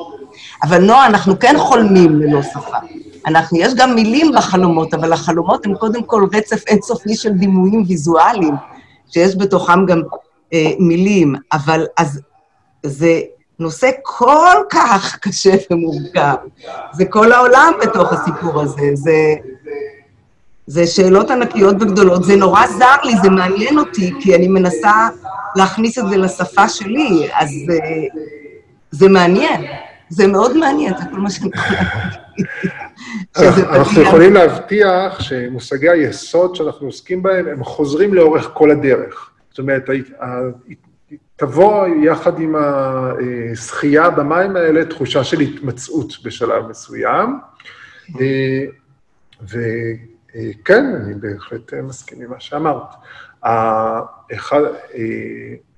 אבל 0.63 0.81
נועה, 0.81 1.05
אנחנו 1.05 1.39
כן 1.39 1.55
חולמים 1.57 2.15
ללא 2.19 2.41
שפה. 2.41 2.77
אנחנו, 3.25 3.57
יש 3.57 3.73
גם 3.75 3.95
מילים 3.95 4.31
בחלומות, 4.37 4.93
אבל 4.93 5.13
החלומות 5.13 5.65
הם 5.65 5.75
קודם 5.75 6.03
כל 6.03 6.27
רצף 6.33 6.67
אינסופי 6.67 7.15
של 7.15 7.29
דימויים 7.29 7.83
ויזואליים, 7.87 8.55
שיש 9.09 9.35
בתוכם 9.37 9.85
גם 9.85 10.01
אה, 10.53 10.71
מילים, 10.79 11.35
אבל 11.53 11.85
אז 11.97 12.21
זה 12.83 13.21
נושא 13.59 13.89
כל 14.03 14.57
כך 14.69 15.17
קשה 15.21 15.55
ומורכב. 15.71 16.35
זה 16.93 17.05
כל 17.05 17.31
העולם 17.31 17.73
בתוך 17.81 18.13
הסיפור 18.13 18.61
הזה, 18.61 18.89
זה... 18.93 19.35
זה 20.67 20.87
שאלות 20.87 21.31
ענקיות 21.31 21.75
וגדולות, 21.79 22.23
זה 22.23 22.35
נורא 22.35 22.67
זר 22.67 22.95
לי, 23.03 23.13
זה 23.23 23.29
מעניין 23.29 23.79
אותי, 23.79 24.13
כי 24.19 24.35
אני 24.35 24.47
מנסה 24.47 25.07
להכניס 25.55 25.97
את 25.97 26.09
זה 26.09 26.17
לשפה 26.17 26.69
שלי, 26.69 27.29
אז 27.33 27.49
זה, 27.67 27.79
זה 28.91 29.09
מעניין, 29.09 29.61
זה 30.09 30.27
מאוד 30.27 30.57
מעניין, 30.57 30.93
זה 30.97 31.03
כל 31.11 31.17
מה 31.17 31.29
שאני 31.29 31.49
יכולה 31.55 31.79
להגיד. 31.81 33.65
אנחנו 33.69 34.01
יכולים 34.01 34.33
להבטיח 34.33 35.21
שמושגי 35.21 35.89
היסוד 35.89 36.55
שאנחנו 36.55 36.87
עוסקים 36.87 37.23
בהם, 37.23 37.47
הם 37.47 37.63
חוזרים 37.63 38.13
לאורך 38.13 38.49
כל 38.53 38.71
הדרך. 38.71 39.29
זאת 39.49 39.59
אומרת, 39.59 39.89
תבוא 41.35 41.87
יחד 42.03 42.39
עם 42.39 42.55
הזכייה 42.55 44.09
במים 44.09 44.55
האלה 44.55 44.85
תחושה 44.85 45.23
של 45.23 45.39
התמצאות 45.39 46.13
בשלב 46.23 46.67
מסוים, 46.67 47.39
אה, 48.19 48.63
ו... 49.41 49.59
אה, 50.37 50.49
כן, 50.65 50.85
אני 50.95 51.13
בהחלט 51.13 51.73
אה, 51.73 51.81
מסכים 51.81 52.21
עם 52.21 52.29
מה 52.29 52.39
שאמרת. 52.39 52.87
אחד, 54.33 54.61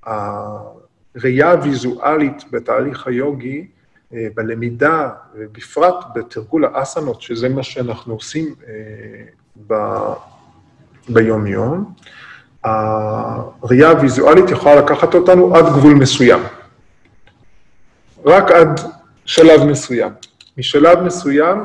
הראייה 0.04 1.52
הוויזואלית 1.52 2.44
בתהליך 2.52 3.08
היוגי, 3.08 3.68
בלמידה, 4.12 5.10
ובפרט 5.36 5.96
בתרגול 6.16 6.66
האסנות, 6.66 7.22
שזה 7.22 7.50
מה 7.50 7.64
שאנחנו 7.64 8.14
עושים 8.14 8.56
ב... 9.68 9.74
ביום-יום, 11.10 11.94
הראייה 12.64 13.90
הוויזואלית 13.90 14.50
יכולה 14.50 14.76
לקחת 14.76 15.14
אותנו 15.16 15.56
עד 15.56 15.66
גבול 15.66 15.94
מסוים. 15.94 16.40
רק 18.26 18.52
עד 18.52 18.80
שלב 19.26 19.64
מסוים. 19.64 20.12
משלב 20.58 21.00
מסוים, 21.00 21.58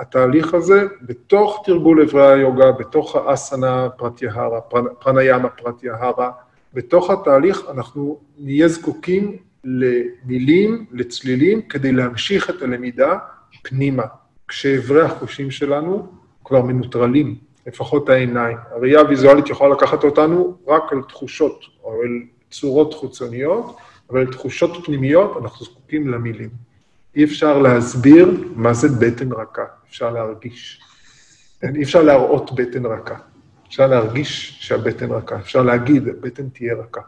התהליך 0.00 0.54
הזה, 0.54 0.82
בתוך 1.02 1.62
תרגול 1.64 2.02
אברי 2.02 2.32
היוגה, 2.32 2.72
בתוך 2.72 3.16
האסנה 3.16 3.88
פרטיהרה, 3.96 4.60
פרניאמה 4.98 5.48
פרטיהרה, 5.48 6.30
בתוך 6.74 7.10
התהליך 7.10 7.62
אנחנו 7.70 8.18
נהיה 8.38 8.68
זקוקים 8.68 9.36
למילים, 9.64 10.86
לצלילים, 10.92 11.62
כדי 11.62 11.92
להמשיך 11.92 12.50
את 12.50 12.62
הלמידה 12.62 13.18
פנימה, 13.62 14.04
כשאברי 14.48 15.02
החושים 15.02 15.50
שלנו 15.50 16.06
כבר 16.44 16.62
מנוטרלים. 16.62 17.50
לפחות 17.66 18.08
העיניים. 18.08 18.56
הראייה 18.70 19.00
הוויזואלית 19.00 19.48
יכולה 19.48 19.74
לקחת 19.74 20.04
אותנו 20.04 20.56
רק 20.66 20.92
על 20.92 21.02
תחושות 21.02 21.64
או 21.84 22.02
אל 22.02 22.08
צורות 22.50 22.94
חוצוניות, 22.94 23.76
אבל 24.10 24.20
על 24.20 24.32
תחושות 24.32 24.70
פנימיות 24.84 25.36
אנחנו 25.42 25.64
זקוקים 25.66 26.08
למילים. 26.08 26.50
אי 27.16 27.24
אפשר 27.24 27.58
להסביר 27.58 28.30
מה 28.54 28.72
זה 28.72 28.88
בטן 28.88 29.32
רכה, 29.32 29.62
אפשר 29.88 30.10
להרגיש. 30.10 30.80
אי 31.76 31.82
אפשר 31.82 32.02
להראות 32.02 32.52
בטן 32.54 32.86
רכה. 32.86 33.14
אפשר 33.68 33.86
להרגיש 33.86 34.58
שהבטן 34.60 35.10
רכה, 35.10 35.36
אפשר 35.36 35.62
להגיד, 35.62 36.08
הבטן 36.08 36.48
תהיה 36.48 36.74
רכה. 36.74 37.00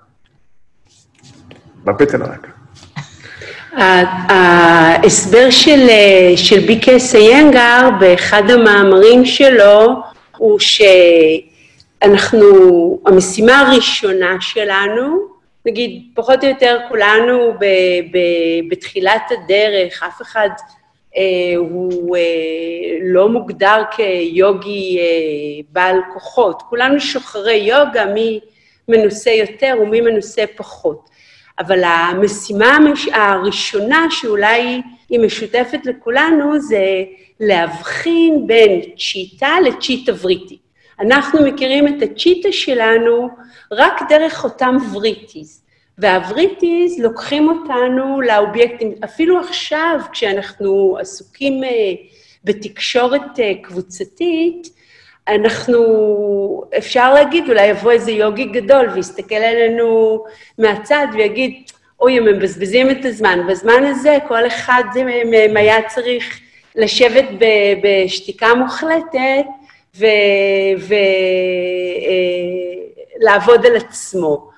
בבטן 1.84 2.22
הרכה. 2.22 2.48
ההסבר 4.28 5.50
של, 5.50 5.86
של 6.36 6.60
ביקס 6.66 7.14
איינגר 7.14 7.88
באחד 8.00 8.42
המאמרים 8.50 9.24
שלו 9.24 10.02
הוא 10.36 10.58
אנחנו, 12.02 12.46
המשימה 13.06 13.60
הראשונה 13.60 14.36
שלנו, 14.40 15.31
נגיד, 15.66 16.10
פחות 16.14 16.44
או 16.44 16.48
יותר 16.48 16.78
כולנו 16.88 17.52
ב, 17.52 17.64
ב, 18.12 18.18
בתחילת 18.70 19.22
הדרך, 19.30 20.02
אף 20.02 20.22
אחד 20.22 20.48
אה, 21.16 21.56
הוא 21.56 22.16
אה, 22.16 22.22
לא 23.02 23.28
מוגדר 23.28 23.82
כיוגי 23.90 24.98
אה, 25.00 25.04
בעל 25.72 25.96
כוחות. 26.12 26.62
כולנו 26.62 27.00
שוחרי 27.00 27.54
יוגה, 27.56 28.06
מי 28.06 28.40
מנוסה 28.88 29.30
יותר 29.30 29.74
ומי 29.82 30.00
מנוסה 30.00 30.44
פחות. 30.56 31.08
אבל 31.58 31.84
המשימה 31.84 32.78
הראשונה, 33.12 34.06
שאולי 34.10 34.82
היא 35.08 35.20
משותפת 35.20 35.80
לכולנו, 35.84 36.60
זה 36.60 36.84
להבחין 37.40 38.46
בין 38.46 38.80
צ'יטה 38.98 39.54
לצ'יטה 39.64 40.12
וריטי. 40.20 40.58
אנחנו 41.00 41.42
מכירים 41.46 41.88
את 41.88 42.02
הצ'יטה 42.02 42.52
שלנו 42.52 43.28
רק 43.72 44.02
דרך 44.08 44.44
אותם 44.44 44.76
וריטיז. 44.92 45.62
והווריטיז 45.98 47.00
לוקחים 47.00 47.48
אותנו 47.48 48.20
לאובייקטים, 48.20 48.94
אפילו 49.04 49.40
עכשיו, 49.40 50.00
כשאנחנו 50.12 50.96
עסוקים 51.00 51.64
אה, 51.64 51.66
בתקשורת 52.44 53.22
uh, 53.36 53.62
קבוצתית, 53.62 54.68
אנחנו, 55.28 56.64
אפשר 56.78 57.14
להגיד, 57.14 57.48
אולי 57.48 57.66
יבוא 57.66 57.92
איזה 57.92 58.10
יוגי 58.10 58.44
גדול 58.44 58.88
ויסתכל 58.88 59.34
עלינו 59.34 60.24
מהצד 60.58 61.06
ויגיד, 61.12 61.70
אוי, 62.00 62.18
הם 62.18 62.24
מבזבזים 62.24 62.90
את 62.90 63.04
הזמן. 63.04 63.38
בזמן 63.48 63.84
הזה 63.84 64.18
כל 64.28 64.46
אחד 64.46 64.84
מהם 65.30 65.56
היה 65.56 65.88
צריך 65.88 66.40
לשבת 66.76 67.24
בשתיקה 67.82 68.54
מוחלטת 68.54 69.44
ולעבוד 73.20 73.64
uh, 73.64 73.68
על 73.68 73.76
עצמו. 73.76 74.50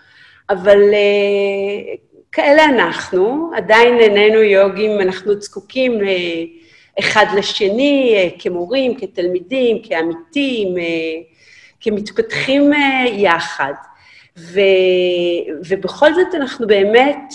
אבל 0.51 0.81
uh, 0.91 1.99
כאלה 2.33 2.65
אנחנו, 2.65 3.51
עדיין 3.57 3.99
איננו 3.99 4.43
יוגים, 4.43 5.01
אנחנו 5.01 5.41
זקוקים 5.41 6.01
uh, 6.01 6.05
אחד 6.99 7.27
לשני, 7.37 8.31
כמורים, 8.39 9.01
כתלמידים, 9.01 9.83
כעמיתים, 9.83 10.75
כמתפתחים 11.81 12.71
יחד. 13.13 13.73
ו, 14.39 14.61
ובכל 15.69 16.15
זאת 16.15 16.35
אנחנו 16.35 16.67
באמת 16.67 17.35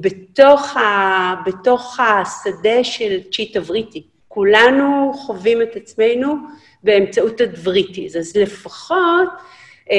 בתוך, 0.00 0.76
ה, 0.76 1.34
בתוך 1.46 2.00
השדה 2.00 2.84
של 2.84 3.20
צ'יטה 3.32 3.60
וריטי. 3.66 4.11
כולנו 4.34 5.12
חווים 5.14 5.62
את 5.62 5.76
עצמנו 5.76 6.34
באמצעות 6.82 7.40
הדבריטיז, 7.40 8.16
אז 8.16 8.36
לפחות 8.36 9.28
אה, 9.90 9.96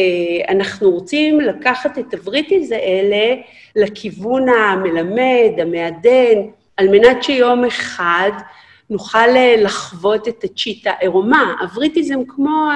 אנחנו 0.49 0.91
רוצים 0.91 1.39
לקחת 1.39 1.99
את 1.99 2.13
הבריטיז 2.13 2.71
האלה 2.71 3.41
לכיוון 3.75 4.49
המלמד, 4.49 5.59
המעדן, 5.61 6.41
על 6.77 6.87
מנת 6.87 7.23
שיום 7.23 7.65
אחד 7.65 8.31
נוכל 8.89 9.17
אה, 9.17 9.55
לחוות 9.57 10.27
את 10.27 10.43
הצ'יטה 10.43 10.91
עירומה. 10.99 11.55
הבריטיזם 11.61 12.19
כמו 12.27 12.69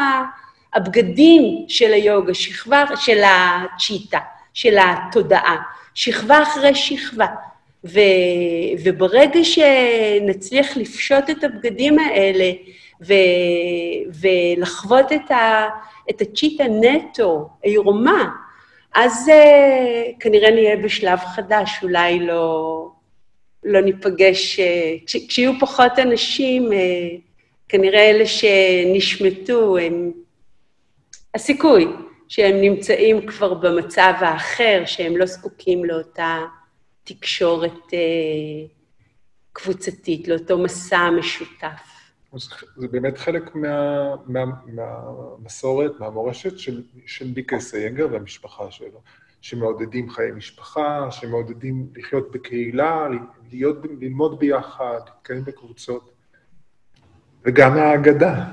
הבגדים 0.73 1.65
של 1.67 1.93
היוגה, 1.93 2.33
שכבה 2.33 2.83
של 2.95 3.21
הצ'יטה, 3.23 4.19
של 4.53 4.77
התודעה, 4.77 5.57
שכבה 5.93 6.43
אחרי 6.43 6.75
שכבה. 6.75 7.25
ו, 7.93 7.99
וברגע 8.83 9.39
שנצליח 9.43 10.77
לפשוט 10.77 11.29
את 11.29 11.43
הבגדים 11.43 11.99
האלה 11.99 12.51
ו, 13.01 13.13
ולחוות 14.21 15.11
את 15.11 15.31
ה... 15.31 15.67
את 16.09 16.21
הצ'יטה 16.21 16.63
נטו, 16.63 17.49
עירומה, 17.61 18.29
אז 18.95 19.27
uh, 19.27 20.19
כנראה 20.19 20.51
נהיה 20.51 20.75
בשלב 20.77 21.19
חדש, 21.19 21.79
אולי 21.83 22.19
לא, 22.19 22.87
לא 23.63 23.81
ניפגש, 23.81 24.59
uh, 24.59 24.63
כש, 25.05 25.17
כשיהיו 25.27 25.51
פחות 25.59 25.99
אנשים, 25.99 26.71
uh, 26.71 26.75
כנראה 27.69 28.09
אלה 28.09 28.25
שנשמטו, 28.25 29.77
הם... 29.77 30.11
הסיכוי 31.35 31.87
שהם 32.27 32.61
נמצאים 32.61 33.27
כבר 33.27 33.53
במצב 33.53 34.13
האחר, 34.19 34.83
שהם 34.85 35.17
לא 35.17 35.25
זקוקים 35.25 35.85
לאותה 35.85 36.39
תקשורת 37.07 37.71
uh, 37.87 38.71
קבוצתית, 39.53 40.27
לאותו 40.27 40.57
מסע 40.57 41.09
משותף. 41.19 41.97
זה 42.75 42.87
באמת 42.87 43.17
חלק 43.17 43.55
מה, 43.55 44.15
מה, 44.25 44.43
מהמורשת 45.99 46.59
של, 46.59 46.83
של 47.05 47.27
ביקה 47.27 47.59
סייגר 47.59 48.07
והמשפחה 48.11 48.71
שלו, 48.71 49.01
שמעודדים 49.41 50.09
חיי 50.09 50.31
משפחה, 50.31 51.07
שמעודדים 51.11 51.87
לחיות 51.95 52.31
בקהילה, 52.31 53.07
להיות, 53.51 53.77
ללמוד 54.01 54.39
ביחד, 54.39 54.99
להתקיים 55.05 55.43
בקבוצות, 55.43 56.11
וגם 57.45 57.75
מהאגדה. 57.75 58.45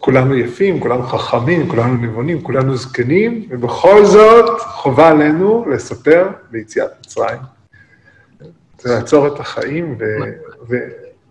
כולנו 0.00 0.34
יפים, 0.34 0.80
כולנו 0.80 1.02
חכמים, 1.02 1.68
כולנו 1.68 1.94
נבונים, 1.96 2.42
כולנו 2.42 2.76
זקנים, 2.76 3.48
ובכל 3.50 4.04
זאת 4.04 4.60
חובה 4.60 5.08
עלינו 5.08 5.64
לספר 5.70 6.28
ביציאת 6.50 6.90
מצרים. 7.00 7.51
זה 8.82 8.94
לעצור 8.94 9.26
את 9.26 9.40
החיים 9.40 9.98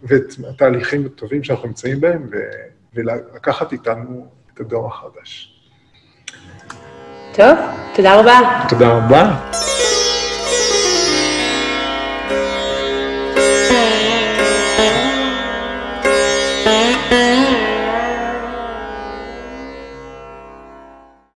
ואת 0.04 0.34
התהליכים 0.50 1.06
הטובים 1.06 1.44
שאנחנו 1.44 1.68
נמצאים 1.68 2.02
בהם, 2.02 2.28
ו, 2.32 2.38
ולקחת 2.94 3.72
איתנו 3.72 4.28
את 4.54 4.60
הדור 4.60 4.88
החדש. 4.88 5.62
טוב, 7.34 7.58
תודה 7.96 8.20
רבה. 8.20 8.66
תודה 8.70 8.98
רבה. 8.98 9.52